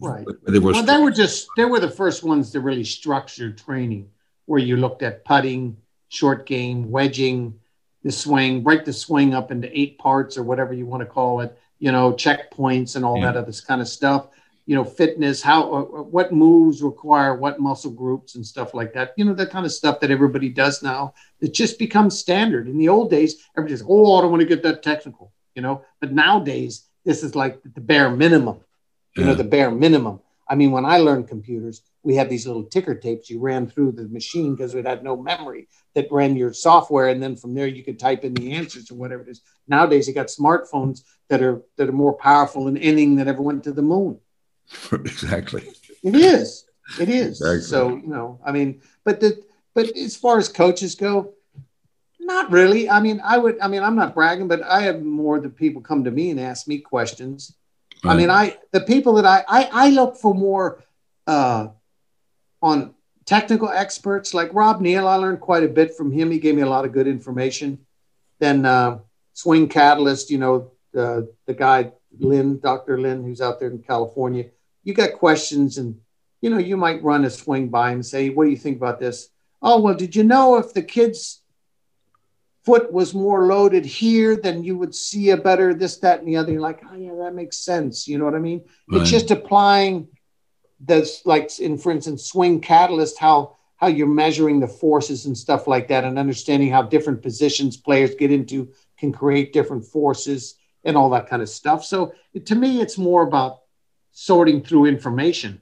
[0.00, 0.26] Right.
[0.48, 4.08] they were, Well, they were just they were the first ones to really structure training,
[4.46, 5.76] where you looked at putting,
[6.08, 7.54] short game, wedging,
[8.02, 11.40] the swing, break the swing up into eight parts or whatever you want to call
[11.40, 11.56] it.
[11.78, 13.32] You know, checkpoints and all Yeah.
[13.32, 14.28] that other kind of stuff.
[14.66, 19.12] You know, fitness, how uh, what moves require what muscle groups and stuff like that.
[19.16, 21.14] You know, that kind of stuff that everybody does now.
[21.40, 22.68] It just becomes standard.
[22.68, 25.32] In the old days, everybody's oh, I don't want to get that technical.
[25.54, 28.60] You know, but nowadays this is like the bare minimum
[29.16, 30.20] you know, the bare minimum.
[30.48, 33.92] I mean, when I learned computers, we had these little ticker tapes you ran through
[33.92, 37.66] the machine because it had no memory that ran your software, and then from there
[37.66, 39.42] you could type in the answers or whatever it is.
[39.68, 43.64] Nowadays, you got smartphones that are that are more powerful than anything that ever went
[43.64, 44.18] to the moon.
[44.92, 45.68] exactly.
[46.02, 46.64] It is.
[47.00, 47.40] It is.
[47.40, 47.60] Exactly.
[47.62, 49.42] So you know, I mean, but the
[49.74, 51.34] but as far as coaches go,
[52.20, 52.88] not really.
[52.88, 53.58] I mean, I would.
[53.60, 56.40] I mean, I'm not bragging, but I have more the people come to me and
[56.40, 57.54] ask me questions.
[58.04, 60.82] I mean, I the people that I I, I look for more
[61.26, 61.68] uh,
[62.60, 62.94] on
[63.24, 65.06] technical experts like Rob Neal.
[65.06, 66.30] I learned quite a bit from him.
[66.30, 67.78] He gave me a lot of good information.
[68.40, 68.98] Then uh,
[69.34, 73.00] Swing Catalyst, you know, uh, the guy Lynn, Dr.
[73.00, 74.46] Lynn, who's out there in California.
[74.84, 76.00] You got questions, and
[76.40, 79.00] you know, you might run a swing by and say, "What do you think about
[79.00, 79.28] this?"
[79.60, 81.42] Oh, well, did you know if the kid's
[82.64, 86.36] foot was more loaded here, then you would see a better this, that, and the
[86.36, 86.52] other.
[86.52, 88.06] You're like, oh yeah, that makes sense.
[88.06, 88.64] You know what I mean?
[88.88, 89.00] Right.
[89.00, 90.08] It's just applying
[90.80, 95.66] this, like in for instance, swing catalyst, how how you're measuring the forces and stuff
[95.66, 100.54] like that, and understanding how different positions players get into can create different forces
[100.84, 101.84] and all that kind of stuff.
[101.84, 102.14] So
[102.44, 103.61] to me, it's more about
[104.12, 105.60] sorting through information.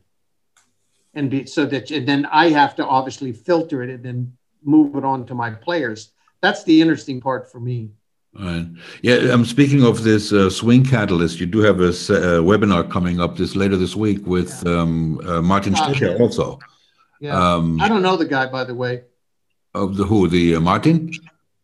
[1.14, 4.94] And be, so that and then I have to obviously filter it and then move
[4.94, 6.12] it on to my players.
[6.40, 7.90] That's the interesting part for me.
[8.32, 8.66] Right.
[9.02, 11.40] Yeah, I'm speaking of this uh, swing catalyst.
[11.40, 15.42] You do have a uh, webinar coming up this later this week with um, uh,
[15.42, 16.60] Martin Stecher also.
[17.20, 17.34] Yeah.
[17.36, 19.02] Um, I don't know the guy, by the way.
[19.74, 21.10] of the who the uh, Martin?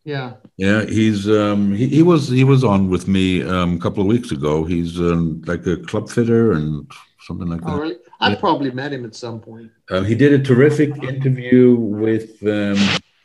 [0.07, 0.35] Yeah.
[0.57, 4.07] Yeah, he's um, he, he was he was on with me um, a couple of
[4.07, 4.65] weeks ago.
[4.65, 6.89] He's um, like a club fitter and
[7.27, 7.83] something like Oh, that.
[7.83, 7.97] really?
[8.21, 8.37] I Yeah.
[8.37, 9.71] probably met him at some point.
[9.91, 12.77] Um, he did a terrific interview with um,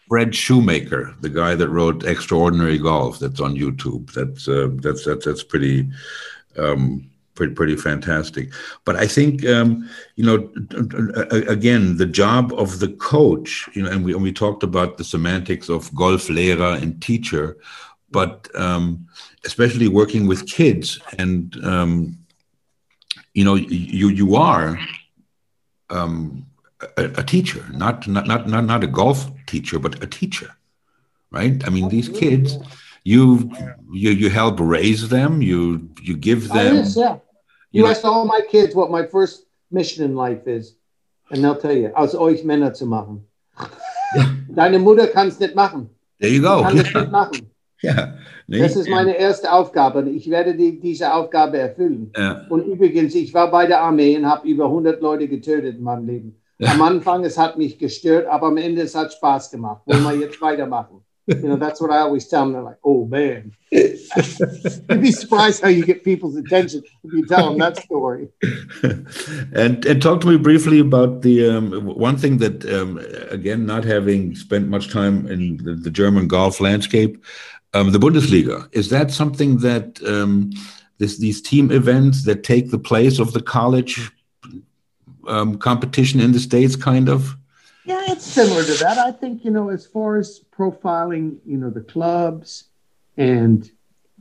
[0.09, 3.19] Fred Shoemaker, the guy that wrote Extraordinary Golf.
[3.19, 4.11] That's on YouTube.
[4.13, 5.87] That's uh, that's that's that's pretty.
[6.57, 7.10] Um,
[7.41, 8.53] Pretty, pretty fantastic,
[8.85, 10.37] but I think um, you know
[11.47, 13.67] again the job of the coach.
[13.73, 17.57] You know, and we and we talked about the semantics of Golflehrer and teacher,
[18.11, 19.07] but um,
[19.43, 22.15] especially working with kids and um,
[23.33, 24.77] you know you you are
[25.89, 26.45] um,
[26.97, 30.55] a, a teacher, not, not not not not a golf teacher, but a teacher,
[31.31, 31.65] right?
[31.65, 32.59] I mean, these kids,
[33.03, 33.51] you
[33.91, 36.75] you you help raise them, you you give them.
[36.75, 37.17] yes, yeah.
[37.71, 40.77] You You asked all my kids what my first mission in life is.
[41.29, 43.25] Und they'll tell you, aus euch Männer zu machen.
[44.49, 45.89] Deine Mutter kann es nicht machen.
[46.19, 46.61] There you go.
[46.61, 47.49] Kann es nicht machen.
[47.83, 48.17] yeah.
[48.47, 49.99] Das ist meine erste Aufgabe.
[49.99, 52.11] und Ich werde die, diese Aufgabe erfüllen.
[52.17, 52.45] Yeah.
[52.49, 56.05] Und übrigens, ich war bei der Armee und habe über 100 Leute getötet in meinem
[56.05, 56.41] Leben.
[56.63, 59.81] Am Anfang, es hat mich gestört, aber am Ende, es hat Spaß gemacht.
[59.85, 61.03] Wollen wir jetzt weitermachen?
[61.31, 62.53] You know, that's what I always tell them.
[62.53, 63.53] They're like, oh, man.
[63.71, 68.27] You'd be surprised how you get people's attention if you tell them that story.
[69.53, 72.97] and and talk to me briefly about the um, one thing that um,
[73.29, 77.23] again, not having spent much time in the, the German golf landscape,
[77.73, 80.51] um, the Bundesliga is that something that um,
[80.97, 84.11] this these team events that take the place of the college
[85.27, 87.35] um, competition in the states, kind of.
[87.85, 88.97] Yeah, it's similar to that.
[88.97, 92.65] I think, you know, as far as profiling, you know, the clubs
[93.17, 93.69] and,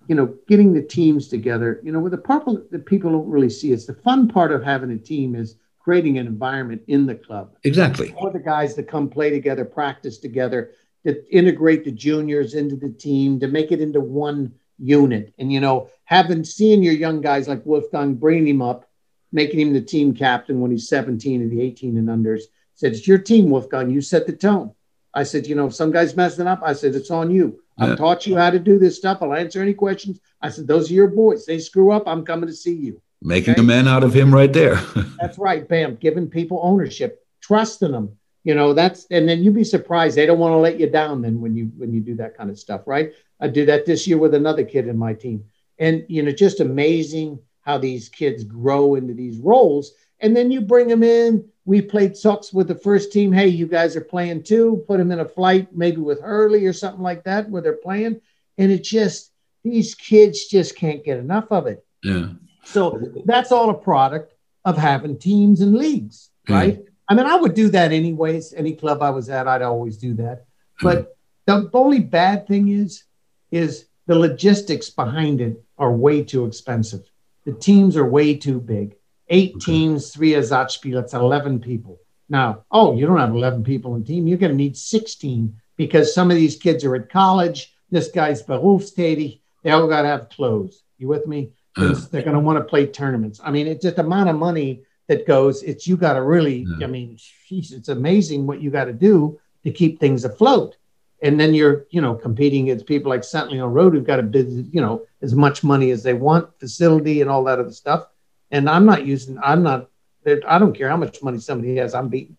[0.08, 3.50] you know, getting the teams together, you know, with the part that people don't really
[3.50, 7.14] see is the fun part of having a team is creating an environment in the
[7.14, 8.14] club Exactly.
[8.18, 10.72] for the guys to come play together, practice together,
[11.06, 15.32] to integrate the juniors into the team, to make it into one unit.
[15.38, 18.88] And, you know, having seeing your young guys like Wolfgang bringing him up,
[19.32, 22.42] making him the team captain when he's 17 and the 18 and unders,
[22.81, 23.90] said, It's your team, Wolfgang.
[23.90, 24.73] You set the tone.
[25.12, 27.61] I said, You know, if some guy's messing up, I said, It's on you.
[27.78, 27.93] Yeah.
[27.93, 29.19] I've taught you how to do this stuff.
[29.20, 30.19] I'll answer any questions.
[30.40, 31.44] I said, Those are your boys.
[31.44, 32.05] They screw up.
[32.07, 33.01] I'm coming to see you.
[33.23, 33.61] Making Okay.
[33.61, 34.77] a man out of him right there.
[35.20, 35.69] That's right.
[35.69, 35.97] Bam.
[35.97, 38.16] Giving people ownership, trusting them.
[38.44, 40.16] You know, that's and then you'd be surprised.
[40.16, 42.48] They don't want to let you down then when you when you do that kind
[42.48, 43.12] of stuff, right?
[43.39, 45.44] I did that this year with another kid in my team.
[45.78, 49.93] And you know, just amazing how these kids grow into these roles.
[50.20, 53.32] And then you bring them in we played socks with the first team.
[53.32, 54.84] Hey, you guys are playing too.
[54.88, 58.20] Put them in a flight, maybe with Hurly or something like that, where they're playing.
[58.59, 59.30] And it just,
[59.62, 61.86] these kids just can't get enough of it.
[62.02, 62.30] Yeah.
[62.64, 64.34] So that's all a product
[64.64, 66.80] of having teams and leagues, right?
[66.80, 66.86] Mm.
[67.09, 68.52] I mean, I would do that anyways.
[68.52, 70.47] Any club I was at, I'd always do that.
[70.82, 71.16] But
[71.47, 73.05] the only bad thing is,
[73.52, 77.09] is the logistics behind it are way too expensive.
[77.44, 78.97] The teams are way too big.
[79.31, 79.65] Eight okay.
[79.65, 81.98] teams, three Ersatzspiel, that's 11 people.
[82.28, 84.27] Now, oh, you don't have 11 people in team.
[84.27, 87.74] You're going to need 16 because some of these kids are at college.
[87.90, 89.40] This guy's berufstätig.
[89.62, 90.82] They all got to have clothes.
[90.98, 91.51] You with me?
[91.77, 93.40] Uh, they're going to want to play tournaments.
[93.43, 95.62] I mean, it's just the amount of money that goes.
[95.62, 96.66] It's you got to really.
[96.78, 96.86] Yeah.
[96.86, 100.77] I mean, geez, it's amazing what you got to do to keep things afloat.
[101.23, 103.51] And then you're, you know, competing against people like St.
[103.51, 107.31] Leon-Rot who've got a bid, you know, as much money as they want, facility and
[107.31, 108.07] all that other stuff.
[108.51, 109.39] And I'm not using.
[109.43, 109.89] I'm not.
[110.27, 111.94] I don't care how much money somebody has.
[111.94, 112.36] I'm beating.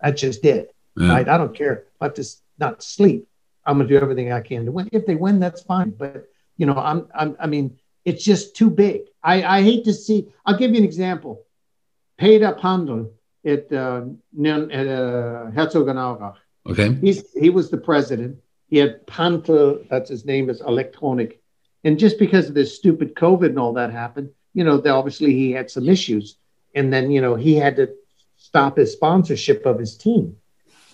[0.00, 0.68] I just did.
[0.96, 1.12] Yeah.
[1.12, 1.28] Right.
[1.28, 1.84] I don't care.
[2.00, 2.24] I have to
[2.58, 3.28] not sleep.
[3.64, 4.88] I'm gonna do everything I can to win.
[4.92, 5.90] If they win, that's fine.
[5.90, 7.08] But you know, I'm.
[7.14, 9.02] I'm I mean it's just too big.
[9.22, 10.28] I, I hate to see.
[10.44, 11.44] I'll give you an example.
[12.18, 13.10] Peter Pandl
[13.44, 14.02] at uh,
[14.44, 16.36] at uh, Herzogenaurach.
[16.68, 16.94] Okay.
[16.94, 18.38] He's, he was the president.
[18.68, 21.40] He had Pantel, that's his name, is electronic.
[21.84, 25.52] And just because of this stupid COVID and all that happened, you know, obviously he
[25.52, 26.36] had some issues.
[26.74, 27.90] And then, you know, he had to
[28.36, 30.36] stop his sponsorship of his team.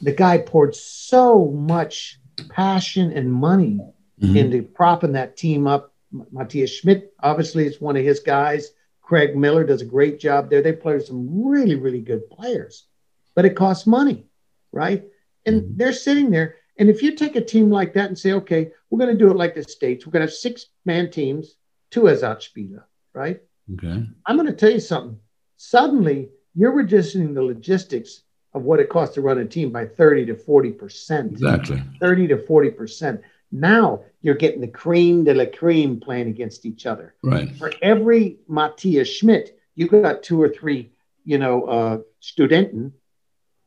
[0.03, 3.81] The guy poured so much passion and money
[4.21, 4.37] mm-hmm.
[4.37, 5.95] into propping that team up
[6.33, 8.71] Matthias Schmidt, obviously, is one of his guys.
[9.03, 10.63] Craig Miller does a great job there.
[10.63, 12.87] They play some really, really good players,
[13.35, 14.27] but it costs money,
[14.73, 15.05] right?
[15.47, 15.77] And mm-hmm.
[15.77, 16.57] they're sitting there.
[16.79, 19.31] And if you take a team like that and say, okay, we're going to do
[19.31, 21.57] it like the States, we're going to have six man teams,
[21.91, 23.41] two as Ersatzspieler, right?
[23.75, 24.07] Okay.
[24.27, 25.19] I'm going to tell you something.
[25.57, 28.23] Suddenly, you're reducing the logistics
[28.55, 31.33] of what it costs to run a team by 30 to 40%.
[31.33, 31.83] Exactly.
[32.01, 33.21] 30 to 40%.
[33.51, 37.15] Now you're getting the cream de la cream playing against each other.
[37.23, 37.55] Right.
[37.57, 40.93] For every Matthias Schmidt, you've got two or three,
[41.25, 42.93] you know, uh, Studenten.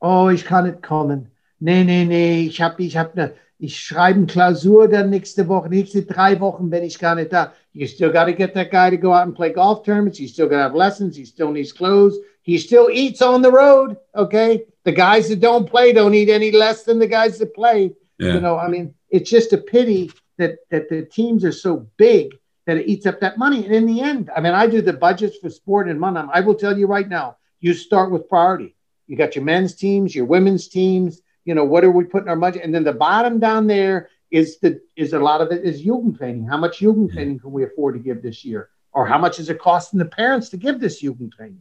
[0.02, 1.28] Oh, ich kann nicht kommen.
[1.60, 3.16] Nee, nee, nee, ich habe ich hab
[3.62, 7.54] ich schreibe eine Klausur dann nächste Woche, nächste drei Wochen bin ich gar nicht da.
[7.74, 10.20] You still got to get that guy to go out and play golf tournaments.
[10.20, 11.16] You still got to have lessons.
[11.16, 12.18] He still needs clothes.
[12.42, 13.98] He still eats on the road.
[14.16, 14.66] Okay.
[14.84, 17.94] The guys that don't play don't eat any less than the guys that play.
[18.18, 18.34] Yeah.
[18.34, 22.36] You know, I mean, it's just a pity that that the teams are so big
[22.66, 23.64] that it eats up that money.
[23.64, 26.28] And in the end, I mean, I do the budgets for sport and money.
[26.34, 28.76] I will tell you right now, you start with priority.
[29.06, 31.22] You got your men's teams, your women's teams.
[31.52, 32.62] You know, what are we putting our money?
[32.62, 36.48] And then the bottom down there is the is a lot of it is Jugendtraining.
[36.48, 37.38] How much Jugendtraining mm-hmm.
[37.40, 38.70] can we afford to give this year?
[38.94, 41.58] Or how much is it costing the parents to give this Jugendtraining?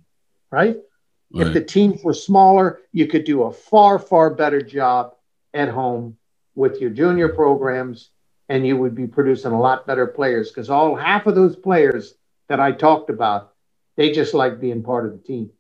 [0.49, 0.77] Right?
[1.33, 1.45] right?
[1.45, 5.17] If the teams were smaller, you could do a far, far better job
[5.55, 6.17] at home
[6.55, 8.11] with your junior programs
[8.49, 12.15] and you would be producing a lot better players because all half of those players
[12.47, 13.55] that I talked about,
[13.97, 15.51] they just like being part of the team.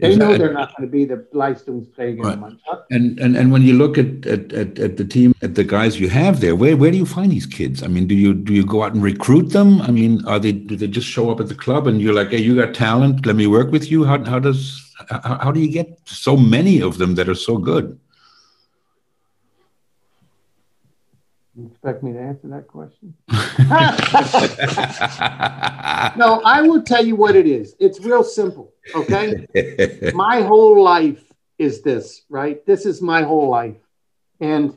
[0.00, 2.24] They know they're not going to be the Leistungsträger.
[2.24, 2.56] Right.
[2.90, 6.00] And, and and when you look at, at, at, at, the team, at the guys
[6.00, 7.82] you have there, where, where do you find these kids?
[7.82, 9.80] I mean, do you do you go out and recruit them?
[9.82, 12.30] I mean, are they do they just show up at the club and you're like,
[12.30, 14.04] hey, you got talent, let me work with you?
[14.04, 17.58] How how does how, how do you get so many of them that are so
[17.58, 17.98] good?
[21.60, 23.14] You expect me to answer that question?
[26.18, 27.76] no, I will tell you what it is.
[27.78, 28.72] It's real simple.
[28.94, 29.44] Okay.
[30.14, 31.22] my whole life
[31.58, 32.64] is this, right?
[32.64, 33.76] This is my whole life.
[34.40, 34.74] And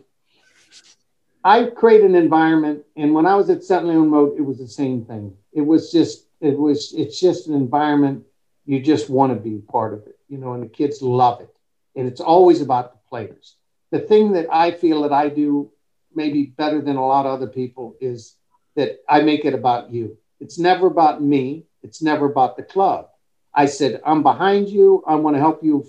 [1.41, 2.83] I create an environment.
[2.97, 3.85] And when I was at St.
[3.85, 5.37] Leon-Rot, it was the same thing.
[5.53, 8.25] It was just, it was, it's just an environment
[8.65, 11.55] you just want to be part of it, you know, and the kids love it.
[11.95, 13.55] And it's always about the players.
[13.91, 15.71] The thing that I feel that I do
[16.15, 18.35] maybe better than a lot of other people is
[18.75, 20.17] that I make it about you.
[20.39, 21.65] It's never about me.
[21.83, 23.09] It's never about the club.
[23.53, 25.03] I said, I'm behind you.
[25.07, 25.85] I want to help you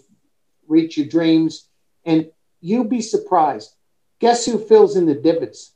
[0.68, 1.68] reach your dreams.
[2.04, 2.30] And
[2.60, 3.74] you'll be surprised.
[4.20, 5.74] Guess who fills in the divots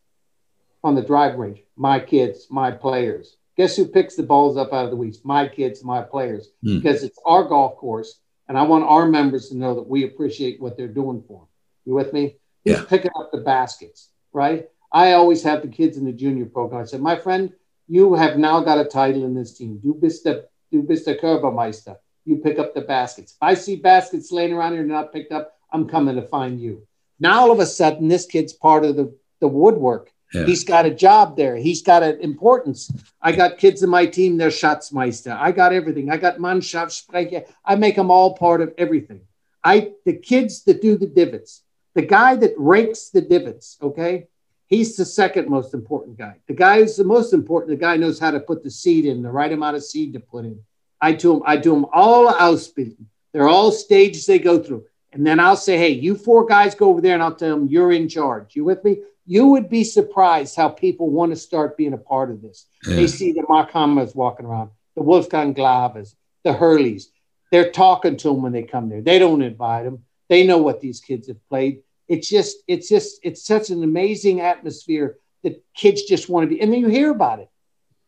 [0.84, 1.60] on the drive range?
[1.76, 3.36] My kids, my players.
[3.56, 5.20] Guess who picks the balls up out of the weeds?
[5.24, 6.50] My kids, my players.
[6.64, 6.80] Mm.
[6.82, 8.20] Because it's our golf course.
[8.48, 11.48] And I want our members to know that we appreciate what they're doing for them.
[11.84, 12.36] You with me?
[12.64, 12.84] Yeah.
[12.84, 14.68] picking up the baskets right?
[14.92, 16.82] I always have the kids in the junior program.
[16.82, 17.52] I said, my friend,
[17.88, 19.78] you have now got a title in this team.
[19.78, 21.96] Du bist der, du bist der Körpermeister.
[22.24, 23.32] You pick up the baskets.
[23.32, 26.86] If I see baskets laying around here not picked up, I'm coming to find you.
[27.18, 30.12] Now all of a sudden, this kid's part of the, the woodwork.
[30.32, 30.44] Yeah.
[30.44, 31.56] He's got a job there.
[31.56, 32.92] He's got an importance.
[33.20, 35.34] I got kids in my team, they're Schatzmeister.
[35.36, 36.10] I got everything.
[36.10, 37.46] I got Mannschaftssprecher.
[37.64, 39.22] I make them all part of everything.
[39.64, 41.62] I the kids that do the divots,
[41.94, 44.26] the guy that rakes the divots, okay,
[44.66, 46.36] he's the second most important guy.
[46.46, 49.22] The guy who's the most important, the guy knows how to put the seed in,
[49.22, 50.60] the right amount of seed to put in.
[51.00, 53.06] I do them, I do them all Ausbildung.
[53.32, 54.84] They're all stages they go through.
[55.12, 57.68] And then I'll say, hey, you four guys go over there and I'll tell them
[57.68, 58.54] you're in charge.
[58.54, 58.98] You with me?
[59.26, 62.66] You would be surprised how people want to start being a part of this.
[62.86, 62.96] Yeah.
[62.96, 67.04] They see the Mark Hammers walking around, the Wolfgang Glawes, the Hurlys.
[67.50, 69.02] They're talking to them when they come there.
[69.02, 70.04] They don't invite them.
[70.28, 71.82] They know what these kids have played.
[72.06, 76.60] It's just, it's just, it's such an amazing atmosphere that kids just want to be.
[76.60, 77.50] And then you hear about it.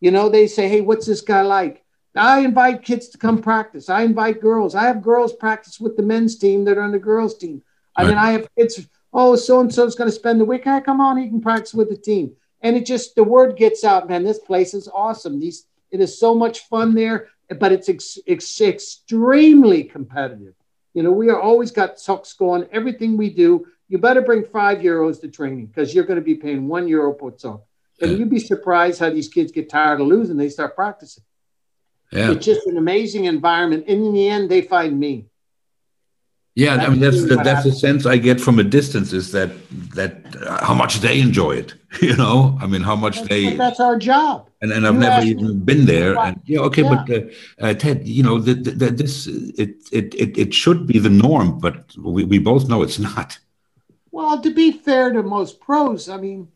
[0.01, 1.85] You know, they say, hey, what's this guy like?
[2.17, 3.89] I invite kids to come practice.
[3.89, 4.75] I invite girls.
[4.75, 7.63] I have girls practice with the men's team that are on the girls' team.
[7.95, 8.09] I right.
[8.09, 8.89] mean, I have kids.
[9.13, 10.65] Oh, so and so is going to spend the week.
[10.65, 12.33] Hey, come on, he can practice with the team.
[12.63, 14.25] And it just the word gets out, man.
[14.25, 15.39] This place is awesome.
[15.39, 17.29] These it is so much fun there,
[17.59, 20.55] but it's ex, ex, extremely competitive.
[20.95, 22.67] You know, we are always got talks going.
[22.73, 26.35] Everything we do, you better bring five euros to training because you're going to be
[26.35, 27.65] paying one euro per talk.
[28.01, 30.39] And you'd be surprised how these kids get tired of losing.
[30.39, 31.23] They start practicing.
[32.11, 32.33] Yeah.
[32.33, 33.85] It's just an amazing environment.
[33.89, 35.27] And in the end, they find me.
[36.57, 39.31] Yeah, that's I mean that's the, that's the sense I get from a distance is
[39.33, 39.51] that
[39.95, 41.75] that uh, how much they enjoy it.
[42.03, 43.57] You know, I mean how much that's, they.
[43.57, 44.50] That's our job.
[44.63, 46.19] And and I've never even been there.
[46.19, 46.95] And yeah, okay, yeah.
[46.95, 50.87] but uh, uh, Ted, you know, the, the, the, this it, it it it should
[50.87, 53.39] be the norm, but we, we both know it's not.
[54.11, 56.49] Well, to be fair to most pros, I mean,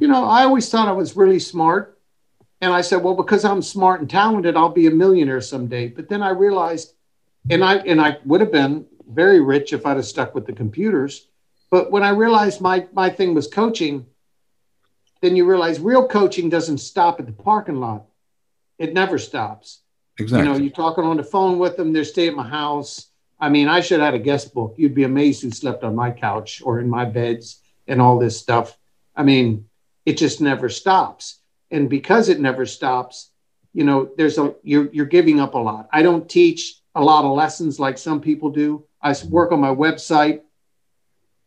[0.00, 1.98] you know, I always thought I was really smart
[2.62, 5.88] and I said, well, because I'm smart and talented, I'll be a millionaire someday.
[5.88, 6.94] But then I realized,
[7.50, 10.52] and I and I would have been very rich if I'd have stuck with the
[10.52, 11.26] computers.
[11.70, 14.06] But when I realized my my thing was coaching,
[15.22, 18.04] then you realize real coaching doesn't stop at the parking lot.
[18.78, 19.80] It never stops.
[20.18, 20.46] Exactly.
[20.46, 23.06] You know, you're talking on the phone with them, they're staying at my house.
[23.40, 24.74] I mean, I should have had a guest book.
[24.76, 28.38] You'd be amazed who slept on my couch or in my beds and all this
[28.38, 28.76] stuff.
[29.16, 29.68] I mean,
[30.04, 31.38] it just never stops
[31.72, 33.30] and because it never stops
[33.72, 37.24] you know there's a you're, you're giving up a lot i don't teach a lot
[37.24, 40.42] of lessons like some people do i work on my website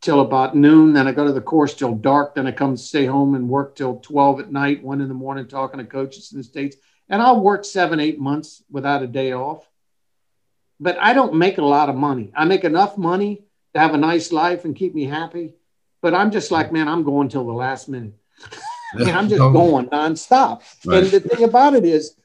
[0.01, 3.05] till about noon then i go to the course till dark then i come stay
[3.05, 6.37] home and work till 12 at night one in the morning talking to coaches in
[6.37, 6.77] the states
[7.09, 9.67] and i'll work seven eight months without a day off
[10.79, 13.43] but i don't make a lot of money i make enough money
[13.73, 15.53] to have a nice life and keep me happy
[16.01, 18.13] but i'm just like man i'm going till the last minute
[18.97, 20.61] I'm just going nonstop.
[20.85, 21.03] Right.
[21.03, 22.15] And the thing about it is,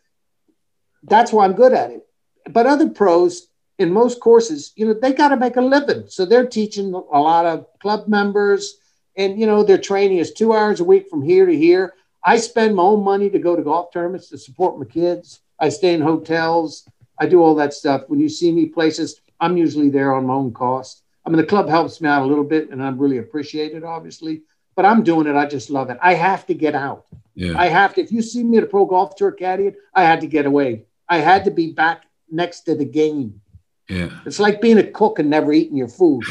[1.02, 2.06] that's why I'm good at it.
[2.50, 3.46] But other pros
[3.80, 6.04] in most courses, you know, they got to make a living.
[6.08, 8.76] So they're teaching a lot of club members,
[9.16, 11.94] and you know, their training is two hours a week from here to here.
[12.24, 15.40] I spend my own money to go to golf tournaments to support my kids.
[15.58, 16.86] I stay in hotels.
[17.18, 18.02] I do all that stuff.
[18.08, 21.02] When you see me places, I'm usually there on my own cost.
[21.24, 23.84] I mean, the club helps me out a little bit, and I'm really appreciate it,
[23.84, 24.42] obviously
[24.80, 25.36] but I'm doing it.
[25.36, 25.98] I just love it.
[26.00, 27.04] I have to get out.
[27.34, 27.52] Yeah.
[27.58, 28.00] I have to.
[28.00, 30.84] If you see me at a pro golf tour caddying, I had to get away.
[31.06, 33.42] I had to be back next to the game.
[33.90, 34.10] Yeah.
[34.24, 36.22] It's like being a cook and never eating your food.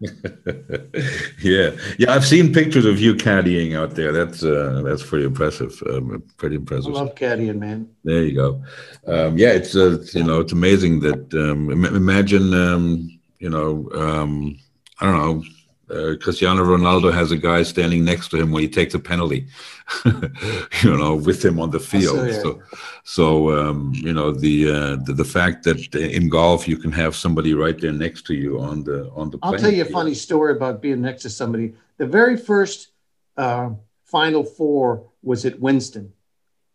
[1.42, 2.14] yeah, yeah.
[2.14, 4.12] I've seen pictures of you caddying out there.
[4.12, 5.82] That's uh, that's pretty impressive.
[5.86, 6.94] Um, pretty impressive.
[6.94, 7.88] I love caddying, man.
[8.04, 8.62] There you go.
[9.06, 14.56] Um, yeah, it's uh, you know it's amazing that um, imagine um, you know um,
[15.00, 15.44] I don't know
[15.90, 19.46] uh, Cristiano Ronaldo has a guy standing next to him when he takes a penalty,
[20.04, 22.32] you know, with him on the field.
[22.34, 22.62] So,
[23.04, 27.16] so, um, you know, the, uh, the, the fact that in golf you can have
[27.16, 29.38] somebody right there next to you on the on the.
[29.42, 31.74] I'll tell you a funny story about being next to somebody.
[31.96, 32.92] The very first
[33.36, 33.70] uh,
[34.04, 36.12] Final Four was at Winston,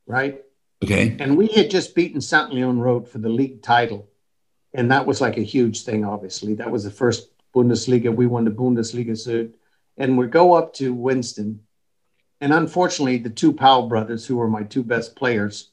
[0.06, 0.42] right?
[0.84, 1.16] Okay.
[1.20, 2.54] And we had just beaten St.
[2.54, 4.10] Leon-Rot for the league title,
[4.74, 6.04] and that was like a huge thing.
[6.06, 8.14] Obviously, that was the first Bundesliga.
[8.14, 9.50] We won the Bundesliga so,
[9.98, 11.62] and we go up to Winston.
[12.42, 15.72] And unfortunately, the two Powell brothers, who were my two best players,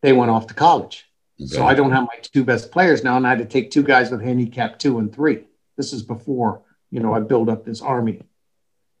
[0.00, 1.08] they went off to college.
[1.40, 1.48] Okay.
[1.48, 3.82] So I don't have my two best players now, and I had to take two
[3.82, 5.44] guys with handicap two and three.
[5.76, 8.22] This is before, you know, I build up this army.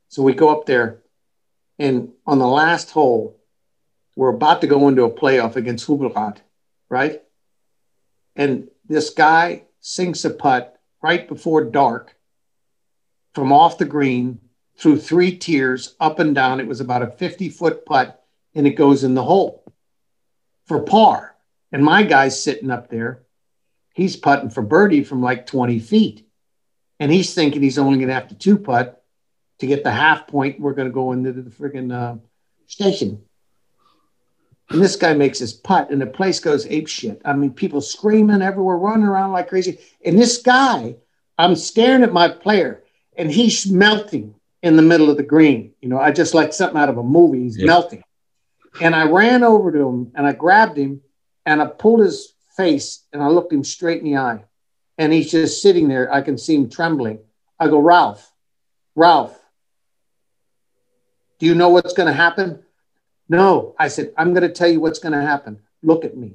[0.08, 1.02] So we go up there,
[1.78, 3.38] and on the last hole,
[4.16, 6.38] we're about to go into a playoff against Hubbelrath,
[6.88, 7.22] right?
[8.34, 12.14] And this guy sinks a putt right before dark
[13.34, 14.38] from off the green
[14.78, 16.60] through three tiers up and down.
[16.60, 18.24] It was about a 50 foot putt
[18.54, 19.64] and it goes in the hole
[20.66, 21.36] for par.
[21.70, 23.22] And my guy's sitting up there.
[23.94, 26.26] He's putting for birdie from like 20 feet.
[27.00, 29.04] And he's thinking he's only going to have to two putt
[29.58, 30.60] to get the half point.
[30.60, 32.18] We're going to go into the friggin' uh,
[32.68, 33.20] Stechen.
[34.72, 37.20] And this guy makes his putt, and the place goes ape shit.
[37.24, 39.78] I mean, people screaming everywhere, running around like crazy.
[40.04, 40.96] And this guy,
[41.38, 42.82] I'm staring at my player,
[43.16, 45.74] and he's melting in the middle of the green.
[45.80, 47.42] You know, I just like something out of a movie.
[47.42, 47.66] He's yeah.
[47.66, 48.02] melting.
[48.80, 51.02] And I ran over to him and I grabbed him
[51.44, 54.44] and I pulled his face and I looked him straight in the eye.
[54.96, 56.12] And he's just sitting there.
[56.12, 57.18] I can see him trembling.
[57.58, 58.32] I go, Ralph,
[58.94, 59.38] Ralph,
[61.38, 62.62] do you know what's going to happen?
[63.32, 63.74] No.
[63.78, 65.58] I said, I'm going to tell you what's going to happen.
[65.82, 66.34] Look at me.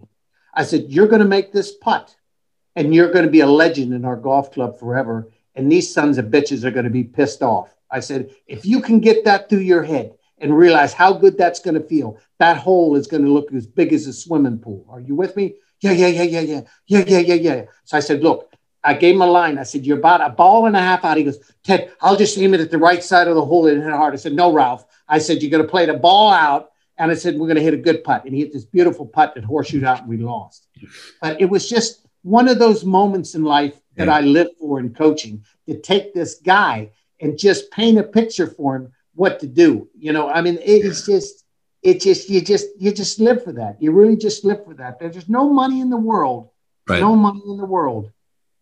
[0.56, 2.16] I said, You're going to make this putt
[2.76, 5.32] and you're going to be a legend in our golf club forever.
[5.54, 7.76] And these sons of bitches are going to be pissed off.
[7.92, 11.60] I said, If you can get that through your head and realize how good that's
[11.60, 14.84] going to feel, that hole is going to look as big as a swimming pool.
[14.90, 15.54] Are you with me?
[15.82, 17.66] Yeah, yeah, yeah, yeah, yeah, yeah, yeah, yeah, yeah.
[17.86, 18.52] So I said, Look,
[18.84, 19.60] I gave him a line.
[19.60, 21.18] I said, You're about a ball and a half out.
[21.18, 23.84] He goes, Ted, I'll just aim it at the right side of the hole and
[23.84, 24.16] hit it hard.
[24.16, 24.84] I said, No, Ralph.
[25.08, 26.72] I said, You're going to play the ball out.
[26.98, 28.26] And I said, We're going to hit a good putt.
[28.26, 30.68] And he hit this beautiful putt that horseshoed out and we lost.
[31.22, 34.16] But it was just one of those moments in life that yeah.
[34.16, 38.76] I live for in coaching to take this guy and just paint a picture for
[38.76, 39.90] him what to do.
[39.98, 41.46] You know, I mean, it's just,
[41.82, 43.82] it just, you just, you just live for that.
[43.82, 45.00] You really just live for that.
[45.00, 46.50] There's no money in the world,
[46.88, 47.00] right.
[47.00, 48.12] no money in the world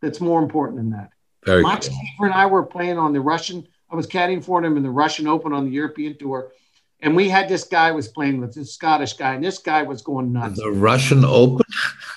[0.02, 1.10] that's more important than that.
[1.45, 3.68] Very Max Kieffer and I were playing on the Russian.
[3.90, 6.52] I was caddying for him in the Russian Open on the European Tour,
[7.06, 10.02] and we had this guy was playing with this Scottish guy, and this guy was
[10.02, 10.60] going nuts.
[10.60, 11.64] The Russian Open.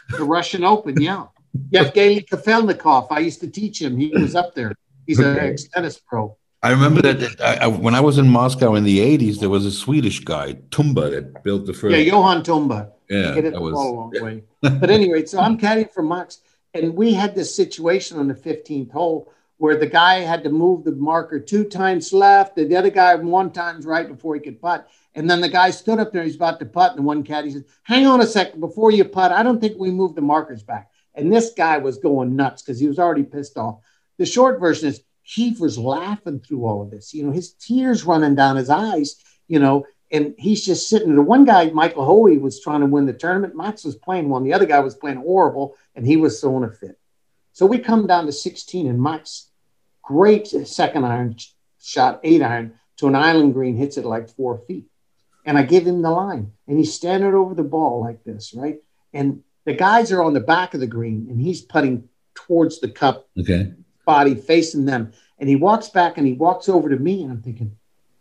[0.09, 1.27] the Russian Open, yeah.
[1.71, 3.09] Yevgeny Kafelnikov.
[3.11, 3.99] I used to teach him.
[3.99, 4.75] He was up there.
[5.07, 5.29] He's okay.
[5.29, 6.37] an ex tennis pro.
[6.63, 9.67] I remember that I, I, when I was in Moscow in the 80s, there was
[9.67, 11.95] a Swedish guy, Tumba, that built the first.
[11.95, 12.93] Yeah, Johan Tumba.
[13.11, 13.35] Yeah.
[13.35, 14.43] Hit it that was, a long way.
[14.63, 16.39] but anyway, so I'm caddying for Max.
[16.73, 20.85] And we had this situation on the 15th hole where the guy had to move
[20.85, 24.89] the marker two times left, the other guy one times right before he could putt.
[25.15, 27.65] And then the guy stood up there, he's about to putt, and one caddy said,
[27.83, 29.33] Hang on a second before you putt.
[29.33, 30.91] I don't think we moved the markers back.
[31.15, 33.81] And this guy was going nuts because he was already pissed off.
[34.19, 38.05] The short version is Heath was laughing through all of this, you know, his tears
[38.05, 41.23] running down his eyes, you know, and he's just sitting there.
[41.23, 43.55] One guy, Michael Hoey, was trying to win the tournament.
[43.55, 44.43] Max was playing one.
[44.43, 46.99] The other guy was playing horrible, and he was throwing a fit.
[47.53, 49.48] So we come down to 16, and Max,
[50.09, 51.37] great second iron
[51.79, 54.87] shot, eight iron to an island green, hits it like four feet.
[55.45, 58.79] And I give him the line, and he's standing over the ball like this, right?
[59.13, 62.89] And the guys are on the back of the green, and he's putting towards the
[62.89, 63.75] cup okay.
[64.07, 65.13] body, facing them.
[65.39, 67.77] And he walks back and he walks over to me, and I'm thinking,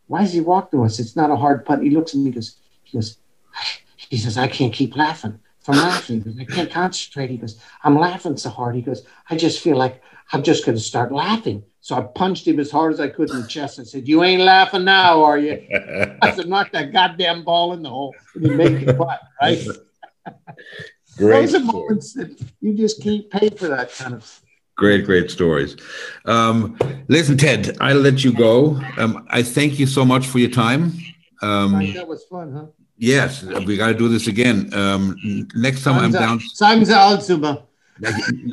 [0.07, 0.99] why does he walk to us?
[0.99, 1.81] It's not a hard putt.
[1.81, 3.17] He looks at me, he goes, he goes,
[3.95, 6.17] he says, I can't keep laughing from laughing.
[6.17, 7.29] He goes, I can't concentrate.
[7.29, 8.75] He goes, I'm laughing so hard.
[8.75, 10.01] He goes, I just feel like
[10.31, 11.63] I'm just going to start laughing.
[11.79, 14.23] So I punched him as hard as I could in the chest and said, You
[14.23, 15.65] ain't laughing now, are you?
[16.21, 18.97] I said, Knock that goddamn ball in the hole and you make it
[19.41, 19.65] right?
[21.17, 21.45] Great.
[21.47, 24.41] Those are moments that you just can't pay for that kind of
[24.77, 25.75] Great, great stories.
[26.25, 26.77] Um,
[27.07, 28.79] listen, Ted, I'll let you go.
[28.97, 30.93] Um, I thank you so much for your time.
[31.41, 32.65] Um, that was fun, huh?
[32.95, 34.71] Yes, we got to do this again.
[34.73, 36.39] Um, next time I'm down.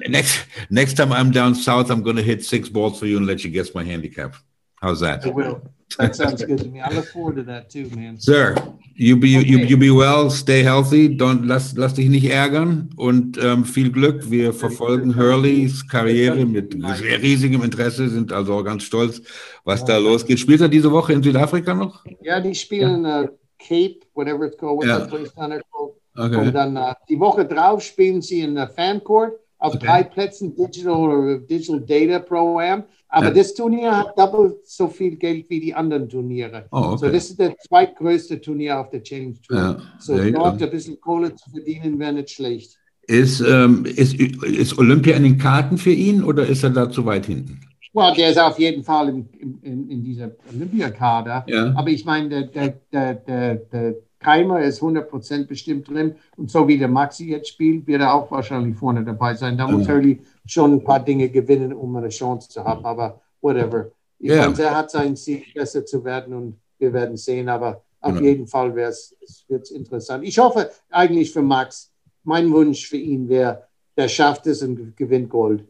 [0.09, 3.27] Next, next time I'm down south, I'm going to hit six balls for you and
[3.27, 4.35] let you guess my handicap.
[4.81, 5.25] How's that?
[5.25, 5.63] I will.
[5.99, 6.81] That sounds good to me.
[6.81, 8.19] I look forward to that too, man.
[8.19, 8.57] Sir,
[8.95, 9.47] you be okay.
[9.47, 13.91] you, you be well, stay healthy, don't lass, lass dich nicht ärgern und ähm, viel
[13.91, 14.31] Glück.
[14.31, 19.23] Wir verfolgen Hurleys Karriere mit sehr riesigem Interesse, sind also auch ganz stolz,
[19.65, 19.87] was ja.
[19.87, 20.41] da losgeht.
[20.41, 22.05] Spielt er diese Woche in Südafrika noch?
[22.21, 23.23] Ja, die spielen ja.
[23.23, 24.99] uh, Cape, whatever it's called, what's ja.
[24.99, 25.74] that place down there called?
[26.17, 26.37] Okay.
[26.37, 29.87] Und dann uh, die Woche drauf spielen sie in uh, Fancourt auf okay.
[29.87, 32.85] drei Plätzen Digital oder Digital Data Pro Am.
[33.09, 33.33] Aber ja.
[33.33, 36.67] das Turnier hat doppelt so viel Geld wie die anderen Turniere.
[36.73, 36.97] Oh, okay.
[36.99, 39.57] So, das ist das zweitgrößte Turnier auf der Challenge Tour.
[39.57, 39.77] Ja.
[39.99, 42.77] So, dort ein bisschen Kohle zu verdienen wäre nicht schlecht.
[43.07, 47.05] Ist, ähm, ist, ist Olympia in den Karten für ihn oder ist er da zu
[47.05, 47.61] weit hinten?
[47.93, 49.29] Well, der ist auf jeden Fall in,
[49.63, 51.45] in, in dieser Olympiakader.
[51.47, 51.73] Ja.
[51.77, 53.95] Aber ich meine, der, der, der, der, der
[54.25, 56.17] Keimer ist 100% bestimmt drin.
[56.37, 59.59] Und so wie der Maxi jetzt spielt, wird er auch wahrscheinlich vorne dabei sein.
[59.59, 62.85] Da muss Hurley schon ein paar Dinge gewinnen, um eine Chance zu haben.
[62.85, 63.91] Aber whatever.
[64.19, 64.49] Ich yeah.
[64.49, 67.49] meine, er hat sein Ziel, besser zu werden und wir werden sehen.
[67.51, 68.27] Aber auf genau.
[68.27, 70.25] jeden Fall wird es interessant.
[70.25, 71.93] Ich hoffe eigentlich für Max,
[72.23, 75.69] mein Wunsch für ihn wäre, der schafft es und gewinnt Gold.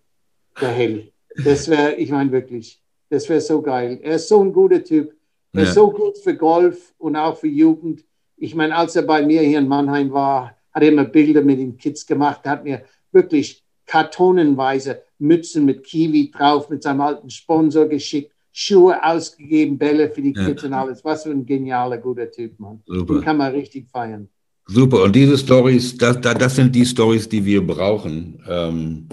[0.60, 1.10] Der Hell.
[1.44, 3.98] Das wäre, ich meine wirklich, das wäre so geil.
[4.02, 5.12] Er ist so ein guter Typ.
[5.52, 8.05] Er ist so gut für Golf und auch für Jugend
[8.44, 11.58] ich meine, als er bei mir hier in Mannheim war, hat er immer Bilder mit
[11.58, 17.86] den Kids gemacht, hat mir wirklich kartonenweise Mützen mit Kiwi drauf, mit seinem alten Sponsor
[17.86, 20.68] geschickt, Schuhe ausgegeben, Bälle für die Kids ja.
[20.68, 21.04] und alles.
[21.04, 22.82] Was für ein genialer, guter Typ, Mann.
[22.86, 23.14] Super.
[23.14, 24.28] Den kann man richtig feiern.
[24.66, 25.02] Super.
[25.02, 29.08] Und diese Stories, das, das sind die Stories, die wir brauchen ähm,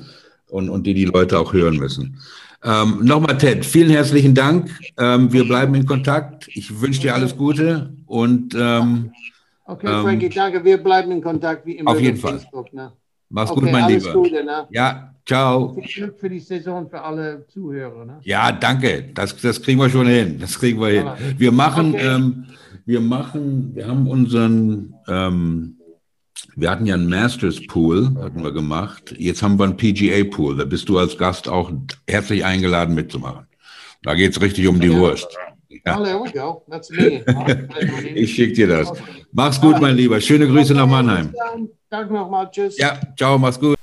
[0.49, 2.17] und, und die die Leute auch hören müssen.
[2.63, 4.69] Ähm, Nochmal, Ted, vielen herzlichen Dank.
[4.97, 6.47] Ähm, wir bleiben in Kontakt.
[6.53, 9.13] Ich wünsche dir alles Gute und ähm,
[9.65, 10.65] okay, Frankie, ähm, danke.
[10.65, 11.91] Wir bleiben in Kontakt wie immer.
[11.91, 12.39] Auf jeden Fall.
[12.39, 12.91] Facebook, ne?
[13.29, 14.13] Mach's okay, gut, mein alles Lieber.
[14.13, 14.67] Gute, ne?
[14.69, 15.73] Ja, ciao.
[15.75, 18.03] Viel Glück für die Saison für alle Zuhörer.
[18.03, 18.19] Ne?
[18.23, 19.11] Ja, danke.
[19.13, 20.39] Das, das kriegen wir schon hin.
[20.41, 21.09] Das kriegen wir hin.
[21.37, 22.05] Wir machen, okay.
[22.05, 22.47] ähm,
[22.85, 25.77] wir machen, wir haben unseren, ähm,
[26.57, 29.15] wir hatten ja einen Masters Pool, hatten wir gemacht.
[29.17, 30.57] Jetzt haben wir einen PGA Pool.
[30.57, 31.71] Da bist du als Gast auch
[32.09, 33.45] herzlich eingeladen mitzumachen.
[34.03, 35.29] Da geht es richtig um die Wurst.
[35.87, 36.63] Oh, there we go.
[36.69, 37.23] That's me.
[38.15, 38.91] ich schicke dir das.
[39.31, 40.19] Mach's gut, mein Lieber.
[40.19, 41.33] Schöne Grüße nach Mannheim.
[41.89, 42.49] Danke nochmal.
[42.51, 42.77] Tschüss.
[42.77, 43.80] Ja, ciao, mach's gut.